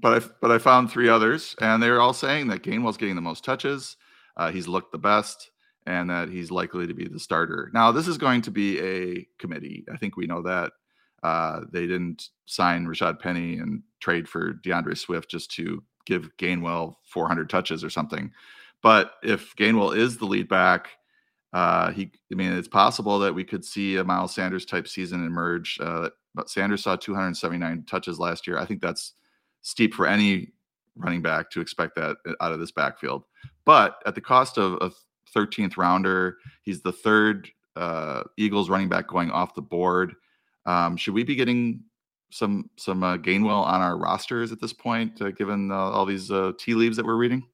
But 0.00 0.22
I, 0.22 0.26
but 0.40 0.50
I 0.50 0.56
found 0.56 0.90
three 0.90 1.10
others, 1.10 1.54
and 1.60 1.82
they're 1.82 2.00
all 2.00 2.14
saying 2.14 2.48
that 2.48 2.62
Gainwell's 2.62 2.96
getting 2.96 3.14
the 3.14 3.20
most 3.20 3.44
touches. 3.44 3.98
Uh, 4.36 4.50
he's 4.50 4.68
looked 4.68 4.92
the 4.92 4.98
best, 4.98 5.50
and 5.86 6.10
that 6.10 6.28
he's 6.28 6.50
likely 6.50 6.86
to 6.86 6.94
be 6.94 7.06
the 7.06 7.18
starter. 7.18 7.70
Now, 7.74 7.92
this 7.92 8.08
is 8.08 8.18
going 8.18 8.42
to 8.42 8.50
be 8.50 8.80
a 8.80 9.26
committee. 9.38 9.84
I 9.92 9.96
think 9.96 10.16
we 10.16 10.26
know 10.26 10.42
that. 10.42 10.72
Uh, 11.22 11.60
they 11.70 11.86
didn't 11.86 12.30
sign 12.46 12.86
Rashad 12.86 13.20
Penny 13.20 13.58
and 13.58 13.82
trade 14.00 14.28
for 14.28 14.54
D'Andre 14.54 14.94
Swift 14.94 15.30
just 15.30 15.50
to 15.52 15.82
give 16.04 16.30
Gainwell 16.36 16.96
400 17.04 17.48
touches 17.48 17.84
or 17.84 17.90
something. 17.90 18.32
But 18.82 19.12
if 19.22 19.54
Gainwell 19.56 19.96
is 19.96 20.16
the 20.16 20.24
lead 20.24 20.48
back, 20.48 20.88
uh, 21.52 21.92
he, 21.92 22.10
I 22.32 22.34
mean, 22.34 22.52
it's 22.52 22.68
possible 22.68 23.18
that 23.20 23.34
we 23.34 23.44
could 23.44 23.64
see 23.64 23.96
a 23.96 24.04
Miles 24.04 24.34
Sanders 24.34 24.64
type 24.64 24.88
season 24.88 25.24
emerge. 25.24 25.78
Uh, 25.80 26.08
but 26.34 26.50
Sanders 26.50 26.82
saw 26.82 26.96
279 26.96 27.84
touches 27.84 28.18
last 28.18 28.46
year. 28.46 28.58
I 28.58 28.64
think 28.64 28.80
that's 28.80 29.12
steep 29.60 29.94
for 29.94 30.06
any 30.06 30.48
running 30.96 31.22
back 31.22 31.50
to 31.50 31.60
expect 31.60 31.96
that 31.96 32.16
uh, 32.26 32.32
out 32.40 32.52
of 32.52 32.60
this 32.60 32.72
backfield. 32.72 33.24
But 33.64 34.02
at 34.06 34.14
the 34.14 34.20
cost 34.20 34.58
of 34.58 34.74
a 34.80 34.90
13th 35.36 35.76
rounder, 35.76 36.38
he's 36.62 36.82
the 36.82 36.92
third 36.92 37.48
uh, 37.76 38.24
Eagles 38.36 38.68
running 38.68 38.88
back 38.88 39.06
going 39.06 39.30
off 39.30 39.54
the 39.54 39.62
board. 39.62 40.14
Um, 40.66 40.96
should 40.96 41.14
we 41.14 41.24
be 41.24 41.34
getting 41.34 41.84
some 42.30 42.70
some 42.76 43.02
uh, 43.02 43.16
Gainwell 43.16 43.64
on 43.64 43.80
our 43.80 43.96
rosters 43.96 44.52
at 44.52 44.60
this 44.60 44.72
point, 44.72 45.20
uh, 45.20 45.30
given 45.30 45.70
uh, 45.70 45.74
all 45.74 46.06
these 46.06 46.30
uh, 46.30 46.52
tea 46.58 46.74
leaves 46.74 46.96
that 46.96 47.06
we're 47.06 47.16
reading? 47.16 47.44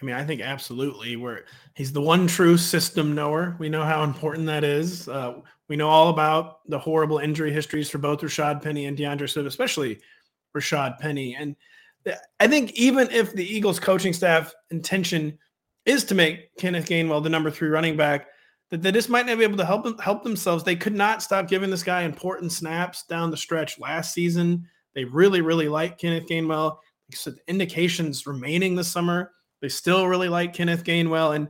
I 0.00 0.04
mean, 0.04 0.14
I 0.14 0.24
think 0.24 0.40
absolutely. 0.40 1.16
Where 1.16 1.44
he's 1.74 1.92
the 1.92 2.00
one 2.00 2.26
true 2.26 2.56
system 2.56 3.14
knower. 3.14 3.56
We 3.58 3.68
know 3.68 3.84
how 3.84 4.02
important 4.02 4.46
that 4.46 4.64
is. 4.64 5.08
Uh, 5.08 5.40
we 5.68 5.76
know 5.76 5.88
all 5.88 6.08
about 6.08 6.68
the 6.68 6.78
horrible 6.78 7.18
injury 7.18 7.52
histories 7.52 7.90
for 7.90 7.98
both 7.98 8.20
Rashad 8.20 8.62
Penny 8.62 8.86
and 8.86 8.96
D'Andre 8.96 9.26
Swift, 9.26 9.46
especially 9.46 10.00
Rashad 10.56 10.98
Penny. 10.98 11.36
And 11.36 11.54
I 12.38 12.46
think 12.46 12.72
even 12.72 13.10
if 13.10 13.34
the 13.34 13.44
Eagles 13.44 13.78
coaching 13.78 14.12
staff 14.12 14.54
intention 14.70 15.38
is 15.84 16.04
to 16.04 16.14
make 16.14 16.54
Kenneth 16.56 16.88
Gainwell 16.88 17.22
the 17.22 17.28
number 17.28 17.50
three 17.50 17.68
running 17.68 17.96
back, 17.96 18.28
that 18.70 18.82
they 18.82 18.92
just 18.92 19.08
might 19.08 19.26
not 19.26 19.38
be 19.38 19.44
able 19.44 19.56
to 19.58 19.64
help 19.64 19.84
them, 19.84 19.98
help 19.98 20.22
themselves. 20.22 20.62
They 20.62 20.76
could 20.76 20.94
not 20.94 21.22
stop 21.22 21.48
giving 21.48 21.70
this 21.70 21.82
guy 21.82 22.02
important 22.02 22.52
snaps 22.52 23.04
down 23.04 23.30
the 23.30 23.36
stretch 23.36 23.78
last 23.80 24.14
season. 24.14 24.66
They 24.94 25.04
really, 25.04 25.40
really 25.40 25.68
like 25.68 25.98
Kenneth 25.98 26.28
Gainwell. 26.28 26.76
I 27.12 27.16
said, 27.16 27.34
indications 27.48 28.26
remaining 28.26 28.76
this 28.76 28.88
summer. 28.88 29.32
They 29.60 29.68
still 29.68 30.06
really 30.06 30.28
like 30.28 30.54
Kenneth 30.54 30.84
Gainwell. 30.84 31.34
And 31.34 31.48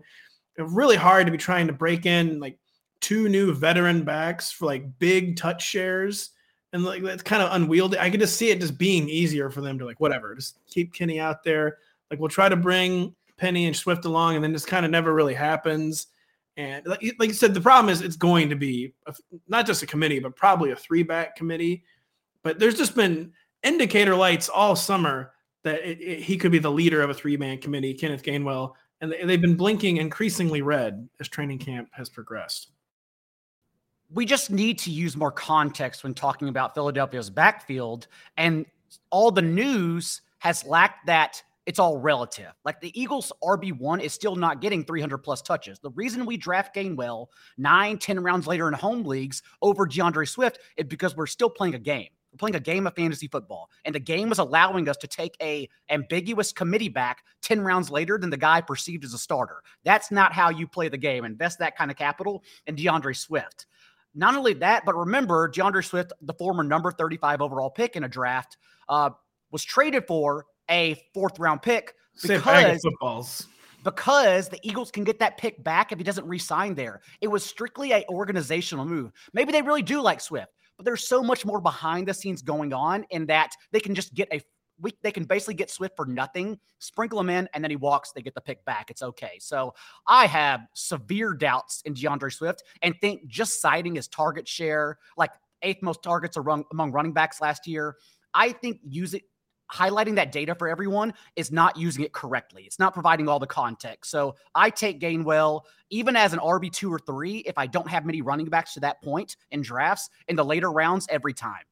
really 0.59 0.97
hard 0.97 1.27
to 1.27 1.33
be 1.33 1.39
trying 1.39 1.67
to 1.67 1.73
break 1.73 2.07
in 2.07 2.41
like 2.41 2.59
two 3.01 3.29
new 3.29 3.55
veteran 3.55 4.05
backs 4.05 4.51
for 4.51 4.67
like 4.67 4.99
big 4.99 5.37
touch 5.37 5.63
shares. 5.63 6.31
And 6.73 6.85
like 6.85 7.03
that's 7.03 7.23
kind 7.23 7.43
of 7.43 7.53
unwieldy. 7.53 7.99
I 7.99 8.11
could 8.11 8.21
just 8.21 8.37
see 8.37 8.51
it 8.51 8.61
just 8.61 8.79
being 8.79 9.09
easier 9.09 9.51
for 9.51 9.61
them 9.61 9.79
to 9.79 9.85
like 9.85 10.01
whatever, 10.01 10.35
just 10.35 10.59
keep 10.69 10.93
Kenny 10.93 11.19
out 11.19 11.43
there. 11.43 11.79
Like 12.11 12.21
we'll 12.21 12.29
try 12.29 12.49
to 12.49 12.57
bring 12.57 13.15
Penny 13.37 13.67
and 13.67 13.77
Swift 13.77 14.05
along, 14.05 14.37
and 14.37 14.45
then 14.45 14.53
just 14.53 14.67
kind 14.67 14.85
of 14.85 14.91
never 14.91 15.13
really 15.13 15.35
happens. 15.35 16.09
And 16.57 16.87
like, 16.87 17.03
like 17.19 17.29
you 17.29 17.35
said, 17.35 17.55
the 17.55 17.61
problem 17.61 17.91
is 17.91 18.03
it's 18.03 18.17
going 18.17 18.51
to 18.51 18.57
be 18.57 18.93
a, 19.07 19.15
not 19.49 19.67
just 19.67 19.83
a 19.83 19.87
committee, 19.87 20.19
but 20.19 20.37
probably 20.37 20.73
a 20.73 20.77
three 20.77 21.03
back 21.03 21.35
committee. 21.37 21.85
But 22.43 22.59
there's 22.59 22.77
just 22.77 22.95
been 22.95 23.33
indicator 23.63 24.15
lights 24.15 24.49
all 24.49 24.77
summer 24.77 25.33
that 25.65 25.81
it, 25.81 26.01
it, 26.01 26.21
he 26.21 26.37
could 26.37 26.53
be 26.53 26.59
the 26.59 26.71
leader 26.71 27.03
of 27.03 27.11
a 27.11 27.15
three 27.15 27.37
man 27.37 27.59
committee, 27.59 27.95
Kenneth 27.95 28.23
Gainwell. 28.23 28.75
And 29.01 29.15
they've 29.25 29.41
been 29.41 29.57
blinking 29.57 29.97
increasingly 29.97 30.61
red 30.61 31.09
as 31.21 31.29
training 31.29 31.59
camp 31.59 31.89
has 31.93 32.11
progressed. 32.11 32.73
We 34.13 34.27
just 34.27 34.51
need 34.51 34.79
to 34.81 34.91
use 34.91 35.17
more 35.17 35.31
context 35.31 36.03
when 36.03 36.15
talking 36.15 36.49
about 36.49 36.75
Philadelphia's 36.75 37.31
backfield. 37.31 38.09
And 38.37 38.67
all 39.11 39.31
the 39.31 39.43
news 39.43 40.23
has 40.39 40.65
lacked 40.65 41.07
that 41.07 41.43
it's 41.67 41.79
all 41.79 41.99
relative. 41.99 42.53
Like 42.65 42.81
the 42.81 43.01
Eagles 43.01 43.31
RB1 43.45 44.03
is 44.03 44.13
still 44.13 44.35
not 44.35 44.61
getting 44.61 44.85
300 44.85 45.19
plus 45.19 45.43
touches. 45.43 45.79
The 45.79 45.91
reason 45.91 46.27
we 46.27 46.37
draft 46.37 46.75
Gainwell 46.75 47.27
nine, 47.59 47.99
10 47.99 48.21
rounds 48.21 48.47
later 48.47 48.67
in 48.67 48.75
home 48.75 49.05
leagues 49.05 49.43
over 49.63 49.87
D'Andre 49.87 50.25
Swift 50.25 50.59
is 50.77 50.87
because 50.87 51.15
we're 51.15 51.27
still 51.27 51.51
playing 51.51 51.75
a 51.75 51.79
game. 51.79 52.09
We're 52.33 52.39
playing 52.39 52.57
a 52.57 52.61
game 52.61 52.87
of 52.87 52.95
fantasy 52.95 53.27
football, 53.27 53.71
and 53.85 53.95
the 53.95 54.01
game 54.01 54.31
is 54.31 54.39
allowing 54.39 54.89
us 54.89 54.97
to 54.99 55.09
take 55.09 55.37
a 55.43 55.69
ambiguous 55.91 56.53
committee 56.53 56.89
back 56.89 57.25
10 57.43 57.61
rounds 57.61 57.91
later 57.91 58.19
than 58.19 58.31
the 58.31 58.37
guy 58.37 58.61
perceived 58.61 59.05
as 59.05 59.15
a 59.15 59.19
starter. 59.19 59.63
That's 59.85 60.13
not 60.13 60.33
how 60.33 60.51
you 60.51 60.69
play 60.69 60.89
the 60.89 60.97
game. 60.99 61.25
Invest 61.25 61.59
that 61.59 61.77
kind 61.77 61.91
of 61.91 61.97
capital 61.97 62.45
in 62.67 62.77
D'Andre 62.77 63.15
Swift. 63.15 63.67
Not 64.15 64.35
only 64.35 64.55
that, 64.55 64.85
but 64.85 64.97
remember, 64.97 65.49
D'Andre 65.49 65.83
Swift, 65.83 66.13
the 66.21 66.35
former 66.35 66.63
number 66.63 66.91
35 66.91 67.41
overall 67.41 67.71
pick 67.71 67.97
in 67.97 68.05
a 68.05 68.09
draft, 68.09 68.57
uh, 68.89 69.11
was 69.51 69.65
traded 69.65 70.07
for 70.07 70.47
a 70.69 70.95
fourth 71.15 71.39
round 71.39 71.63
pick 71.63 71.95
because 72.23 72.81
footballs 72.83 73.47
because 73.85 74.49
the 74.49 74.59
Eagles 74.63 74.91
can 74.91 75.05
get 75.05 75.19
that 75.19 75.39
pick 75.39 75.63
back 75.65 75.93
if 75.93 75.99
he 75.99 76.05
doesn't 76.05 76.27
resign 76.27 76.75
there. 76.75 77.01
It 77.21 77.29
was 77.29 77.45
strictly 77.45 77.93
a 77.93 78.05
organizational 78.09 78.85
move. 78.85 79.13
Maybe 79.33 79.53
they 79.53 79.63
really 79.63 79.83
do 79.83 80.01
like 80.01 80.21
Swift, 80.21 80.53
but 80.77 80.85
there's 80.85 81.07
so 81.07 81.23
much 81.23 81.45
more 81.45 81.61
behind 81.61 82.07
the 82.07 82.15
scenes 82.15 82.43
going 82.43 82.73
on 82.73 83.05
in 83.11 83.27
that 83.27 83.51
they 83.73 83.81
can 83.81 83.95
just 83.95 84.15
get 84.15 84.29
a 84.33 84.41
we, 84.81 84.93
they 85.03 85.13
can 85.13 85.25
basically 85.25 85.55
get 85.55 85.71
Swift 85.71 85.97
for 85.97 86.07
nothing, 86.07 86.59
sprinkle 86.79 87.21
him 87.21 87.31
in, 87.31 87.49
and 87.55 87.63
then 87.63 87.71
he 87.71 87.77
walks. 87.77 88.13
They 88.13 88.23
get 88.23 88.35
the 88.35 88.41
pick 88.41 88.65
back. 88.65 88.91
It's 88.91 89.03
okay. 89.03 89.39
So 89.41 89.75
I 90.07 90.27
have 90.27 90.63
severe 90.75 91.35
doubts 91.35 91.83
in 91.85 91.95
D'Andre 91.95 92.31
Swift 92.31 92.63
and 92.83 92.95
think 93.01 93.27
just 93.27 93.61
citing 93.61 93.95
his 93.95 94.09
target 94.09 94.49
share, 94.49 94.99
like 95.17 95.31
eighth 95.63 95.83
most 95.83 96.03
targets 96.03 96.37
among 96.37 96.93
running 96.93 97.13
backs 97.13 97.41
last 97.41 97.67
year, 97.67 97.97
I 98.35 98.53
think 98.53 98.81
using 98.85 99.21
highlighting 99.73 100.17
that 100.17 100.33
data 100.33 100.55
for 100.55 100.69
everyone 100.69 101.15
is 101.37 101.53
not 101.53 101.77
using 101.77 102.05
it 102.05 102.13
correctly. 102.13 102.65
It's 102.65 102.79
not 102.79 102.93
providing 102.93 103.29
all 103.29 103.39
the 103.39 103.47
context. 103.47 104.11
So 104.11 104.35
I 104.55 104.71
take 104.71 105.01
Gainwell 105.01 105.63
even 105.91 106.17
as 106.17 106.33
an 106.33 106.41
RB2 106.41 106.91
or 106.91 106.99
3 106.99 107.39
if 107.39 107.57
I 107.57 107.67
don't 107.67 107.89
have 107.89 108.05
many 108.05 108.21
running 108.21 108.47
backs 108.47 108.75
to 108.75 108.81
that 108.81 109.01
point 109.03 109.37
in 109.51 109.63
drafts 109.63 110.11
in 110.29 110.37
the 110.37 110.45
later 110.45 110.73
rounds 110.73 111.07
every 111.09 111.35
time. 111.35 111.63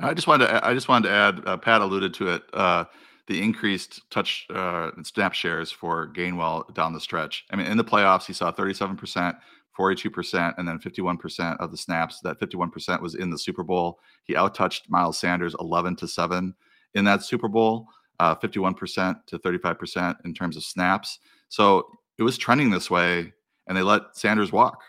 I 0.00 0.14
just 0.14 0.26
wanted 0.26 0.46
to 0.46 0.66
I 0.66 0.74
just 0.74 0.88
wanted 0.88 1.08
to 1.08 1.14
add 1.14 1.42
uh, 1.46 1.56
Pat 1.56 1.82
alluded 1.82 2.14
to 2.14 2.28
it 2.28 2.42
uh, 2.52 2.84
the 3.26 3.42
increased 3.42 4.02
touch 4.10 4.46
uh, 4.50 4.90
snap 5.02 5.34
shares 5.34 5.70
for 5.70 6.08
Gainwell 6.08 6.72
down 6.74 6.92
the 6.92 7.00
stretch. 7.00 7.44
I 7.50 7.56
mean 7.56 7.66
in 7.66 7.76
the 7.76 7.84
playoffs 7.84 8.26
he 8.26 8.32
saw 8.32 8.50
37%, 8.50 9.36
42% 9.78 10.54
and 10.58 10.68
then 10.68 10.78
51% 10.78 11.56
of 11.58 11.70
the 11.70 11.76
snaps. 11.76 12.20
That 12.20 12.40
51% 12.40 13.00
was 13.00 13.14
in 13.14 13.30
the 13.30 13.38
Super 13.38 13.62
Bowl. 13.62 14.00
He 14.24 14.34
outtouched 14.34 14.88
Miles 14.88 15.18
Sanders 15.18 15.54
11 15.60 15.96
to 15.96 16.08
7 16.08 16.54
in 16.94 17.04
that 17.04 17.22
Super 17.22 17.48
Bowl, 17.48 17.86
uh, 18.18 18.34
51% 18.34 19.16
to 19.26 19.38
35% 19.38 20.16
in 20.24 20.34
terms 20.34 20.56
of 20.56 20.64
snaps. 20.64 21.18
So 21.48 21.86
it 22.18 22.22
was 22.22 22.36
trending 22.36 22.70
this 22.70 22.90
way, 22.90 23.32
and 23.66 23.76
they 23.76 23.82
let 23.82 24.16
Sanders 24.16 24.52
walk. 24.52 24.82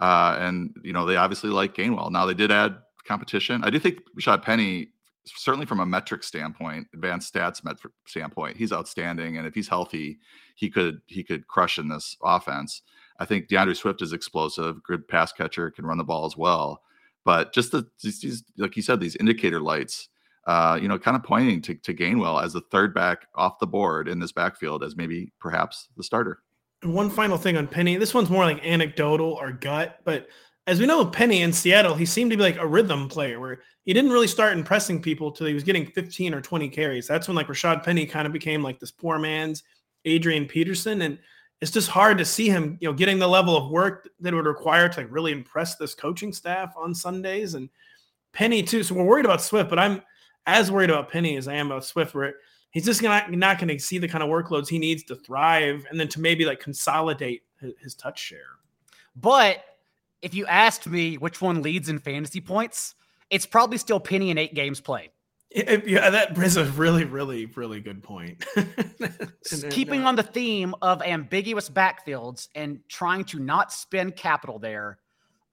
Uh, 0.00 0.36
and 0.40 0.74
you 0.82 0.92
know 0.92 1.06
they 1.06 1.16
obviously 1.16 1.50
like 1.50 1.74
Gainwell. 1.74 2.10
Now 2.10 2.26
they 2.26 2.34
did 2.34 2.50
add 2.50 2.76
competition. 3.06 3.62
I 3.64 3.70
do 3.70 3.78
think 3.78 4.00
Rashad 4.18 4.42
Penny, 4.42 4.88
certainly 5.24 5.66
from 5.66 5.80
a 5.80 5.86
metric 5.86 6.22
standpoint, 6.22 6.88
advanced 6.94 7.32
stats 7.32 7.64
metric 7.64 7.92
standpoint, 8.06 8.56
he's 8.56 8.72
outstanding. 8.72 9.36
And 9.36 9.46
if 9.46 9.54
he's 9.54 9.68
healthy, 9.68 10.18
he 10.54 10.70
could 10.70 11.00
he 11.06 11.22
could 11.22 11.46
crush 11.46 11.78
in 11.78 11.88
this 11.88 12.16
offense. 12.22 12.82
I 13.18 13.24
think 13.24 13.48
D'Andre 13.48 13.74
Swift 13.74 14.02
is 14.02 14.12
explosive, 14.12 14.82
good 14.82 15.06
pass 15.06 15.32
catcher, 15.32 15.70
can 15.70 15.86
run 15.86 15.98
the 15.98 16.04
ball 16.04 16.26
as 16.26 16.36
well. 16.36 16.82
But 17.24 17.52
just 17.52 17.72
the 17.72 17.86
these, 18.02 18.44
like 18.58 18.76
you 18.76 18.82
said, 18.82 19.00
these 19.00 19.16
indicator 19.16 19.60
lights 19.60 20.08
uh, 20.46 20.78
you 20.80 20.88
know, 20.88 20.98
kind 20.98 21.16
of 21.16 21.22
pointing 21.22 21.62
to, 21.62 21.74
to 21.74 21.94
Gainwell 21.94 22.42
as 22.42 22.52
the 22.52 22.60
third 22.60 22.94
back 22.94 23.26
off 23.34 23.58
the 23.58 23.66
board 23.66 24.08
in 24.08 24.18
this 24.18 24.32
backfield 24.32 24.84
as 24.84 24.96
maybe 24.96 25.32
perhaps 25.40 25.88
the 25.96 26.02
starter. 26.02 26.40
And 26.82 26.92
one 26.92 27.08
final 27.08 27.38
thing 27.38 27.56
on 27.56 27.66
Penny. 27.66 27.96
This 27.96 28.12
one's 28.12 28.28
more 28.28 28.44
like 28.44 28.64
anecdotal 28.64 29.32
or 29.32 29.52
gut, 29.52 30.00
but 30.04 30.28
as 30.66 30.80
we 30.80 30.86
know, 30.86 31.04
Penny 31.04 31.42
in 31.42 31.52
Seattle, 31.52 31.94
he 31.94 32.06
seemed 32.06 32.30
to 32.30 32.36
be 32.36 32.42
like 32.42 32.56
a 32.56 32.66
rhythm 32.66 33.08
player 33.08 33.38
where 33.38 33.60
he 33.84 33.92
didn't 33.92 34.12
really 34.12 34.26
start 34.26 34.56
impressing 34.56 35.00
people 35.00 35.30
till 35.30 35.46
he 35.46 35.54
was 35.54 35.62
getting 35.62 35.86
15 35.86 36.32
or 36.32 36.40
20 36.40 36.68
carries. 36.70 37.06
That's 37.06 37.28
when 37.28 37.36
like 37.36 37.48
Rashad 37.48 37.84
Penny 37.84 38.06
kind 38.06 38.26
of 38.26 38.32
became 38.32 38.62
like 38.62 38.80
this 38.80 38.90
poor 38.90 39.18
man's 39.18 39.62
Adrian 40.06 40.46
Peterson. 40.46 41.02
And 41.02 41.18
it's 41.60 41.70
just 41.70 41.88
hard 41.88 42.16
to 42.18 42.24
see 42.24 42.48
him, 42.48 42.78
you 42.80 42.88
know, 42.88 42.94
getting 42.94 43.18
the 43.18 43.28
level 43.28 43.56
of 43.56 43.70
work 43.70 44.08
that 44.20 44.32
would 44.32 44.46
require 44.46 44.88
to 44.88 45.00
like 45.00 45.10
really 45.10 45.32
impress 45.32 45.76
this 45.76 45.94
coaching 45.94 46.32
staff 46.32 46.72
on 46.78 46.94
Sundays. 46.94 47.54
And 47.54 47.68
Penny 48.32 48.62
too. 48.62 48.82
So 48.82 48.94
we're 48.94 49.04
worried 49.04 49.26
about 49.26 49.42
Swift, 49.42 49.68
but 49.68 49.78
I'm 49.78 50.02
as 50.46 50.72
worried 50.72 50.90
about 50.90 51.10
Penny 51.10 51.36
as 51.36 51.46
I 51.46 51.54
am 51.54 51.66
about 51.66 51.84
Swift, 51.84 52.14
where 52.14 52.36
he's 52.70 52.86
just 52.86 53.02
not, 53.02 53.30
not 53.30 53.58
going 53.58 53.68
to 53.68 53.78
see 53.78 53.98
the 53.98 54.08
kind 54.08 54.24
of 54.24 54.30
workloads 54.30 54.68
he 54.68 54.78
needs 54.78 55.02
to 55.04 55.16
thrive 55.16 55.86
and 55.90 56.00
then 56.00 56.08
to 56.08 56.20
maybe 56.20 56.46
like 56.46 56.60
consolidate 56.60 57.42
his, 57.60 57.72
his 57.82 57.94
touch 57.94 58.18
share. 58.18 58.58
But 59.14 59.62
if 60.24 60.34
you 60.34 60.46
asked 60.46 60.86
me 60.86 61.16
which 61.16 61.40
one 61.42 61.60
leads 61.62 61.88
in 61.88 61.98
fantasy 61.98 62.40
points, 62.40 62.94
it's 63.28 63.44
probably 63.44 63.76
still 63.76 64.00
Penny 64.00 64.30
in 64.30 64.38
eight 64.38 64.54
games 64.54 64.80
played. 64.80 65.10
Yeah, 65.54 66.10
that 66.10 66.36
is 66.36 66.56
a 66.56 66.64
really, 66.64 67.04
really, 67.04 67.46
really 67.46 67.80
good 67.80 68.02
point. 68.02 68.44
Keeping 69.70 70.04
uh, 70.04 70.08
on 70.08 70.16
the 70.16 70.22
theme 70.24 70.74
of 70.82 71.00
ambiguous 71.02 71.70
backfields 71.70 72.48
and 72.56 72.80
trying 72.88 73.24
to 73.26 73.38
not 73.38 73.70
spend 73.70 74.16
capital 74.16 74.58
there, 74.58 74.98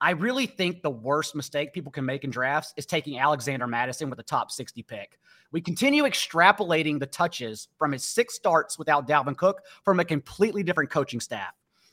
I 0.00 0.10
really 0.10 0.46
think 0.46 0.82
the 0.82 0.90
worst 0.90 1.36
mistake 1.36 1.72
people 1.72 1.92
can 1.92 2.04
make 2.04 2.24
in 2.24 2.30
drafts 2.30 2.74
is 2.76 2.86
taking 2.86 3.20
Alexander 3.20 3.68
Mattison 3.68 4.10
with 4.10 4.18
a 4.18 4.24
top 4.24 4.50
60 4.50 4.82
pick. 4.82 5.20
We 5.52 5.60
continue 5.60 6.02
extrapolating 6.02 6.98
the 6.98 7.06
touches 7.06 7.68
from 7.78 7.92
his 7.92 8.02
six 8.02 8.34
starts 8.34 8.78
without 8.78 9.06
Dalvin 9.06 9.36
Cook 9.36 9.60
from 9.84 10.00
a 10.00 10.04
completely 10.04 10.64
different 10.64 10.90
coaching 10.90 11.20
staff. 11.20 11.52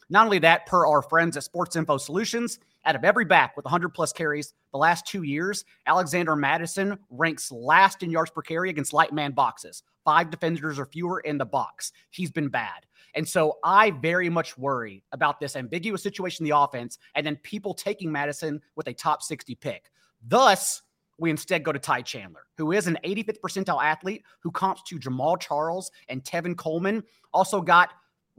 Not 0.10 0.26
only 0.26 0.40
that, 0.40 0.66
per 0.66 0.88
our 0.88 1.02
friends 1.02 1.38
at 1.38 1.44
Sports 1.44 1.76
Info 1.76 1.98
Solutions, 1.98 2.60
out 2.86 2.96
of 2.96 3.04
every 3.04 3.26
back 3.26 3.56
with 3.56 3.66
100 3.66 3.90
plus 3.90 4.12
carries 4.12 4.54
the 4.72 4.78
last 4.78 5.06
two 5.06 5.24
years, 5.24 5.66
Alexander 5.86 6.36
Mattison 6.36 6.98
ranks 7.10 7.52
last 7.52 8.02
in 8.02 8.10
yards 8.10 8.32
per 8.32 8.42
carry 8.42 8.70
against 8.70 8.94
light 8.94 9.14
man 9.14 9.32
boxes. 9.32 9.84
Five 10.04 10.32
defenders 10.32 10.80
or 10.80 10.86
fewer 10.86 11.20
in 11.20 11.38
the 11.38 11.46
box. 11.46 11.92
He's 12.10 12.32
been 12.32 12.50
bad. 12.50 12.86
And 13.16 13.28
so 13.28 13.58
I 13.64 13.92
very 13.92 14.30
much 14.30 14.58
worry 14.58 15.04
about 15.12 15.40
this 15.40 15.56
ambiguous 15.56 16.02
situation 16.02 16.46
in 16.46 16.50
the 16.50 16.58
offense 16.58 16.98
and 17.16 17.26
then 17.26 17.36
people 17.38 17.74
taking 17.74 18.12
Mattison 18.12 18.62
with 18.76 18.88
a 18.88 18.94
top 18.94 19.22
60 19.22 19.56
pick. 19.56 19.92
Thus, 20.26 20.82
we 21.20 21.30
instead 21.30 21.64
go 21.64 21.72
to 21.72 21.80
Ty 21.80 22.04
Chandler, 22.04 22.46
who 22.58 22.72
is 22.72 22.88
an 22.88 22.98
85th 23.04 23.42
percentile 23.42 23.84
athlete 23.84 24.24
who 24.40 24.52
comps 24.52 24.82
to 24.84 24.98
Jamaal 24.98 25.40
Charles 25.40 25.92
and 26.08 26.24
Tevin 26.24 26.56
Coleman. 26.56 27.04
Also 27.34 27.62
got 27.62 27.90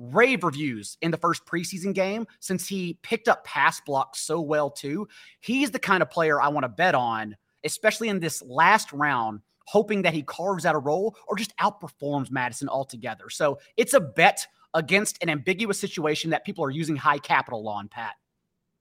rave 0.01 0.43
reviews 0.43 0.97
in 1.03 1.11
the 1.11 1.17
first 1.19 1.45
preseason 1.45 1.95
game 1.95 2.27
since 2.41 2.67
he 2.67 2.99
picked 3.03 3.29
up 3.29 3.45
pass 3.45 3.81
blocks 3.83 4.21
so 4.21 4.41
well 4.41 4.71
too. 4.71 5.07
He's 5.41 5.71
the 5.71 5.79
kind 5.79 6.03
of 6.03 6.11
player 6.11 6.41
I 6.41 6.49
want 6.49 6.65
to 6.65 6.69
bet 6.69 6.95
on, 6.95 7.37
especially 7.65 8.09
in 8.09 8.19
this 8.19 8.43
last 8.43 8.93
round, 8.93 9.41
hoping 9.67 10.03
that 10.03 10.15
he 10.15 10.23
carves 10.23 10.65
out 10.65 10.75
a 10.75 10.79
role 10.79 11.15
or 11.29 11.37
just 11.37 11.57
outperforms 11.59 12.31
Mattison 12.31 12.69
altogether. 12.69 13.29
So 13.29 13.59
it's 13.77 13.95
a 13.95 14.01
bet 14.01 14.47
against 14.75 15.23
an 15.23 15.29
ambiguous 15.29 15.79
situation 15.79 16.31
that 16.31 16.45
people 16.45 16.65
are 16.65 16.71
using 16.71 16.97
high 16.97 17.19
capital 17.19 17.69
on, 17.69 17.89
Pat. 17.89 18.15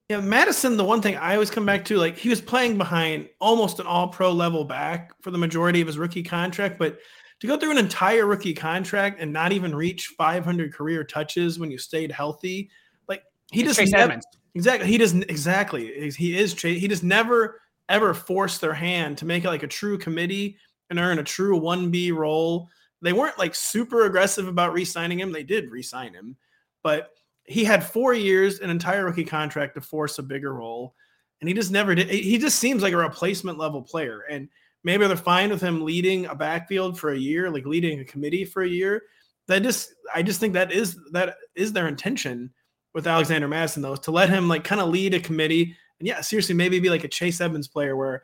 Yeah, 0.07 0.22
Mattison, 0.22 0.78
the 0.78 0.86
one 0.86 1.01
thing 1.01 1.17
I 1.17 1.34
always 1.34 1.51
come 1.51 1.67
back 1.67 1.86
to, 1.86 1.97
like 1.97 2.17
he 2.17 2.30
was 2.30 2.41
playing 2.41 2.80
behind 2.80 3.30
almost 3.39 3.80
an 3.80 3.86
all 3.86 4.07
pro 4.07 4.32
level 4.32 4.63
back 4.63 5.11
for 5.22 5.30
the 5.30 5.38
majority 5.38 5.82
of 5.82 5.88
his 5.88 5.99
rookie 5.99 6.24
contract, 6.24 6.80
but 6.80 6.97
to 7.40 7.48
go 7.48 7.58
through 7.58 7.72
an 7.72 7.78
entire 7.78 8.26
rookie 8.26 8.54
contract 8.54 9.20
and 9.20 9.32
not 9.32 9.52
even 9.52 9.74
reach 9.74 10.08
500 10.18 10.74
career 10.74 11.04
touches 11.04 11.58
when 11.60 11.72
you 11.72 11.78
stayed 11.78 12.12
healthy, 12.12 12.70
like 13.08 13.24
he 13.52 13.62
it's 13.62 13.78
just 13.78 13.92
never, 13.92 14.20
exactly 14.56 14.88
he 14.88 14.98
doesn't 14.98 15.24
exactly 15.30 16.12
he 16.12 16.38
is 16.38 16.60
he 16.60 16.88
just 16.88 17.04
never 17.04 17.62
ever 17.88 18.14
forced 18.14 18.62
their 18.62 18.74
hand 18.74 19.18
to 19.18 19.26
make 19.26 19.44
it 19.44 19.48
like 19.48 19.64
a 19.64 19.68
true 19.68 19.98
committee 19.98 20.58
and 20.90 21.00
earn 21.00 21.20
a 21.20 21.24
true 21.24 21.60
1B 21.60 22.14
role. 22.14 22.68
They 23.02 23.14
weren't 23.14 23.40
like 23.40 23.56
super 23.56 24.06
aggressive 24.06 24.48
about 24.48 24.74
re-signing 24.74 25.20
him. 25.20 25.32
They 25.32 25.44
did 25.44 25.72
re-sign 25.72 26.14
him, 26.14 26.36
but 26.84 27.12
he 27.46 27.64
had 27.64 27.84
four 27.84 28.14
years, 28.14 28.60
an 28.60 28.70
entire 28.70 29.06
rookie 29.06 29.24
contract 29.24 29.74
to 29.76 29.82
force 29.82 30.20
a 30.20 30.24
bigger 30.24 30.54
role, 30.54 30.94
and 31.40 31.48
he 31.48 31.56
just 31.56 31.72
never 31.72 31.96
did. 31.96 32.10
He 32.10 32.38
just 32.38 32.60
seems 32.60 32.84
like 32.84 32.94
a 32.94 32.98
replacement 32.98 33.58
level 33.58 33.82
player, 33.82 34.22
and 34.30 34.50
maybe 34.84 35.05
they're 35.07 35.17
fine 35.17 35.49
with 35.49 35.61
him 35.61 35.84
leading 35.84 36.25
a 36.25 36.36
backfield 36.36 36.99
for 36.99 37.11
a 37.11 37.17
year, 37.17 37.49
like 37.49 37.65
leading 37.65 37.99
a 37.99 38.05
committee 38.05 38.45
for 38.45 38.63
a 38.63 38.67
year. 38.67 39.03
That 39.47 39.63
just, 39.63 39.93
I 40.13 40.21
just 40.21 40.39
think 40.39 40.53
that 40.53 40.71
is 40.71 40.97
that 41.11 41.38
is 41.55 41.73
their 41.73 41.88
intention 41.88 42.51
with 42.93 43.07
Alexander 43.07 43.47
Mattison 43.47 43.82
though, 43.82 43.93
is 43.93 43.99
to 44.01 44.11
let 44.11 44.30
him 44.30 44.47
like 44.47 44.63
kind 44.63 44.82
of 44.82 44.89
lead 44.89 45.13
a 45.13 45.19
committee, 45.19 45.75
and 45.99 46.07
yeah, 46.07 46.21
seriously, 46.21 46.55
maybe 46.55 46.80
be 46.80 46.89
like 46.89 47.03
a 47.03 47.07
Chase 47.07 47.41
Edmonds 47.41 47.67
player 47.67 47.95
where 47.95 48.23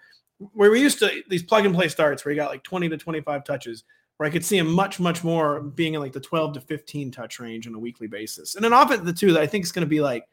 where 0.54 0.72
we 0.72 0.82
used 0.82 1.00
to 1.00 1.24
these 1.30 1.44
plug 1.44 1.66
and 1.66 1.74
play 1.74 1.88
starts 1.88 2.24
where 2.24 2.32
he 2.32 2.36
got 2.36 2.52
like 2.52 2.64
20 2.64 2.90
to 2.90 2.98
25 2.98 3.44
touches 3.44 3.84
where 4.18 4.28
I 4.28 4.32
could 4.32 4.46
see 4.46 4.58
him 4.58 4.72
much, 4.72 5.00
much 5.00 5.24
more 5.24 5.62
being 5.62 5.94
in 5.94 6.00
like 6.00 6.14
the 6.14 6.20
12 6.20 6.54
to 6.54 6.62
15 6.62 7.12
touch 7.12 7.40
range 7.40 7.68
on 7.68 7.76
a 7.76 7.80
weekly 7.80 8.08
basis. 8.08 8.56
And 8.56 8.66
an 8.66 8.74
offense, 8.74 9.04
the 9.04 9.14
two 9.14 9.34
that 9.34 9.42
I 9.42 9.48
think 9.48 9.66
is 9.66 9.72
going 9.72 9.86
to 9.86 9.90
be 9.90 10.02
like 10.02 10.26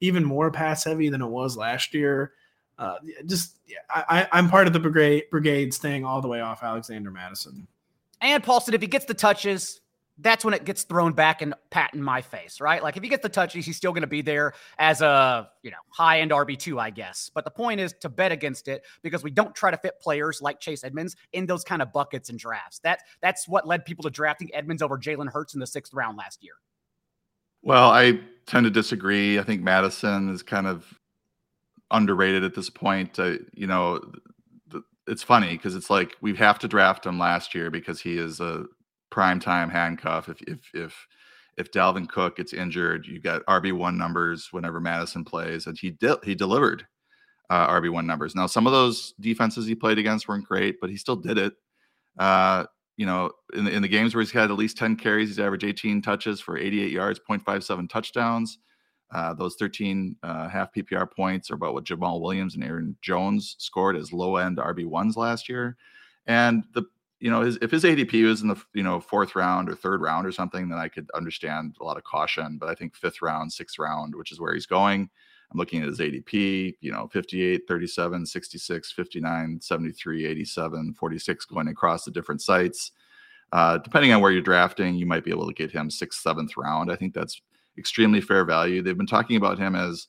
even 0.00 0.24
more 0.24 0.50
pass 0.50 0.84
heavy 0.84 1.08
than 1.08 1.22
it 1.22 1.26
was 1.26 1.56
last 1.56 1.94
year. 1.94 2.32
Uh, 2.78 2.96
just 3.26 3.58
yeah, 3.66 3.78
I, 3.88 4.26
I'm 4.32 4.48
part 4.48 4.66
of 4.66 4.72
the 4.72 4.80
brigade 4.80 5.24
brigade 5.30 5.72
staying 5.72 6.04
all 6.04 6.20
the 6.20 6.28
way 6.28 6.40
off 6.40 6.62
Alexander 6.62 7.10
Mattison. 7.10 7.68
And 8.20 8.42
Paulsen, 8.42 8.74
if 8.74 8.80
he 8.80 8.86
gets 8.86 9.04
the 9.04 9.14
touches, 9.14 9.80
that's 10.18 10.44
when 10.44 10.54
it 10.54 10.64
gets 10.64 10.84
thrown 10.84 11.12
back 11.12 11.42
and 11.42 11.54
pat 11.70 11.92
in 11.92 12.02
my 12.02 12.20
face, 12.20 12.60
right? 12.60 12.82
Like 12.82 12.96
if 12.96 13.02
he 13.02 13.08
gets 13.08 13.22
the 13.22 13.28
touches, 13.28 13.66
he's 13.66 13.76
still 13.76 13.92
going 13.92 14.02
to 14.02 14.08
be 14.08 14.22
there 14.22 14.54
as 14.78 15.02
a 15.02 15.48
you 15.62 15.70
know 15.70 15.76
high 15.90 16.20
end 16.20 16.30
RB 16.30 16.58
two, 16.58 16.78
I 16.78 16.90
guess. 16.90 17.30
But 17.32 17.44
the 17.44 17.50
point 17.50 17.80
is 17.80 17.94
to 18.00 18.08
bet 18.08 18.32
against 18.32 18.68
it 18.68 18.84
because 19.02 19.22
we 19.22 19.30
don't 19.30 19.54
try 19.54 19.70
to 19.70 19.76
fit 19.76 20.00
players 20.00 20.40
like 20.40 20.60
Chase 20.60 20.84
Edmonds 20.84 21.16
in 21.32 21.46
those 21.46 21.64
kind 21.64 21.82
of 21.82 21.92
buckets 21.92 22.28
and 22.28 22.38
drafts. 22.38 22.80
That 22.80 23.02
that's 23.20 23.48
what 23.48 23.66
led 23.66 23.84
people 23.84 24.02
to 24.04 24.10
drafting 24.10 24.50
Edmonds 24.54 24.82
over 24.82 24.98
Jalen 24.98 25.30
Hurts 25.32 25.54
in 25.54 25.60
the 25.60 25.66
sixth 25.66 25.92
round 25.92 26.16
last 26.16 26.42
year. 26.42 26.54
Well, 27.62 27.90
I 27.90 28.20
tend 28.46 28.64
to 28.64 28.70
disagree. 28.70 29.38
I 29.38 29.42
think 29.42 29.62
Mattison 29.62 30.28
is 30.28 30.42
kind 30.42 30.66
of 30.66 30.86
underrated 31.94 32.44
at 32.44 32.54
this 32.54 32.70
point. 32.70 33.18
Uh, 33.18 33.36
you 33.54 33.66
know, 33.66 34.00
it's 35.06 35.22
funny 35.22 35.52
because 35.52 35.74
it's 35.74 35.90
like 35.90 36.16
we 36.20 36.34
have 36.34 36.58
to 36.60 36.68
draft 36.68 37.06
him 37.06 37.18
last 37.18 37.54
year 37.54 37.70
because 37.70 38.00
he 38.00 38.18
is 38.18 38.40
a 38.40 38.64
prime 39.10 39.40
time 39.40 39.70
handcuff. 39.70 40.28
If 40.28 40.42
if 40.42 40.58
if 40.74 41.06
if 41.56 41.70
Dalvin 41.70 42.08
Cook 42.08 42.36
gets 42.36 42.52
injured, 42.52 43.06
you 43.06 43.20
got 43.20 43.44
RB 43.46 43.72
one 43.72 43.96
numbers 43.96 44.48
whenever 44.50 44.80
Mattison 44.80 45.24
plays, 45.24 45.66
and 45.66 45.78
he 45.78 45.90
did 45.90 46.18
he 46.24 46.34
delivered 46.34 46.86
uh, 47.50 47.68
RB 47.68 47.90
one 47.90 48.06
numbers. 48.06 48.34
Now 48.34 48.46
some 48.46 48.66
of 48.66 48.72
those 48.72 49.14
defenses 49.20 49.66
he 49.66 49.74
played 49.74 49.98
against 49.98 50.28
weren't 50.28 50.46
great, 50.46 50.76
but 50.80 50.90
he 50.90 50.96
still 50.96 51.16
did 51.16 51.38
it. 51.38 51.54
Uh, 52.18 52.64
you 52.96 53.06
know, 53.06 53.30
in 53.54 53.64
the, 53.64 53.72
in 53.72 53.82
the 53.82 53.88
games 53.88 54.14
where 54.14 54.22
he's 54.22 54.30
had 54.30 54.50
at 54.50 54.56
least 54.56 54.76
10 54.76 54.96
carries, 54.96 55.28
he's 55.28 55.40
averaged 55.40 55.64
18 55.64 56.00
touches 56.00 56.40
for 56.40 56.56
88 56.56 56.92
yards, 56.92 57.20
0.57 57.28 57.88
touchdowns. 57.88 58.58
Uh, 59.14 59.32
those 59.32 59.54
13 59.54 60.16
uh, 60.24 60.48
half 60.48 60.74
PPR 60.74 61.08
points 61.10 61.50
are 61.50 61.54
about 61.54 61.72
what 61.72 61.84
Jamaal 61.84 62.20
Williams 62.20 62.56
and 62.56 62.64
Aaron 62.64 62.96
Jones 63.00 63.54
scored 63.58 63.96
as 63.96 64.12
low 64.12 64.36
end 64.36 64.58
RB1s 64.58 65.16
last 65.16 65.48
year. 65.48 65.76
And 66.26 66.64
the 66.72 66.84
you 67.20 67.30
know, 67.30 67.40
his, 67.40 67.56
if 67.62 67.70
his 67.70 67.84
ADP 67.84 68.26
was 68.26 68.42
in 68.42 68.48
the 68.48 68.62
you 68.74 68.82
know 68.82 69.00
fourth 69.00 69.34
round 69.36 69.70
or 69.70 69.74
third 69.74 70.02
round 70.02 70.26
or 70.26 70.32
something, 70.32 70.68
then 70.68 70.78
I 70.78 70.88
could 70.88 71.08
understand 71.14 71.76
a 71.80 71.84
lot 71.84 71.96
of 71.96 72.04
caution. 72.04 72.58
But 72.58 72.68
I 72.68 72.74
think 72.74 72.96
fifth 72.96 73.22
round, 73.22 73.52
sixth 73.52 73.78
round, 73.78 74.14
which 74.14 74.32
is 74.32 74.40
where 74.40 74.52
he's 74.52 74.66
going, 74.66 75.08
I'm 75.50 75.58
looking 75.58 75.80
at 75.80 75.88
his 75.88 76.00
ADP, 76.00 76.76
you 76.80 76.92
know, 76.92 77.08
58, 77.12 77.62
37, 77.68 78.26
66, 78.26 78.92
59, 78.92 79.60
73, 79.60 80.26
87, 80.26 80.94
46 80.94 81.44
going 81.44 81.68
across 81.68 82.04
the 82.04 82.10
different 82.10 82.42
sites. 82.42 82.90
Uh, 83.52 83.78
depending 83.78 84.12
on 84.12 84.20
where 84.20 84.32
you're 84.32 84.42
drafting, 84.42 84.96
you 84.96 85.06
might 85.06 85.22
be 85.22 85.30
able 85.30 85.46
to 85.46 85.54
get 85.54 85.70
him 85.70 85.88
sixth, 85.88 86.20
seventh 86.20 86.56
round. 86.56 86.90
I 86.90 86.96
think 86.96 87.14
that's 87.14 87.40
extremely 87.78 88.20
fair 88.20 88.44
value. 88.44 88.82
They've 88.82 88.96
been 88.96 89.06
talking 89.06 89.36
about 89.36 89.58
him 89.58 89.74
as 89.74 90.08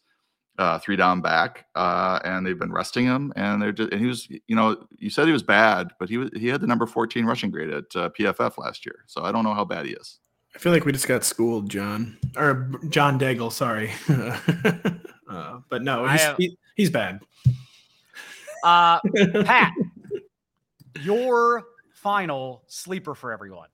uh, 0.57 0.79
three 0.79 0.95
down 0.95 1.21
back, 1.21 1.65
uh, 1.75 2.19
and 2.23 2.45
they've 2.45 2.57
been 2.57 2.71
resting 2.71 3.05
him. 3.05 3.33
And 3.35 3.61
they're 3.61 3.71
just, 3.71 3.91
and 3.91 4.01
he 4.01 4.07
was, 4.07 4.27
you 4.29 4.55
know, 4.55 4.85
you 4.97 5.09
said 5.09 5.25
he 5.25 5.33
was 5.33 5.43
bad, 5.43 5.89
but 5.99 6.09
he 6.09 6.17
was 6.17 6.29
he 6.35 6.47
had 6.47 6.61
the 6.61 6.67
number 6.67 6.85
14 6.85 7.25
rushing 7.25 7.51
grade 7.51 7.69
at 7.69 7.95
uh, 7.95 8.09
PFF 8.17 8.57
last 8.57 8.85
year. 8.85 9.03
So 9.07 9.23
I 9.23 9.31
don't 9.31 9.43
know 9.43 9.53
how 9.53 9.65
bad 9.65 9.85
he 9.85 9.93
is. 9.93 10.19
I 10.55 10.57
feel 10.57 10.71
like 10.71 10.85
we 10.85 10.93
just 10.93 11.07
got 11.07 11.25
schooled, 11.25 11.69
John 11.69 12.17
or 12.37 12.71
John 12.89 13.19
Daigle. 13.19 13.51
Sorry, 13.51 13.91
uh, 15.29 15.59
but 15.69 15.83
no, 15.83 16.07
he's, 16.07 16.21
have, 16.21 16.37
he, 16.37 16.57
he's 16.75 16.89
bad. 16.89 17.19
Uh, 18.63 18.99
Pat, 19.43 19.73
your 21.01 21.63
final 21.93 22.63
sleeper 22.67 23.13
for 23.13 23.33
everyone. 23.33 23.67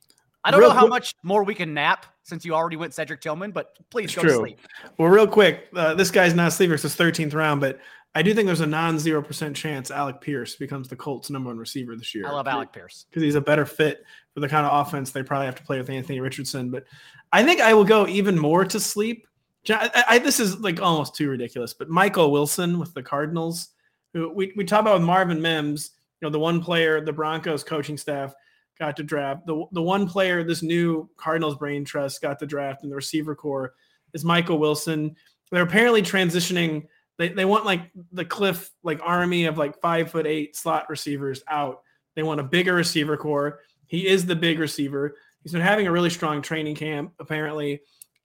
I 0.43 0.51
don't 0.51 0.59
real 0.59 0.69
know 0.69 0.75
how 0.75 0.81
quick, 0.81 0.89
much 0.89 1.15
more 1.23 1.43
we 1.43 1.53
can 1.53 1.73
nap 1.73 2.05
since 2.23 2.45
you 2.45 2.53
already 2.53 2.75
went 2.75 2.93
Cedric 2.93 3.21
Tillman, 3.21 3.51
but 3.51 3.77
please 3.89 4.13
go 4.13 4.21
true. 4.21 4.31
to 4.31 4.37
sleep. 4.37 4.59
Well, 4.97 5.09
real 5.09 5.27
quick, 5.27 5.67
uh, 5.75 5.93
this 5.93 6.09
guy's 6.09 6.33
not 6.33 6.47
a 6.47 6.51
sleeper. 6.51 6.73
It's 6.73 6.83
his 6.83 6.95
13th 6.95 7.33
round, 7.33 7.61
but 7.61 7.79
I 8.13 8.21
do 8.21 8.33
think 8.33 8.47
there's 8.47 8.61
a 8.61 8.67
non 8.67 8.97
0% 8.97 9.55
chance 9.55 9.91
Alec 9.91 10.19
Pierce 10.19 10.55
becomes 10.55 10.87
the 10.87 10.95
Colts' 10.95 11.29
number 11.29 11.49
one 11.49 11.57
receiver 11.57 11.95
this 11.95 12.13
year. 12.13 12.27
I 12.27 12.31
love 12.31 12.47
Alec 12.47 12.73
Pierce 12.73 13.05
because 13.09 13.23
he's 13.23 13.35
a 13.35 13.41
better 13.41 13.65
fit 13.65 14.03
for 14.33 14.41
the 14.41 14.49
kind 14.49 14.65
of 14.65 14.85
offense 14.85 15.11
they 15.11 15.23
probably 15.23 15.45
have 15.45 15.55
to 15.55 15.63
play 15.63 15.77
with 15.77 15.89
Anthony 15.89 16.19
Richardson. 16.19 16.71
But 16.71 16.85
I 17.31 17.43
think 17.43 17.61
I 17.61 17.73
will 17.73 17.85
go 17.85 18.07
even 18.07 18.37
more 18.37 18.65
to 18.65 18.79
sleep. 18.79 19.27
I, 19.69 20.03
I, 20.09 20.19
this 20.19 20.39
is 20.39 20.59
like 20.59 20.81
almost 20.81 21.15
too 21.15 21.29
ridiculous, 21.29 21.73
but 21.73 21.87
Michael 21.87 22.31
Wilson 22.31 22.79
with 22.79 22.93
the 22.93 23.03
Cardinals, 23.03 23.69
who 24.13 24.29
we, 24.29 24.51
we 24.55 24.65
talk 24.65 24.81
about 24.81 24.95
with 24.95 25.07
Marvin 25.07 25.41
Mims, 25.41 25.91
you 26.19 26.27
know, 26.27 26.31
the 26.31 26.39
one 26.39 26.61
player, 26.61 26.99
the 26.99 27.13
Broncos 27.13 27.63
coaching 27.63 27.97
staff 27.97 28.33
got 28.82 28.97
to 28.97 29.03
draft. 29.03 29.45
The, 29.45 29.63
the 29.73 29.82
one 29.82 30.07
player 30.07 30.43
this 30.43 30.63
new 30.63 31.07
Cardinals 31.15 31.55
brain 31.55 31.86
trust 31.86 32.19
got 32.19 32.39
to 32.39 32.47
draft 32.47 32.84
in 32.84 32.89
the 32.89 32.95
receiver 32.95 33.36
core 33.36 33.75
is 34.15 34.25
Michael 34.25 34.57
Wilson. 34.57 35.15
They're 35.51 35.61
apparently 35.61 36.01
transitioning. 36.01 36.88
They, 37.19 37.29
they 37.29 37.45
want 37.45 37.63
like 37.63 37.91
the 38.11 38.25
Kliff 38.25 38.71
like 38.82 38.99
army 39.03 39.45
of 39.45 39.59
like 39.59 39.79
five 39.82 40.09
foot 40.09 40.25
eight 40.25 40.55
slot 40.55 40.89
receivers 40.89 41.43
out. 41.47 41.82
They 42.15 42.23
want 42.23 42.39
a 42.39 42.43
bigger 42.43 42.73
receiver 42.73 43.17
core. 43.17 43.59
He 43.86 44.07
is 44.07 44.25
the 44.25 44.36
big 44.36 44.57
receiver. 44.57 45.15
He's 45.43 45.51
been 45.51 45.61
having 45.61 45.86
a 45.86 45.91
really 45.91 46.09
strong 46.09 46.41
training 46.41 46.73
camp. 46.73 47.13
Apparently, 47.19 47.82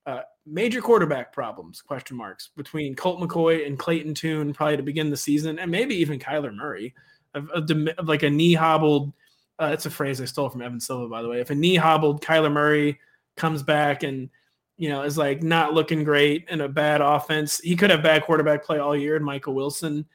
uh, 0.07 0.22
major 0.46 0.80
quarterback 0.80 1.34
problems 1.34 1.82
question 1.82 2.16
marks 2.16 2.48
between 2.57 2.94
Colt 2.94 3.20
McCoy 3.20 3.66
and 3.66 3.78
Clayton 3.78 4.14
Tune 4.14 4.54
probably 4.54 4.78
to 4.78 4.82
begin 4.82 5.11
the 5.11 5.18
season, 5.18 5.59
and 5.59 5.70
maybe 5.70 5.96
even 5.96 6.18
Kyler 6.18 6.54
Murray 6.54 6.94
of, 7.34 7.50
of, 7.50 7.70
of 7.98 8.09
like 8.09 8.22
a 8.22 8.30
knee 8.30 8.54
hobbled 8.54 9.12
uh, 9.59 9.70
it's 9.72 9.86
a 9.86 9.90
phrase 9.90 10.20
I 10.20 10.26
stole 10.26 10.50
from 10.50 10.62
Evan 10.62 10.80
Silva, 10.80 11.09
by 11.09 11.22
the 11.22 11.28
way. 11.28 11.40
If 11.40 11.50
a 11.50 11.54
knee 11.54 11.76
hobbled 11.76 12.22
Kyler 12.22 12.52
Murray 12.52 12.98
comes 13.36 13.62
back 13.62 14.02
and 14.02 14.28
you 14.76 14.88
know 14.88 15.02
is 15.02 15.16
like 15.16 15.42
not 15.42 15.72
looking 15.72 16.04
great 16.04 16.46
in 16.50 16.61
a 16.61 16.68
bad 16.68 17.00
offense, 17.00 17.59
he 17.59 17.76
could 17.76 17.90
have 17.90 18.02
bad 18.02 18.24
quarterback 18.24 18.64
play 18.64 18.78
all 18.78 18.96
year. 18.96 19.16
And 19.16 19.24
Michael 19.24 19.54
Wilson, 19.54 20.07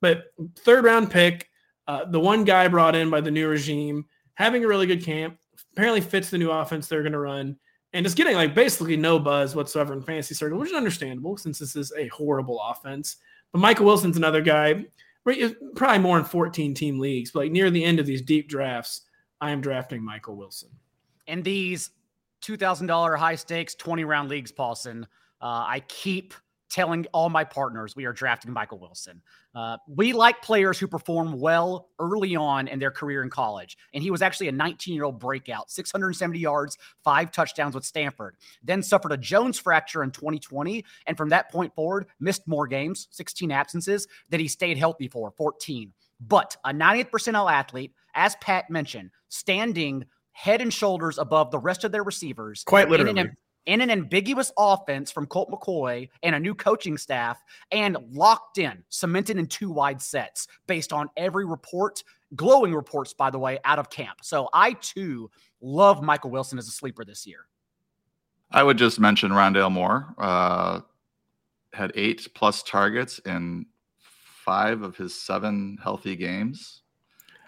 but 0.00 0.24
third 0.58 0.84
round 0.84 1.10
pick, 1.10 1.48
uh, 1.86 2.04
the 2.04 2.20
one 2.20 2.44
guy 2.44 2.68
brought 2.68 2.94
in 2.94 3.10
by 3.10 3.20
the 3.20 3.30
new 3.30 3.48
regime, 3.48 4.04
having 4.34 4.64
a 4.64 4.68
really 4.68 4.86
good 4.86 5.04
camp, 5.04 5.38
apparently 5.72 6.00
fits 6.00 6.30
the 6.30 6.38
new 6.38 6.50
offense 6.50 6.86
they're 6.86 7.02
going 7.02 7.12
to 7.12 7.18
run, 7.18 7.56
and 7.94 8.04
just 8.04 8.16
getting 8.16 8.34
like 8.34 8.54
basically 8.54 8.96
no 8.96 9.18
buzz 9.18 9.56
whatsoever 9.56 9.94
in 9.94 10.02
fantasy 10.02 10.34
circle, 10.34 10.58
which 10.58 10.70
is 10.70 10.76
understandable 10.76 11.36
since 11.38 11.58
this 11.58 11.74
is 11.74 11.92
a 11.96 12.08
horrible 12.08 12.60
offense. 12.60 13.16
But 13.52 13.60
Michael 13.60 13.86
Wilson's 13.86 14.18
another 14.18 14.42
guy 14.42 14.84
probably 15.24 15.98
more 15.98 16.18
in 16.18 16.24
14 16.24 16.74
team 16.74 16.98
leagues, 16.98 17.30
but 17.30 17.40
like 17.40 17.52
near 17.52 17.70
the 17.70 17.84
end 17.84 18.00
of 18.00 18.06
these 18.06 18.22
deep 18.22 18.48
drafts, 18.48 19.02
I 19.40 19.50
am 19.50 19.60
drafting 19.60 20.04
Michael 20.04 20.36
Wilson. 20.36 20.70
And 21.26 21.44
these 21.44 21.90
$2,000 22.42 23.18
high 23.18 23.34
stakes 23.34 23.74
20 23.74 24.04
round 24.04 24.28
leagues, 24.28 24.52
Paulsen, 24.52 25.04
uh, 25.42 25.64
I 25.66 25.82
keep 25.88 26.34
telling 26.70 27.06
all 27.12 27.28
my 27.28 27.44
partners 27.44 27.96
we 27.96 28.04
are 28.04 28.12
drafting 28.12 28.52
Michael 28.52 28.78
Wilson. 28.78 29.20
Uh, 29.54 29.76
we 29.88 30.12
like 30.12 30.40
players 30.40 30.78
who 30.78 30.86
perform 30.86 31.38
well 31.38 31.88
early 31.98 32.36
on 32.36 32.68
in 32.68 32.78
their 32.78 32.90
career 32.90 33.22
in 33.22 33.28
college. 33.28 33.76
And 33.92 34.02
he 34.02 34.10
was 34.10 34.22
actually 34.22 34.48
a 34.48 34.52
19 34.52 34.94
year 34.94 35.04
old 35.04 35.18
breakout, 35.18 35.70
670 35.70 36.38
yards, 36.38 36.78
five 37.02 37.32
touchdowns 37.32 37.74
with 37.74 37.84
Stanford, 37.84 38.36
then 38.62 38.82
suffered 38.82 39.12
a 39.12 39.16
Jones 39.16 39.58
fracture 39.58 40.02
in 40.02 40.10
2020. 40.10 40.84
And 41.06 41.16
from 41.16 41.28
that 41.30 41.50
point 41.50 41.74
forward, 41.74 42.06
missed 42.20 42.46
more 42.46 42.66
games, 42.66 43.08
16 43.10 43.50
absences, 43.50 44.06
that 44.30 44.40
he 44.40 44.48
stayed 44.48 44.78
healthy 44.78 45.08
for, 45.08 45.32
14. 45.32 45.92
But 46.20 46.56
a 46.64 46.70
90th 46.70 47.10
percentile 47.10 47.50
athlete, 47.50 47.92
as 48.14 48.36
Pat 48.36 48.70
mentioned, 48.70 49.10
standing 49.28 50.04
head 50.32 50.60
and 50.60 50.72
shoulders 50.72 51.18
above 51.18 51.50
the 51.50 51.58
rest 51.58 51.84
of 51.84 51.92
their 51.92 52.04
receivers. 52.04 52.62
Quite 52.64 52.88
literally 52.88 53.10
in 53.10 53.18
an 53.18 53.36
ambiguous 53.66 54.52
offense 54.58 55.10
from 55.10 55.26
Colt 55.26 55.50
McCoy 55.50 56.08
and 56.22 56.34
a 56.34 56.40
new 56.40 56.54
coaching 56.54 56.96
staff 56.96 57.40
and 57.70 57.96
locked 58.12 58.58
in, 58.58 58.82
cemented 58.88 59.36
in 59.38 59.46
two 59.46 59.70
wide 59.70 60.00
sets 60.00 60.46
based 60.66 60.92
on 60.92 61.08
every 61.16 61.44
report, 61.44 62.02
glowing 62.36 62.74
reports, 62.74 63.12
by 63.12 63.30
the 63.30 63.38
way, 63.38 63.58
out 63.64 63.78
of 63.78 63.90
camp. 63.90 64.18
So 64.22 64.48
I 64.52 64.72
too 64.74 65.30
love 65.60 66.02
Michael 66.02 66.30
Wilson 66.30 66.58
as 66.58 66.68
a 66.68 66.72
sleeper 66.72 67.04
this 67.04 67.26
year. 67.26 67.46
I 68.50 68.62
would 68.62 68.78
just 68.78 68.98
mention 68.98 69.30
Rondale 69.30 69.70
Moore 69.70 70.14
uh, 70.18 70.80
had 71.72 71.92
eight 71.94 72.26
plus 72.34 72.62
targets 72.62 73.20
in 73.20 73.66
five 74.44 74.82
of 74.82 74.96
his 74.96 75.14
seven 75.14 75.78
healthy 75.82 76.16
games. 76.16 76.79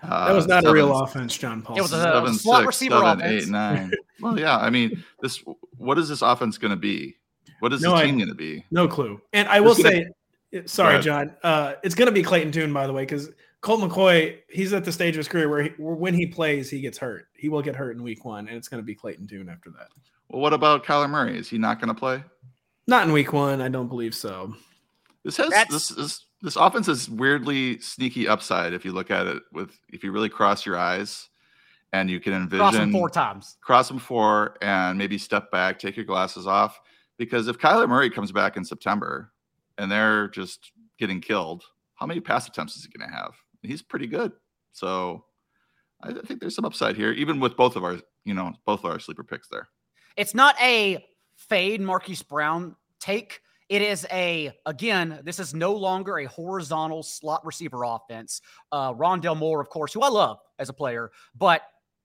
Uh, 0.02 0.26
that 0.26 0.34
was 0.34 0.46
not 0.46 0.64
seven, 0.64 0.70
a 0.70 0.74
real 0.74 0.98
offense, 0.98 1.36
John 1.36 1.62
Paul. 1.62 1.78
It 1.78 1.82
was 1.82 1.92
a 1.92 2.02
seven, 2.02 2.34
slot 2.34 2.60
six, 2.60 2.66
receiver 2.66 2.96
seven, 2.96 3.20
offense. 3.20 3.44
Eight, 3.44 3.50
nine. 3.50 3.92
well, 4.20 4.38
yeah. 4.38 4.58
I 4.58 4.70
mean, 4.70 5.04
this. 5.20 5.42
What 5.76 5.98
is 5.98 6.08
this 6.08 6.22
offense 6.22 6.58
going 6.58 6.70
to 6.70 6.76
be? 6.76 7.16
What 7.60 7.72
is 7.72 7.80
no, 7.80 7.96
the 7.96 8.02
team 8.02 8.16
going 8.16 8.28
to 8.28 8.34
be? 8.34 8.64
No 8.72 8.88
clue. 8.88 9.20
And 9.32 9.48
I 9.48 9.60
will 9.60 9.74
say, 9.76 10.08
sorry, 10.64 11.00
John. 11.00 11.34
Uh, 11.44 11.74
it's 11.84 11.94
going 11.94 12.06
to 12.06 12.12
be 12.12 12.22
Clayton 12.22 12.50
Tune, 12.50 12.72
by 12.72 12.88
the 12.88 12.92
way, 12.92 13.02
because 13.02 13.30
Colt 13.60 13.80
McCoy, 13.80 14.38
he's 14.50 14.72
at 14.72 14.84
the 14.84 14.90
stage 14.90 15.14
of 15.14 15.18
his 15.18 15.28
career 15.28 15.48
where, 15.48 15.62
he, 15.62 15.68
where 15.78 15.94
when 15.94 16.14
he 16.14 16.26
plays, 16.26 16.68
he 16.68 16.80
gets 16.80 16.98
hurt. 16.98 17.28
He 17.36 17.48
will 17.48 17.62
get 17.62 17.76
hurt 17.76 17.96
in 17.96 18.02
week 18.02 18.24
one, 18.24 18.48
and 18.48 18.56
it's 18.56 18.66
going 18.66 18.82
to 18.82 18.84
be 18.84 18.96
Clayton 18.96 19.28
Tune 19.28 19.48
after 19.48 19.70
that. 19.70 19.88
Well, 20.28 20.42
what 20.42 20.52
about 20.52 20.84
Kyler 20.84 21.08
Murray? 21.08 21.38
Is 21.38 21.48
he 21.48 21.58
not 21.58 21.80
going 21.80 21.88
to 21.88 21.94
play? 21.94 22.24
Not 22.88 23.06
in 23.06 23.12
week 23.12 23.32
one. 23.32 23.60
I 23.60 23.68
don't 23.68 23.88
believe 23.88 24.14
so. 24.14 24.54
This 25.24 25.36
has 25.36 25.50
this, 25.68 25.88
this 25.90 26.26
this 26.42 26.56
offense 26.56 26.88
is 26.88 27.08
weirdly 27.08 27.78
sneaky 27.80 28.28
upside 28.28 28.72
if 28.72 28.84
you 28.84 28.92
look 28.92 29.10
at 29.10 29.26
it 29.26 29.42
with 29.52 29.78
if 29.88 30.02
you 30.02 30.12
really 30.12 30.28
cross 30.28 30.66
your 30.66 30.76
eyes 30.76 31.28
and 31.92 32.10
you 32.10 32.20
can 32.20 32.32
envision 32.32 32.58
cross 32.58 32.74
them 32.74 32.92
four 32.92 33.10
times, 33.10 33.56
cross 33.60 33.88
them 33.88 33.98
four, 33.98 34.56
and 34.62 34.98
maybe 34.98 35.18
step 35.18 35.50
back, 35.50 35.78
take 35.78 35.96
your 35.96 36.04
glasses 36.04 36.46
off. 36.46 36.80
Because 37.18 37.48
if 37.48 37.58
Kyler 37.58 37.88
Murray 37.88 38.10
comes 38.10 38.32
back 38.32 38.56
in 38.56 38.64
September 38.64 39.32
and 39.78 39.90
they're 39.90 40.28
just 40.28 40.72
getting 40.98 41.20
killed, 41.20 41.64
how 41.94 42.06
many 42.06 42.20
pass 42.20 42.48
attempts 42.48 42.76
is 42.76 42.84
he 42.84 42.98
going 42.98 43.08
to 43.08 43.14
have? 43.14 43.34
He's 43.62 43.82
pretty 43.82 44.06
good. 44.06 44.32
So 44.72 45.24
I 46.02 46.12
think 46.12 46.40
there's 46.40 46.56
some 46.56 46.64
upside 46.64 46.96
here, 46.96 47.12
even 47.12 47.38
with 47.38 47.56
both 47.56 47.76
of 47.76 47.84
our, 47.84 47.98
you 48.24 48.34
know, 48.34 48.52
both 48.64 48.80
of 48.84 48.90
our 48.90 48.98
sleeper 48.98 49.22
picks 49.22 49.48
there. 49.48 49.68
It's 50.16 50.34
not 50.34 50.56
a 50.60 51.04
fade 51.36 51.80
Marquise 51.80 52.22
Brown 52.22 52.74
take. 52.98 53.40
It 53.68 53.82
is 53.82 54.06
a 54.10 54.52
again. 54.66 55.20
This 55.24 55.38
is 55.38 55.54
no 55.54 55.72
longer 55.72 56.18
a 56.18 56.26
horizontal 56.26 57.02
slot 57.02 57.44
receiver 57.44 57.84
offense. 57.84 58.42
Uh, 58.70 58.92
Rondale 58.94 59.36
Moore, 59.36 59.60
of 59.60 59.68
course, 59.68 59.92
who 59.92 60.02
I 60.02 60.08
love 60.08 60.38
as 60.58 60.68
a 60.68 60.72
player, 60.72 61.10
but 61.34 61.62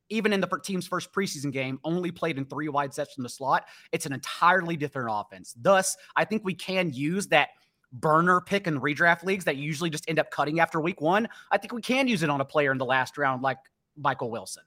even 0.10 0.32
in 0.34 0.40
the 0.40 0.48
team's 0.64 0.88
first 0.88 1.12
preseason 1.12 1.52
game, 1.52 1.80
only 1.84 2.12
played 2.12 2.38
in 2.38 2.46
three 2.46 2.70
wide 2.70 2.94
sets 2.94 3.14
from 3.14 3.24
the 3.24 3.30
slot. 3.30 3.66
It's 3.92 4.06
an 4.06 4.14
entirely 4.14 4.78
different 4.78 5.10
offense. 5.12 5.54
Thus, 5.60 5.98
I 6.16 6.24
think 6.26 6.46
we 6.46 6.54
can 6.54 6.92
use 6.94 7.28
that 7.28 7.50
burner 7.92 8.42
pick 8.42 8.68
in 8.68 8.80
redraft 8.80 9.24
leagues 9.24 9.46
that 9.46 9.58
usually 9.58 9.90
just 9.90 10.10
end 10.10 10.20
up 10.20 10.32
cutting 10.32 10.60
after 10.60 10.80
week 10.80 11.02
one. 11.02 11.28
I 11.52 11.58
think 11.58 11.74
we 11.74 11.82
can 11.82 12.08
use 12.08 12.24
it 12.24 12.30
on 12.30 12.42
a 12.42 12.46
player 12.46 12.72
in 12.72 12.78
the 12.78 12.86
last 12.86 13.18
round 13.18 13.42
like 13.42 13.58
Michael 13.98 14.30
Wilson. 14.30 14.64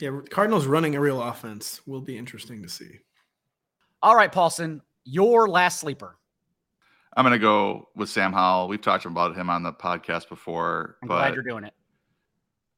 Yeah, 0.00 0.20
Cardinals 0.30 0.66
running 0.66 0.94
a 0.96 1.00
real 1.00 1.22
offense 1.22 1.80
will 1.86 2.00
be 2.00 2.16
interesting 2.16 2.62
to 2.62 2.68
see. 2.68 3.00
All 4.02 4.16
right, 4.16 4.32
Paulsen, 4.32 4.80
your 5.10 5.48
last 5.48 5.80
sleeper. 5.80 6.16
I'm 7.16 7.24
going 7.24 7.32
to 7.32 7.38
go 7.38 7.88
with 7.96 8.08
Sam 8.08 8.32
Howell. 8.32 8.68
We've 8.68 8.80
talked 8.80 9.04
about 9.04 9.36
him 9.36 9.50
on 9.50 9.62
the 9.62 9.72
podcast 9.72 10.28
before. 10.28 10.96
I'm 11.02 11.08
but, 11.08 11.16
glad 11.16 11.34
you're 11.34 11.42
doing 11.42 11.64
it. 11.64 11.74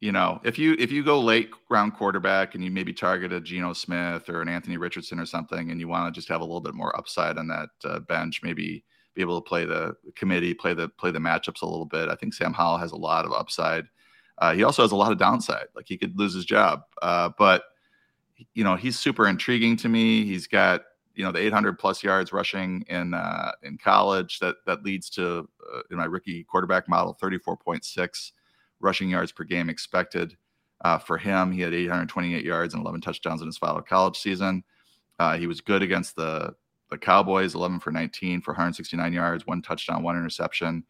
You 0.01 0.11
know, 0.11 0.41
if 0.43 0.59
you 0.59 0.74
if 0.80 0.91
you 0.91 1.05
go 1.05 1.20
late 1.20 1.51
round 1.70 1.95
quarterback 1.95 2.57
and 2.57 2.64
you 2.64 2.72
maybe 2.72 2.93
target 2.93 3.33
a 3.33 3.41
Geno 3.41 3.72
Smith 3.72 4.28
or 4.28 4.43
an 4.43 4.49
Anthony 4.49 4.76
Richardson 4.76 5.20
or 5.20 5.26
something, 5.26 5.70
and 5.70 5.78
you 5.78 5.87
want 5.87 6.12
to 6.12 6.18
just 6.18 6.28
have 6.28 6.41
a 6.41 6.45
little 6.45 6.61
bit 6.61 6.74
more 6.74 6.97
upside 6.97 7.39
on 7.39 7.47
that 7.49 7.68
uh, 7.85 8.01
bench, 8.01 8.41
maybe 8.43 8.85
be 9.14 9.20
able 9.20 9.41
to 9.41 9.49
play 9.49 9.64
the 9.64 9.95
committee, 10.16 10.55
play 10.55 10.74
the 10.74 10.89
play 10.89 11.12
the 11.12 11.20
matchups 11.20 11.62
a 11.62 11.66
little 11.66 11.87
bit. 11.87 12.09
I 12.09 12.16
think 12.16 12.35
Sam 12.35 12.53
Howell 12.53 12.78
has 12.78 12.91
a 12.91 12.97
lot 12.97 13.24
of 13.24 13.33
upside. 13.33 13.85
Uh, 14.39 14.55
he 14.55 14.64
also 14.64 14.83
has 14.83 14.91
a 14.91 14.97
lot 14.97 15.12
of 15.12 15.18
downside. 15.18 15.66
Like 15.76 15.85
he 15.87 15.97
could 15.97 16.18
lose 16.18 16.35
his 16.35 16.47
job, 16.47 16.80
uh, 17.01 17.28
but 17.39 17.62
you 18.55 18.64
know 18.64 18.74
he's 18.74 18.99
super 18.99 19.28
intriguing 19.28 19.76
to 19.76 19.89
me. 19.89 20.24
He's 20.24 20.49
got 20.49 20.83
you 21.15 21.25
know 21.25 21.33
the 21.33 21.41
800 21.41 21.79
plus 21.79 22.03
yards 22.03 22.33
rushing 22.33 22.85
in 22.89 23.15
uh, 23.15 23.53
in 23.63 23.79
college 23.79 24.39
that 24.39 24.57
that 24.67 24.83
leads 24.83 25.11
to 25.11 25.49
uh, 25.75 25.81
in 25.91 25.97
my 25.97 26.05
rookie 26.05 26.45
quarterback 26.45 26.89
model 26.89 27.17
34.6 27.21 28.33
rushing 28.81 29.11
yards 29.11 29.33
per 29.33 29.45
game 29.45 29.71
expected 29.71 30.37
uh, 30.85 30.99
for 30.99 31.17
him. 31.19 31.53
He 31.53 31.61
had 31.61 31.73
828 31.73 32.45
yards 32.45 32.75
and 32.75 32.83
11 32.83 33.01
touchdowns 33.01 33.41
in 33.41 33.47
his 33.47 33.59
final 33.59 33.81
college 33.83 34.19
season. 34.19 34.65
Uh, 35.19 35.37
he 35.37 35.47
was 35.47 35.61
good 35.61 35.83
against 35.83 36.17
the 36.17 36.55
the 36.91 36.99
Cowboys, 36.99 37.55
11 37.55 37.81
for 37.81 37.91
19 37.91 38.43
for 38.43 38.53
169 38.53 39.13
yards, 39.13 39.47
one 39.47 39.63
touchdown, 39.63 40.03
one 40.03 40.17
interception. 40.17 40.85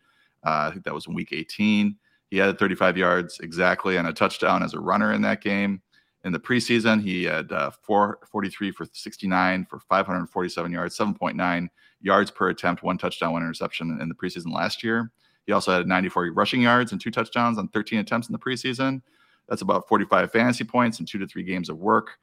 I 0.45 0.70
think 0.70 0.85
that 0.85 0.95
was 0.95 1.07
in 1.07 1.14
week 1.14 1.33
18. 1.33 1.97
He 2.29 2.39
had 2.39 2.59
35 2.59 2.97
yards 2.97 3.39
exactly 3.41 3.97
and 3.97 4.09
a 4.09 4.12
touchdown 4.12 4.62
as 4.62 4.75
a 4.75 4.81
runner 4.81 5.12
in 5.12 5.23
that 5.23 5.43
game. 5.43 5.83
In 6.25 6.33
the 6.33 6.39
preseason, 6.39 7.03
he 7.03 7.25
had 7.25 7.51
uh, 7.51 7.70
443 7.83 8.70
for 8.70 8.87
69 8.93 9.66
for 9.68 9.81
547 9.81 10.70
yards, 10.70 10.97
7.9 10.97 11.68
yards 12.01 12.31
per 12.31 12.49
attempt, 12.49 12.83
one 12.83 12.99
touchdown, 12.99 13.33
one 13.33 13.43
interception 13.43 13.99
in 14.01 14.09
the 14.09 14.14
preseason 14.14 14.53
last 14.53 14.85
year. 14.85 15.11
He 15.47 15.53
also 15.53 15.73
had 15.73 15.89
94 15.89 16.31
rushing 16.33 16.62
yards 16.62 16.93
and 16.93 17.01
two 17.01 17.11
touchdowns 17.11 17.59
on 17.59 17.68
13 17.68 17.99
attempts 17.99 18.29
in 18.29 18.33
the 18.33 18.39
preseason. 18.39 19.03
That's 19.49 19.62
about 19.62 19.89
45 19.89 20.31
fantasy 20.31 20.64
points 20.64 21.01
and 21.01 21.09
two 21.09 21.18
to 21.18 21.27
three 21.27 21.43
games 21.43 21.68
of 21.68 21.79
work. 21.79 22.18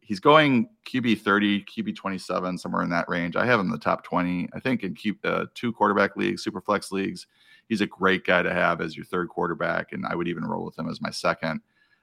He's 0.00 0.20
going 0.20 0.68
QB 0.86 1.20
30, 1.20 1.64
QB 1.64 1.96
27, 1.96 2.58
somewhere 2.58 2.82
in 2.82 2.90
that 2.90 3.08
range. 3.08 3.36
I 3.36 3.46
have 3.46 3.60
him 3.60 3.66
in 3.66 3.72
the 3.72 3.78
top 3.78 4.04
20. 4.04 4.48
I 4.52 4.60
think 4.60 4.82
in 4.82 4.94
Q, 4.94 5.16
uh, 5.24 5.46
two 5.54 5.72
quarterback 5.72 6.16
leagues, 6.16 6.42
super 6.42 6.60
flex 6.60 6.90
leagues, 6.90 7.26
he's 7.68 7.80
a 7.80 7.86
great 7.86 8.24
guy 8.24 8.42
to 8.42 8.52
have 8.52 8.80
as 8.80 8.96
your 8.96 9.06
third 9.06 9.28
quarterback, 9.28 9.92
and 9.92 10.04
I 10.06 10.14
would 10.14 10.26
even 10.26 10.44
roll 10.44 10.64
with 10.64 10.78
him 10.78 10.88
as 10.88 11.00
my 11.00 11.10
second. 11.10 11.60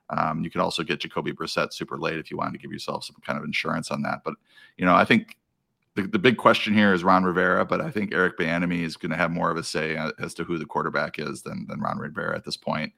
Um, 0.09 0.43
you 0.43 0.49
could 0.49 0.61
also 0.61 0.83
get 0.83 1.01
Jacoby 1.01 1.33
Brissett 1.33 1.73
super 1.73 1.97
late 1.97 2.17
if 2.17 2.31
you 2.31 2.37
wanted 2.37 2.53
to 2.53 2.59
give 2.59 2.71
yourself 2.71 3.03
some 3.03 3.17
kind 3.25 3.37
of 3.37 3.43
insurance 3.43 3.91
on 3.91 4.01
that. 4.03 4.21
But 4.23 4.35
you 4.77 4.85
know, 4.85 4.95
I 4.95 5.05
think 5.05 5.37
the, 5.95 6.03
the 6.03 6.19
big 6.19 6.37
question 6.37 6.73
here 6.73 6.93
is 6.93 7.03
Ron 7.03 7.23
Rivera, 7.23 7.65
but 7.65 7.81
I 7.81 7.91
think 7.91 8.13
Eric 8.13 8.37
Bieniemy 8.37 8.83
is 8.83 8.95
going 8.95 9.11
to 9.11 9.17
have 9.17 9.31
more 9.31 9.49
of 9.51 9.57
a 9.57 9.63
say 9.63 9.97
as 10.19 10.33
to 10.35 10.43
who 10.43 10.57
the 10.57 10.65
quarterback 10.65 11.19
is 11.19 11.41
than 11.41 11.67
than 11.67 11.81
Ron 11.81 11.97
Rivera 11.97 12.35
at 12.35 12.45
this 12.45 12.57
point. 12.57 12.93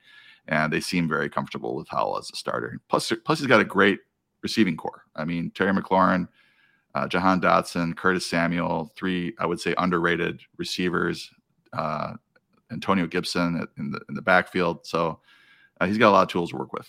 And 0.48 0.72
they 0.72 0.80
seem 0.80 1.08
very 1.08 1.30
comfortable 1.30 1.76
with 1.76 1.88
Howell 1.90 2.18
as 2.18 2.30
a 2.32 2.36
starter. 2.36 2.80
Plus, 2.90 3.12
plus 3.24 3.40
he's 3.40 3.48
got 3.48 3.62
a 3.62 3.66
great 3.66 4.00
receiving 4.42 4.78
core. 4.78 5.04
I 5.16 5.26
mean, 5.26 5.52
Terry 5.52 5.72
McLaurin, 5.72 6.28
uh, 6.96 7.08
Jahan 7.08 7.40
Dotson, 7.40 7.96
Curtis 7.96 8.26
Samuel, 8.26 8.92
three 8.96 9.34
I 9.40 9.46
would 9.46 9.60
say 9.60 9.74
underrated 9.78 10.42
receivers. 10.58 11.32
Uh, 11.74 12.14
Antonio 12.72 13.08
Gibson 13.08 13.68
in 13.78 13.92
the 13.92 14.00
in 14.10 14.16
the 14.16 14.22
backfield. 14.22 14.86
So 14.86 15.20
uh, 15.80 15.86
he's 15.88 15.98
got 15.98 16.10
a 16.10 16.12
lot 16.12 16.24
of 16.24 16.30
tools 16.30 16.52
to 16.52 16.58
work 16.58 16.74
with. 16.74 16.88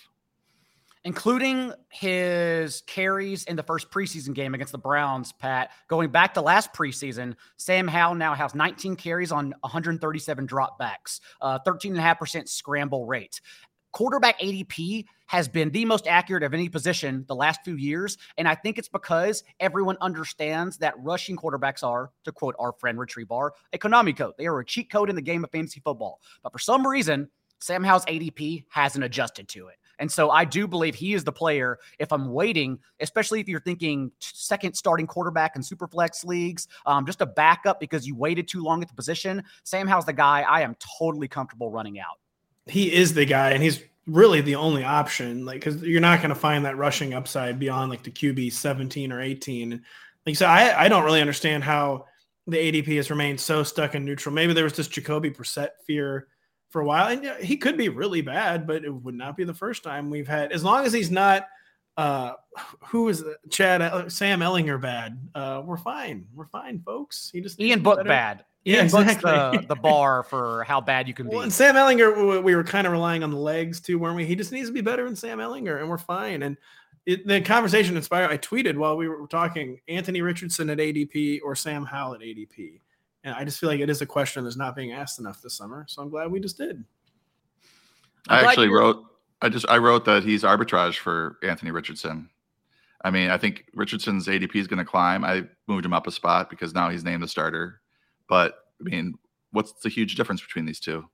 Including 1.03 1.73
his 1.89 2.83
carries 2.83 3.45
in 3.45 3.57
the 3.57 3.63
first 3.63 3.91
preseason 3.91 4.35
game 4.35 4.55
against 4.55 4.73
the 4.73 4.79
Browns, 4.79 5.33
Pat. 5.33 5.71
Going 5.89 6.11
back 6.11 6.35
to 6.35 6.43
last 6.43 6.75
preseason, 6.75 7.37
Sam 7.57 7.89
Howell 7.89 8.17
now 8.17 8.35
has 8.35 8.55
19 8.55 8.97
carries 8.97 9.33
on 9.33 9.55
137 9.63 10.47
dropbacks, 10.47 11.21
uh, 11.41 11.59
13.5% 11.67 12.49
scramble 12.51 13.07
rate 13.07 13.41
quarterback 13.93 14.39
ADP 14.41 15.05
has 15.27 15.49
been 15.49 15.71
the 15.71 15.85
most 15.85 16.07
accurate 16.07 16.43
of 16.43 16.55
any 16.55 16.69
position 16.69 17.25
the 17.29 17.35
last 17.35 17.61
few 17.65 17.75
years. 17.75 18.19
And 18.37 18.49
I 18.49 18.55
think 18.55 18.79
it's 18.79 18.89
because 18.89 19.45
everyone 19.61 19.97
understands 20.01 20.79
that 20.79 20.95
rushing 20.99 21.37
quarterbacks 21.37 21.83
are, 21.83 22.11
to 22.25 22.33
quote 22.33 22.55
our 22.59 22.73
friend 22.73 22.99
Bar, 23.29 23.55
a 23.73 23.79
Konami 23.79 24.17
code. 24.17 24.35
They 24.39 24.47
are 24.47 24.59
a 24.59 24.65
cheat 24.65 24.91
code 24.91 25.11
in 25.11 25.17
the 25.17 25.23
game 25.23 25.45
of 25.45 25.51
fantasy 25.51 25.81
football. 25.81 26.21
But 26.43 26.53
for 26.53 26.59
some 26.59 26.87
reason, 26.87 27.29
Sam 27.61 27.85
Howell's 27.85 28.07
ADP 28.07 28.65
hasn't 28.69 29.05
adjusted 29.05 29.49
to 29.49 29.69
it. 29.69 29.77
And 29.99 30.11
so 30.11 30.31
I 30.31 30.47
do 30.47 30.67
believe 30.67 30.95
he 30.95 31.13
is 31.13 31.25
the 31.25 31.33
player. 31.33 31.79
If 31.99 32.11
I'm 32.11 32.33
waiting, 32.33 32.79
especially 33.01 33.41
if 33.41 33.49
you're 33.49 33.61
thinking 33.61 34.11
second 34.19 34.75
starting 34.75 35.07
quarterback 35.07 35.57
in 35.57 35.63
super 35.63 35.87
flex 35.87 36.25
leagues, 36.25 36.69
um, 36.87 37.05
just 37.05 37.21
a 37.21 37.27
backup 37.27 37.81
because 37.81 38.07
you 38.07 38.17
waited 38.17 38.49
too 38.49 38.63
long 38.63 38.81
at 38.81 38.89
the 38.89 38.95
position, 38.95 39.43
Sam 39.65 39.87
Howell's 39.87 40.07
the 40.07 40.15
guy 40.15 40.41
I 40.41 40.63
am 40.63 40.75
totally 40.99 41.29
comfortable 41.29 41.71
running 41.71 42.01
out 42.01 42.17
he 42.71 42.93
is 42.93 43.15
the 43.15 43.25
guy, 43.25 43.51
and 43.51 43.63
he's 43.63 43.83
really 44.07 44.41
the 44.41 44.55
only 44.55 44.85
option. 44.85 45.45
Like, 45.45 45.65
because 45.65 45.83
you're 45.83 46.01
not 46.01 46.21
going 46.21 46.31
to 46.31 46.35
find 46.35 46.65
that 46.65 46.77
rushing 46.77 47.15
upside 47.15 47.59
beyond 47.59 47.91
like 47.91 48.03
the 48.03 48.11
QB 48.11 48.53
17 48.53 49.13
or 49.13 49.21
18. 49.21 49.71
Like 49.71 49.81
you 50.27 50.35
said, 50.35 50.49
I, 50.49 50.85
I 50.85 50.89
don't 50.89 51.05
really 51.05 51.21
understand 51.21 51.65
how 51.65 52.07
the 52.47 52.57
ADP 52.57 52.97
has 52.97 53.11
remained 53.11 53.41
so 53.41 53.63
stuck 53.63 53.95
in 53.95 54.05
neutral. 54.05 54.35
Maybe 54.35 54.53
there 54.53 54.65
was 54.65 54.75
this 54.75 54.89
Jacoby 54.89 55.31
Brissett 55.31 55.71
fear 55.87 56.29
for 56.71 56.81
a 56.81 56.85
while, 56.85 57.09
and 57.09 57.45
he 57.45 57.57
could 57.57 57.77
be 57.77 57.89
really 57.89 58.23
bad, 58.23 58.67
but 58.67 58.85
it 58.85 58.91
would 58.91 59.15
not 59.15 59.37
be 59.37 59.45
the 59.45 59.55
first 59.55 59.83
time 59.83 60.09
we've 60.09 60.29
had. 60.29 60.53
As 60.53 60.65
long 60.65 60.87
as 60.87 60.93
he's 60.93 61.11
not, 61.11 61.49
uh, 61.97 62.33
who 62.87 63.09
is 63.09 63.25
Chad 63.51 63.83
uh, 63.83 64.09
Sam 64.09 64.41
Ehlinger 64.41 64.81
bad? 64.81 65.19
Uh, 65.35 65.63
we're 65.65 65.77
fine. 65.77 66.27
We're 66.35 66.47
fine, 66.47 66.81
folks. 66.81 67.29
He 67.33 67.41
just 67.41 67.61
Ian 67.61 67.83
Book 67.83 68.07
bad. 68.07 68.45
Yeah, 68.65 68.85
exactly. 68.85 69.31
the, 69.31 69.65
the 69.69 69.75
bar 69.83 70.23
for 70.23 70.65
how 70.65 70.81
bad 70.81 71.09
you 71.09 71.15
can 71.15 71.27
well, 71.27 71.41
be. 71.41 71.45
And 71.45 71.53
Sam 71.53 71.75
Ehlinger, 71.75 72.43
we 72.43 72.55
were 72.55 72.65
kind 72.65 72.87
of 72.87 72.93
relying 72.93 73.23
on 73.23 73.31
the 73.31 73.37
legs 73.37 73.81
too, 73.81 73.99
weren't 73.99 74.17
we? 74.17 74.25
He 74.25 74.37
just 74.37 74.53
needs 74.53 74.69
to 74.69 74.73
be 74.73 74.81
better 74.81 75.05
than 75.05 75.17
Sam 75.17 75.39
Ehlinger, 75.39 75.81
and 75.81 75.89
we're 75.89 75.99
fine. 75.99 76.43
And 76.43 76.57
it, 77.07 77.27
the 77.27 77.41
conversation 77.41 77.97
inspired. 77.97 78.31
I 78.31 78.39
tweeted 78.39 78.77
while 78.77 78.97
we 78.97 79.09
were 79.09 79.27
talking 79.27 79.81
Anthony 79.89 80.23
Richardson 80.23 80.71
at 80.71 80.79
ADP 80.79 81.41
or 81.43 81.57
Sam 81.57 81.85
Howell 81.85 82.15
at 82.15 82.21
ADP, 82.21 82.81
and 83.25 83.35
I 83.35 83.45
just 83.45 83.59
feel 83.59 83.69
like 83.69 83.81
it 83.81 83.91
is 83.91 84.03
a 84.03 84.07
question 84.07 84.45
that's 84.45 84.57
not 84.57 84.77
being 84.77 84.93
asked 84.93 85.19
enough 85.19 85.43
this 85.43 85.55
summer. 85.55 85.85
So 85.89 86.03
I'm 86.03 86.11
glad 86.11 86.31
we 86.31 86.41
just 86.41 86.57
did. 86.57 86.85
i 88.29 88.45
actually 88.45 88.69
wrote. 88.69 89.05
I 89.43 89.49
just 89.49 89.69
I 89.69 89.79
wrote 89.79 90.05
that 90.05 90.23
he's 90.23 90.43
arbitrage 90.43 90.97
for 90.97 91.39
Anthony 91.43 91.71
Richardson. 91.71 92.29
I 93.03 93.11
mean, 93.11 93.31
I 93.31 93.39
think 93.39 93.65
Richardson's 93.75 94.27
ADP 94.27 94.57
is 94.57 94.67
going 94.67 94.79
to 94.79 94.85
climb. 94.85 95.25
I 95.25 95.45
moved 95.67 95.87
him 95.87 95.95
up 95.95 96.07
a 96.07 96.11
spot 96.11 96.51
because 96.51 96.75
now 96.75 96.91
he's 96.91 97.03
named 97.03 97.23
the 97.23 97.29
starter 97.29 97.81
but 98.31 98.65
I 98.81 98.85
mean, 98.85 99.15
what's 99.51 99.73
the 99.83 99.91
huge 99.91 100.15
difference 100.15 100.41
between 100.41 100.65
these 100.65 100.81
two? 100.81 101.05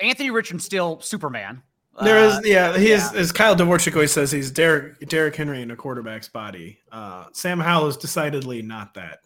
Anthony 0.00 0.30
Richardson 0.30 0.60
still 0.60 1.00
Superman. 1.00 1.62
There 2.02 2.24
is, 2.24 2.36
uh, 2.36 2.40
yeah, 2.44 2.78
he 2.78 2.88
yeah. 2.88 2.94
is, 2.94 3.12
as 3.12 3.32
Kyle 3.32 3.54
Dvorchak 3.54 3.92
always 3.92 4.12
says, 4.12 4.30
he's 4.30 4.50
Derrick 4.50 4.98
Derrick 5.08 5.36
Henry 5.36 5.60
in 5.60 5.70
a 5.72 5.76
quarterback's 5.76 6.28
body. 6.28 6.78
Uh, 6.90 7.26
Sam 7.32 7.60
Howell 7.60 7.88
is 7.88 7.98
decidedly 7.98 8.62
not 8.62 8.94
that. 8.94 9.18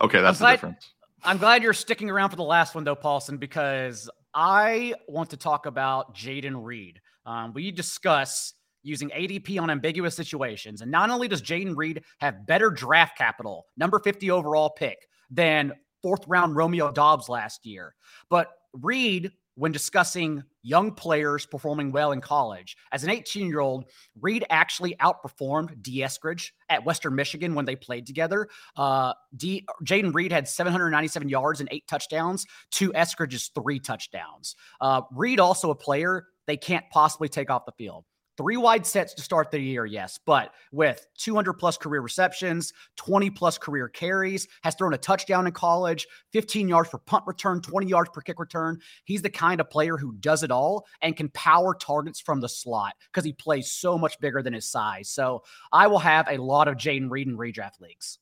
Okay, 0.00 0.20
that's 0.20 0.38
the 0.38 0.50
difference. 0.50 0.90
I'm 1.22 1.38
glad 1.38 1.62
you're 1.62 1.72
sticking 1.72 2.10
around 2.10 2.30
for 2.30 2.36
the 2.36 2.42
last 2.42 2.74
one, 2.74 2.84
though, 2.84 2.96
Paulsen, 2.96 3.40
because 3.40 4.10
I 4.34 4.94
want 5.08 5.30
to 5.30 5.36
talk 5.36 5.66
about 5.66 6.14
Jayden 6.14 6.62
Reed. 6.62 7.00
Um, 7.24 7.52
we 7.54 7.70
discuss 7.70 8.52
using 8.82 9.08
ADP 9.10 9.58
on 9.60 9.70
ambiguous 9.70 10.14
situations. 10.14 10.82
And 10.82 10.90
not 10.90 11.08
only 11.10 11.26
does 11.26 11.40
Jayden 11.40 11.74
Reed 11.76 12.02
have 12.18 12.46
better 12.46 12.70
draft 12.70 13.16
capital, 13.16 13.66
number 13.76 13.98
50 13.98 14.30
overall 14.30 14.70
pick, 14.70 14.98
than 15.30 15.72
fourth 16.02 16.26
round 16.28 16.54
Romeo 16.54 16.92
Doubs 16.92 17.28
last 17.30 17.64
year, 17.64 17.94
but 18.28 18.48
Reed 18.74 19.32
when 19.54 19.72
discussing 19.72 20.42
young 20.64 20.92
players 20.92 21.46
performing 21.46 21.92
well 21.92 22.12
in 22.12 22.20
college. 22.20 22.76
As 22.90 23.04
an 23.04 23.10
18 23.10 23.46
year 23.46 23.60
old, 23.60 23.84
Reed 24.20 24.44
actually 24.50 24.96
outperformed 24.96 25.80
Dee 25.82 26.00
Eskridge 26.00 26.50
at 26.68 26.84
Western 26.84 27.14
Michigan 27.14 27.54
when 27.54 27.64
they 27.64 27.76
played 27.76 28.06
together. 28.06 28.48
Uh, 28.76 29.12
D- 29.36 29.66
Jayden 29.84 30.12
Reed 30.12 30.32
had 30.32 30.48
797 30.48 31.28
yards 31.28 31.60
and 31.60 31.68
eight 31.70 31.86
touchdowns 31.86 32.46
to 32.72 32.92
Eskridge's 32.92 33.50
three 33.54 33.78
touchdowns. 33.78 34.56
Uh, 34.80 35.02
Reed 35.12 35.38
also 35.38 35.70
a 35.70 35.76
player 35.76 36.26
they 36.46 36.56
can't 36.56 36.84
possibly 36.90 37.28
take 37.28 37.50
off 37.50 37.64
the 37.66 37.72
field. 37.72 38.04
Three 38.36 38.56
wide 38.56 38.84
sets 38.84 39.14
to 39.14 39.22
start 39.22 39.52
the 39.52 39.60
year, 39.60 39.86
yes, 39.86 40.18
but 40.26 40.52
with 40.72 41.06
200 41.18 41.52
plus 41.52 41.76
career 41.76 42.00
receptions, 42.00 42.72
20 42.96 43.30
plus 43.30 43.58
career 43.58 43.88
carries, 43.88 44.48
has 44.64 44.74
thrown 44.74 44.92
a 44.92 44.98
touchdown 44.98 45.46
in 45.46 45.52
college, 45.52 46.04
15 46.32 46.68
yards 46.68 46.90
for 46.90 46.98
punt 46.98 47.22
return, 47.28 47.60
20 47.60 47.86
yards 47.86 48.10
per 48.12 48.20
kick 48.20 48.40
return. 48.40 48.80
He's 49.04 49.22
the 49.22 49.30
kind 49.30 49.60
of 49.60 49.70
player 49.70 49.96
who 49.96 50.14
does 50.14 50.42
it 50.42 50.50
all 50.50 50.84
and 51.00 51.16
can 51.16 51.28
power 51.28 51.76
targets 51.80 52.20
from 52.20 52.40
the 52.40 52.48
slot 52.48 52.94
because 53.12 53.24
he 53.24 53.32
plays 53.32 53.70
so 53.70 53.96
much 53.96 54.18
bigger 54.18 54.42
than 54.42 54.52
his 54.52 54.68
size. 54.68 55.08
So 55.08 55.44
I 55.72 55.86
will 55.86 56.00
have 56.00 56.26
a 56.28 56.38
lot 56.38 56.66
of 56.66 56.74
Jayden 56.74 57.10
Reed 57.10 57.28
in 57.28 57.38
redraft 57.38 57.80
leagues. 57.80 58.18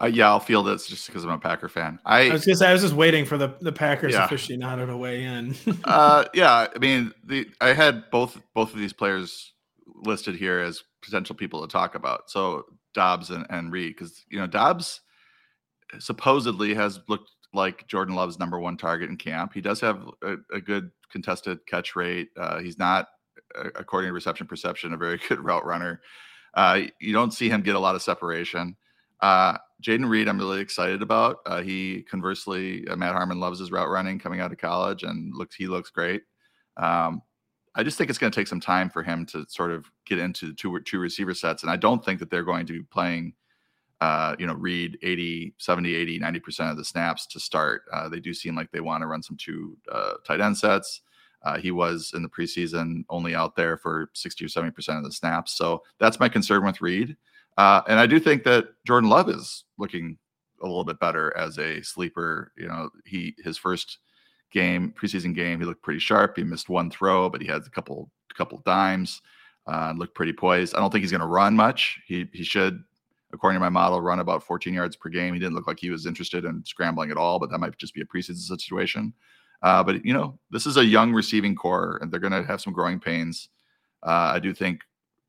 Uh, 0.00 0.06
yeah, 0.06 0.28
I'll 0.28 0.40
feel 0.40 0.62
this 0.62 0.86
just 0.86 1.06
because 1.06 1.24
I'm 1.24 1.30
a 1.30 1.38
Packer 1.38 1.68
fan. 1.68 1.98
I, 2.04 2.28
I 2.28 2.32
was 2.32 2.44
just 2.44 2.62
I 2.62 2.72
was 2.72 2.82
just 2.82 2.94
waiting 2.94 3.24
for 3.24 3.36
the 3.36 3.54
the 3.60 3.72
Packers 3.72 4.12
yeah. 4.12 4.28
aficionado 4.28 4.86
to 4.86 4.96
weigh 4.96 5.24
in. 5.24 5.56
uh, 5.84 6.24
yeah, 6.34 6.68
I 6.74 6.78
mean, 6.78 7.12
the 7.24 7.48
I 7.60 7.72
had 7.72 8.08
both 8.10 8.40
both 8.54 8.72
of 8.72 8.78
these 8.78 8.92
players 8.92 9.52
listed 10.04 10.36
here 10.36 10.60
as 10.60 10.82
potential 11.02 11.34
people 11.34 11.60
to 11.62 11.72
talk 11.72 11.94
about. 11.94 12.30
So 12.30 12.64
Doubs 12.94 13.30
and, 13.30 13.46
and 13.50 13.72
Reed, 13.72 13.94
because 13.96 14.24
you 14.30 14.38
know 14.38 14.46
Doubs 14.46 15.00
supposedly 15.98 16.74
has 16.74 17.00
looked 17.08 17.30
like 17.52 17.86
Jordan 17.88 18.14
Love's 18.14 18.38
number 18.38 18.58
one 18.58 18.76
target 18.76 19.10
in 19.10 19.16
camp. 19.16 19.52
He 19.54 19.60
does 19.60 19.80
have 19.80 20.08
a, 20.22 20.36
a 20.52 20.60
good 20.60 20.90
contested 21.10 21.58
catch 21.66 21.96
rate. 21.96 22.28
Uh, 22.36 22.60
he's 22.60 22.78
not, 22.78 23.08
according 23.74 24.10
to 24.10 24.12
reception 24.12 24.46
perception, 24.46 24.92
a 24.92 24.96
very 24.96 25.18
good 25.28 25.40
route 25.40 25.64
runner. 25.64 26.00
Uh, 26.54 26.82
you 27.00 27.12
don't 27.12 27.32
see 27.32 27.48
him 27.48 27.62
get 27.62 27.76
a 27.76 27.80
lot 27.80 27.94
of 27.94 28.02
separation. 28.02 28.76
Uh, 29.20 29.58
Jayden 29.82 30.08
Reed, 30.08 30.28
I'm 30.28 30.38
really 30.38 30.60
excited 30.60 31.02
about. 31.02 31.38
Uh, 31.46 31.62
he 31.62 32.02
conversely, 32.02 32.86
uh, 32.88 32.96
Matt 32.96 33.12
Harmon 33.12 33.40
loves 33.40 33.60
his 33.60 33.70
route 33.70 33.88
running 33.88 34.18
coming 34.18 34.40
out 34.40 34.52
of 34.52 34.58
college 34.58 35.04
and 35.04 35.34
looks 35.34 35.54
he 35.54 35.66
looks 35.66 35.90
great. 35.90 36.22
Um, 36.76 37.22
I 37.74 37.84
just 37.84 37.96
think 37.96 38.10
it's 38.10 38.18
going 38.18 38.32
to 38.32 38.38
take 38.38 38.48
some 38.48 38.60
time 38.60 38.90
for 38.90 39.02
him 39.02 39.24
to 39.26 39.44
sort 39.48 39.70
of 39.70 39.90
get 40.04 40.18
into 40.18 40.52
two 40.54 40.80
two 40.80 40.98
receiver 40.98 41.34
sets, 41.34 41.62
and 41.62 41.70
I 41.70 41.76
don't 41.76 42.04
think 42.04 42.18
that 42.18 42.30
they're 42.30 42.42
going 42.42 42.66
to 42.66 42.72
be 42.72 42.82
playing. 42.82 43.34
Uh, 44.00 44.36
you 44.38 44.46
know, 44.46 44.54
Reed 44.54 44.96
80, 45.02 45.54
70, 45.58 45.92
80, 45.92 46.20
90% 46.20 46.70
of 46.70 46.76
the 46.76 46.84
snaps 46.84 47.26
to 47.26 47.40
start. 47.40 47.82
Uh, 47.92 48.08
they 48.08 48.20
do 48.20 48.32
seem 48.32 48.54
like 48.54 48.70
they 48.70 48.78
want 48.78 49.02
to 49.02 49.08
run 49.08 49.24
some 49.24 49.36
two 49.36 49.76
uh, 49.90 50.12
tight 50.24 50.40
end 50.40 50.56
sets. 50.56 51.00
Uh, 51.42 51.58
he 51.58 51.72
was 51.72 52.12
in 52.14 52.22
the 52.22 52.28
preseason 52.28 53.04
only 53.10 53.34
out 53.34 53.56
there 53.56 53.76
for 53.76 54.10
60 54.14 54.44
or 54.44 54.48
70% 54.48 54.98
of 54.98 55.02
the 55.02 55.10
snaps. 55.10 55.56
So 55.56 55.82
that's 55.98 56.20
my 56.20 56.28
concern 56.28 56.64
with 56.64 56.80
Reed. 56.80 57.16
Uh, 57.58 57.82
and 57.88 57.98
I 57.98 58.06
do 58.06 58.20
think 58.20 58.44
that 58.44 58.68
Jordan 58.86 59.10
Love 59.10 59.28
is 59.28 59.64
looking 59.78 60.16
a 60.62 60.66
little 60.66 60.84
bit 60.84 61.00
better 61.00 61.36
as 61.36 61.58
a 61.58 61.82
sleeper. 61.82 62.52
You 62.56 62.68
know, 62.68 62.88
he 63.04 63.34
his 63.42 63.58
first 63.58 63.98
game, 64.52 64.94
preseason 64.96 65.34
game, 65.34 65.58
he 65.58 65.66
looked 65.66 65.82
pretty 65.82 65.98
sharp. 65.98 66.36
He 66.36 66.44
missed 66.44 66.68
one 66.68 66.88
throw, 66.88 67.28
but 67.28 67.42
he 67.42 67.48
had 67.48 67.62
a 67.66 67.70
couple 67.70 68.10
couple 68.36 68.62
dimes. 68.64 69.20
Uh, 69.66 69.92
looked 69.96 70.14
pretty 70.14 70.32
poised. 70.32 70.74
I 70.74 70.78
don't 70.78 70.90
think 70.90 71.02
he's 71.02 71.10
going 71.10 71.20
to 71.20 71.26
run 71.26 71.56
much. 71.56 72.00
He 72.06 72.28
he 72.32 72.44
should, 72.44 72.80
according 73.32 73.56
to 73.56 73.60
my 73.60 73.68
model, 73.68 74.00
run 74.00 74.20
about 74.20 74.44
14 74.44 74.72
yards 74.72 74.94
per 74.94 75.10
game. 75.10 75.34
He 75.34 75.40
didn't 75.40 75.56
look 75.56 75.66
like 75.66 75.80
he 75.80 75.90
was 75.90 76.06
interested 76.06 76.44
in 76.44 76.64
scrambling 76.64 77.10
at 77.10 77.16
all, 77.16 77.40
but 77.40 77.50
that 77.50 77.58
might 77.58 77.76
just 77.76 77.92
be 77.92 78.02
a 78.02 78.06
preseason 78.06 78.36
situation. 78.36 79.12
Uh, 79.62 79.82
but 79.82 80.04
you 80.04 80.12
know, 80.12 80.38
this 80.52 80.64
is 80.64 80.76
a 80.76 80.84
young 80.84 81.12
receiving 81.12 81.56
core, 81.56 81.98
and 82.00 82.12
they're 82.12 82.20
going 82.20 82.32
to 82.32 82.44
have 82.44 82.60
some 82.60 82.72
growing 82.72 83.00
pains. 83.00 83.48
Uh, 84.04 84.30
I 84.34 84.38
do 84.38 84.54
think 84.54 84.82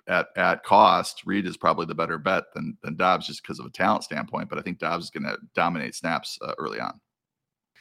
at 0.10 0.28
at 0.36 0.64
cost, 0.64 1.24
Reed 1.26 1.46
is 1.46 1.56
probably 1.56 1.86
the 1.86 1.96
better 1.96 2.18
bet 2.18 2.46
than 2.54 2.78
than 2.84 2.96
Doubs 2.96 3.28
just 3.28 3.44
because 3.44 3.60
of 3.60 3.66
a 3.66 3.70
talent 3.70 4.04
standpoint. 4.04 4.50
But 4.50 4.60
I 4.60 4.62
think 4.62 4.80
Doubs 4.80 5.06
is 5.06 5.10
going 5.10 5.24
to 5.24 5.38
dominate 5.56 5.96
snaps 5.96 6.38
uh, 6.42 6.54
early 6.58 6.80
on. 6.80 7.00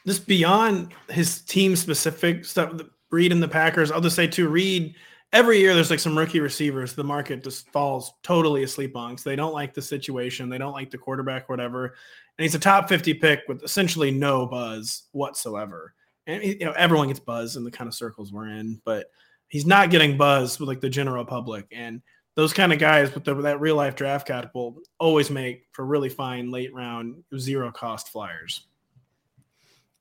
Just 0.06 0.26
beyond 0.26 0.92
his 1.08 1.40
team 1.42 1.74
specific 1.74 2.44
stuff, 2.44 2.80
Reed 3.10 3.32
and 3.32 3.42
the 3.42 3.48
Packers. 3.48 3.90
I'll 3.90 4.00
just 4.00 4.16
say 4.16 4.26
too, 4.26 4.48
Reed. 4.48 4.94
Every 5.32 5.58
year 5.58 5.74
there's 5.74 5.90
like 5.90 5.98
some 5.98 6.16
rookie 6.16 6.40
receivers 6.40 6.94
the 6.94 7.04
market 7.04 7.44
just 7.44 7.68
falls 7.70 8.14
totally 8.22 8.62
asleep 8.62 8.96
on 8.96 9.18
So 9.18 9.28
they 9.28 9.36
don't 9.36 9.52
like 9.52 9.74
the 9.74 9.82
situation, 9.82 10.48
they 10.48 10.56
don't 10.56 10.72
like 10.72 10.90
the 10.90 10.96
quarterback, 10.96 11.50
whatever. 11.50 11.86
And 11.86 12.44
he's 12.44 12.54
a 12.54 12.58
top 12.58 12.88
50 12.88 13.14
pick 13.14 13.40
with 13.46 13.62
essentially 13.62 14.10
no 14.10 14.46
buzz 14.46 15.08
whatsoever. 15.12 15.92
And 16.26 16.42
you 16.42 16.64
know 16.64 16.72
everyone 16.72 17.08
gets 17.08 17.20
buzz 17.20 17.56
in 17.56 17.64
the 17.64 17.70
kind 17.70 17.88
of 17.88 17.94
circles 17.94 18.32
we're 18.32 18.48
in, 18.48 18.80
but 18.84 19.10
he's 19.48 19.66
not 19.66 19.90
getting 19.90 20.16
buzz 20.16 20.58
with 20.58 20.68
like 20.68 20.80
the 20.80 20.88
general 20.88 21.24
public. 21.24 21.66
And 21.72 22.00
those 22.38 22.52
kind 22.52 22.72
of 22.72 22.78
guys 22.78 23.12
with 23.12 23.24
the, 23.24 23.34
that 23.34 23.60
real 23.60 23.74
life 23.74 23.96
draft 23.96 24.24
capital 24.24 24.78
always 25.00 25.28
make 25.28 25.66
for 25.72 25.84
really 25.84 26.08
fine 26.08 26.52
late 26.52 26.72
round 26.72 27.24
zero 27.36 27.72
cost 27.72 28.10
flyers. 28.10 28.64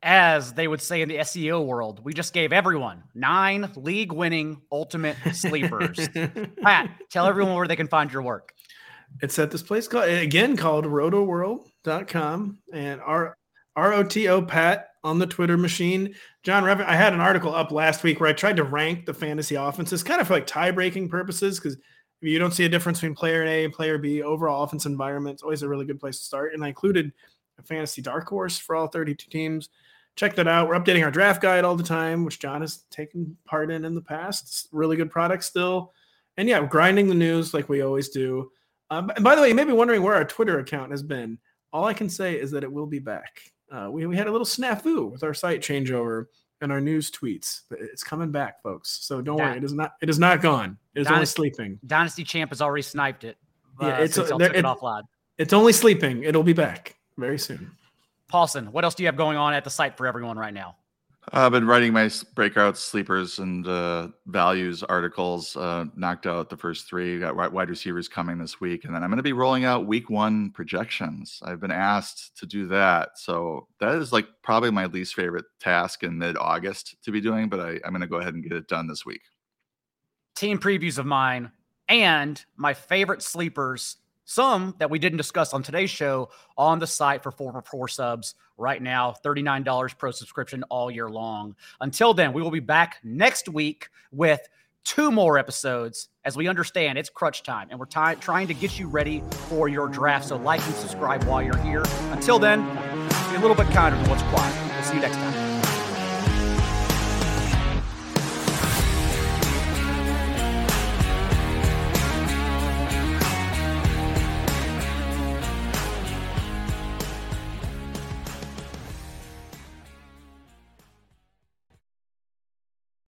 As 0.04 0.54
they 0.54 0.68
would 0.68 0.80
say 0.80 1.02
in 1.02 1.10
the 1.10 1.16
SEO 1.16 1.66
world, 1.66 2.00
we 2.06 2.14
just 2.14 2.36
gave 2.36 2.54
everyone 2.54 3.02
nine 3.16 3.72
league 3.76 4.12
winning 4.12 4.62
ultimate 4.72 5.18
sleepers. 5.34 6.08
Pat, 6.62 6.92
tell 7.10 7.26
everyone 7.26 7.56
where 7.56 7.68
they 7.68 7.76
can 7.76 7.88
find 7.88 8.14
your 8.14 8.22
work. 8.22 8.54
It's 9.24 9.40
at 9.40 9.50
this 9.50 9.64
place 9.64 9.88
called 9.88 10.08
again 10.08 10.58
called 10.58 10.86
rotoworld.com 10.86 12.60
and 12.72 13.02
our 13.02 13.36
R-O-T-O 13.76 14.44
Pat 14.44 14.90
on 15.04 15.18
the 15.18 15.26
Twitter 15.26 15.58
machine. 15.58 16.14
John 16.44 16.64
Revan, 16.64 16.86
I 16.86 16.98
had 16.98 17.14
an 17.14 17.20
article 17.20 17.56
up 17.56 17.72
last 17.72 18.04
week 18.04 18.20
where 18.20 18.30
I 18.30 18.34
tried 18.34 18.58
to 18.58 18.64
rank 18.64 19.08
the 19.08 19.14
fantasy 19.16 19.56
offenses 19.56 20.04
kind 20.04 20.22
of 20.22 20.28
for 20.28 20.34
like 20.34 20.46
tie 20.46 20.70
breaking 20.70 21.10
purposes 21.10 21.60
because 21.60 21.78
you 22.22 22.40
don't 22.40 22.54
see 22.54 22.66
a 22.66 22.70
difference 22.70 23.00
between 23.00 23.16
player 23.16 23.44
A 23.44 23.64
and 23.64 23.74
player 23.74 23.98
B. 23.98 24.22
Overall 24.22 24.64
offense 24.64 24.86
environment 24.86 25.40
is 25.40 25.44
always 25.44 25.62
a 25.62 25.70
really 25.70 25.86
good 25.86 26.00
place 26.00 26.18
to 26.20 26.26
start. 26.26 26.54
And 26.54 26.64
I 26.64 26.70
included 26.70 27.12
a 27.60 27.64
fantasy 27.64 28.02
dark 28.02 28.28
horse 28.28 28.58
for 28.58 28.76
all 28.76 28.88
32 28.88 29.30
teams. 29.30 29.70
Check 30.16 30.36
that 30.36 30.48
out. 30.48 30.68
We're 30.68 30.80
updating 30.80 31.04
our 31.04 31.12
draft 31.12 31.42
guide 31.42 31.64
all 31.64 31.76
the 31.76 31.84
time, 31.84 32.26
which 32.26 32.40
John 32.40 32.62
has 32.62 32.84
taken 32.90 33.38
part 33.46 33.70
in 33.70 33.86
in 33.86 33.94
the 33.94 34.02
past. 34.02 34.46
It's 34.46 34.68
really 34.72 34.98
good 34.98 35.12
product 35.12 35.44
still. 35.44 35.94
And 36.38 36.50
yeah, 36.50 36.66
grinding 36.66 37.08
the 37.08 37.16
news 37.16 37.54
like 37.54 37.70
we 37.70 37.82
always 37.82 38.10
do. 38.10 38.52
Um, 38.90 39.12
and 39.16 39.24
by 39.24 39.36
the 39.36 39.42
way, 39.42 39.50
you 39.50 39.56
may 39.56 39.64
be 39.64 39.74
wondering 39.74 40.02
where 40.02 40.16
our 40.16 40.26
Twitter 40.26 40.60
account 40.60 40.92
has 40.92 41.04
been. 41.04 41.38
All 41.72 41.86
I 41.86 41.94
can 41.94 42.10
say 42.10 42.40
is 42.40 42.50
that 42.52 42.64
it 42.64 42.72
will 42.72 42.88
be 42.88 43.00
back. 43.00 43.42
Uh, 43.72 43.90
we, 43.92 44.06
we 44.06 44.16
had 44.16 44.28
a 44.28 44.32
little 44.32 44.46
snafu 44.46 45.12
with 45.12 45.24
our 45.24 45.34
site 45.34 45.62
changeover 45.62 46.26
and 46.62 46.72
our 46.72 46.82
news 46.82 47.12
tweets. 47.12 47.62
It's 47.72 48.04
coming 48.04 48.32
back, 48.32 48.62
folks. 48.62 48.90
So 48.90 49.22
don't 49.22 49.38
worry. 49.38 49.58
It 49.58 49.64
is 49.64 49.74
not. 49.74 49.94
It 50.02 50.10
is 50.10 50.20
not 50.20 50.42
gone. 50.42 50.78
It 50.96 51.02
is 51.02 51.08
only 51.08 51.26
sleeping. 51.26 51.80
Dynasty 51.86 52.24
Champ 52.24 52.52
has 52.52 52.62
already 52.62 52.82
sniped 52.82 53.24
it. 53.24 53.38
Uh, 53.82 53.88
yeah, 53.88 53.98
it's, 54.00 54.18
a, 54.18 54.24
it, 54.38 54.56
it 54.56 54.66
offline. 54.66 55.04
It's 55.38 55.54
only 55.54 55.72
sleeping. 55.72 56.24
It'll 56.24 56.44
be 56.44 56.54
back 56.54 56.96
very 57.18 57.38
soon. 57.38 57.72
Paulsen, 58.32 58.70
what 58.70 58.84
else 58.84 58.96
do 58.96 59.04
you 59.04 59.08
have 59.08 59.16
going 59.16 59.38
on 59.38 59.54
at 59.54 59.64
the 59.64 59.70
site 59.70 59.96
for 59.96 60.08
everyone 60.08 60.38
right 60.38 60.54
now? 60.54 60.76
I've 61.34 61.52
been 61.52 61.68
writing 61.68 61.92
my 61.92 62.10
breakout 62.36 62.78
sleepers 62.78 63.40
and 63.40 63.68
uh, 63.68 64.10
values 64.28 64.82
articles. 64.84 65.58
Uh, 65.58 65.86
knocked 65.96 66.26
out 66.26 66.50
the 66.50 66.56
first 66.56 66.88
three. 66.88 67.20
Got 67.20 67.36
wide 67.52 67.70
receivers 67.70 68.08
coming 68.08 68.38
this 68.38 68.62
week, 68.62 68.86
and 68.86 68.96
then 68.96 69.04
I'm 69.04 69.10
going 69.10 69.18
to 69.18 69.24
be 69.24 69.34
rolling 69.34 69.66
out 69.66 69.86
week 69.86 70.10
one 70.10 70.52
projections. 70.52 71.40
I've 71.44 71.60
been 71.60 71.72
asked 71.72 72.38
to 72.38 72.46
do 72.46 72.68
that, 72.68 73.10
so 73.16 73.68
that 73.82 73.96
is 73.96 74.14
like 74.14 74.28
probably 74.42 74.72
my 74.72 74.86
least 74.86 75.16
favorite 75.16 75.46
task 75.60 76.04
in 76.04 76.18
mid 76.18 76.38
August 76.38 76.96
to 77.04 77.12
be 77.12 77.20
doing. 77.20 77.50
But 77.50 77.60
I, 77.60 77.72
I'm 77.84 77.92
going 77.92 78.02
to 78.02 78.08
go 78.08 78.18
ahead 78.18 78.34
and 78.34 78.44
get 78.44 78.54
it 78.54 78.70
done 78.70 78.88
this 78.88 79.06
week. 79.06 79.22
Team 80.36 80.60
previews 80.60 80.98
of 80.98 81.06
mine 81.06 81.52
and 81.90 82.44
my 82.56 82.74
favorite 82.74 83.22
sleepers 83.22 83.98
some 84.28 84.76
that 84.78 84.92
we 84.92 85.00
didn't 85.00 85.18
discuss 85.18 85.54
on 85.54 85.64
today's 85.64 85.90
show 85.90 86.30
on 86.58 86.80
the 86.80 86.86
site 86.86 87.24
for 87.24 87.32
four 87.32 87.54
for 87.54 87.62
four 87.62 87.88
subs 87.88 88.36
right 88.58 88.82
now 88.82 89.16
$39 89.24 89.98
pro 89.98 90.12
subscription 90.12 90.64
all 90.70 90.92
year 90.92 91.10
long. 91.10 91.56
Until 91.80 92.14
then 92.14 92.34
we 92.34 92.42
will 92.42 92.52
be 92.52 92.60
back 92.60 92.98
next 93.04 93.48
week 93.48 93.88
with 94.12 94.42
two 94.84 95.12
more 95.12 95.38
episodes 95.38 96.10
as 96.26 96.36
we 96.36 96.48
understand 96.48 96.98
it's 96.98 97.10
crutch 97.10 97.42
time 97.44 97.70
and 97.72 97.80
we're 97.80 97.86
t- 97.86 98.20
trying 98.20 98.48
to 98.48 98.54
get 98.54 98.78
you 98.78 98.88
ready 98.88 99.24
for 99.48 99.70
your 99.70 99.88
draft. 99.88 100.26
So 100.28 100.36
like 100.36 100.62
and 100.66 100.76
subscribe 100.76 101.24
while 101.24 101.42
you're 101.42 101.58
here. 101.60 101.84
Until 102.12 102.38
then 102.38 102.64
be 103.30 103.36
a 103.38 103.40
little 103.40 103.56
bit 103.56 103.68
kinder 103.68 104.02
to 104.04 104.10
what's 104.10 104.24
quiet. 104.24 104.74
We'll 104.74 104.84
see 104.84 104.96
you 104.96 105.02
next 105.02 105.16
time 105.16 105.47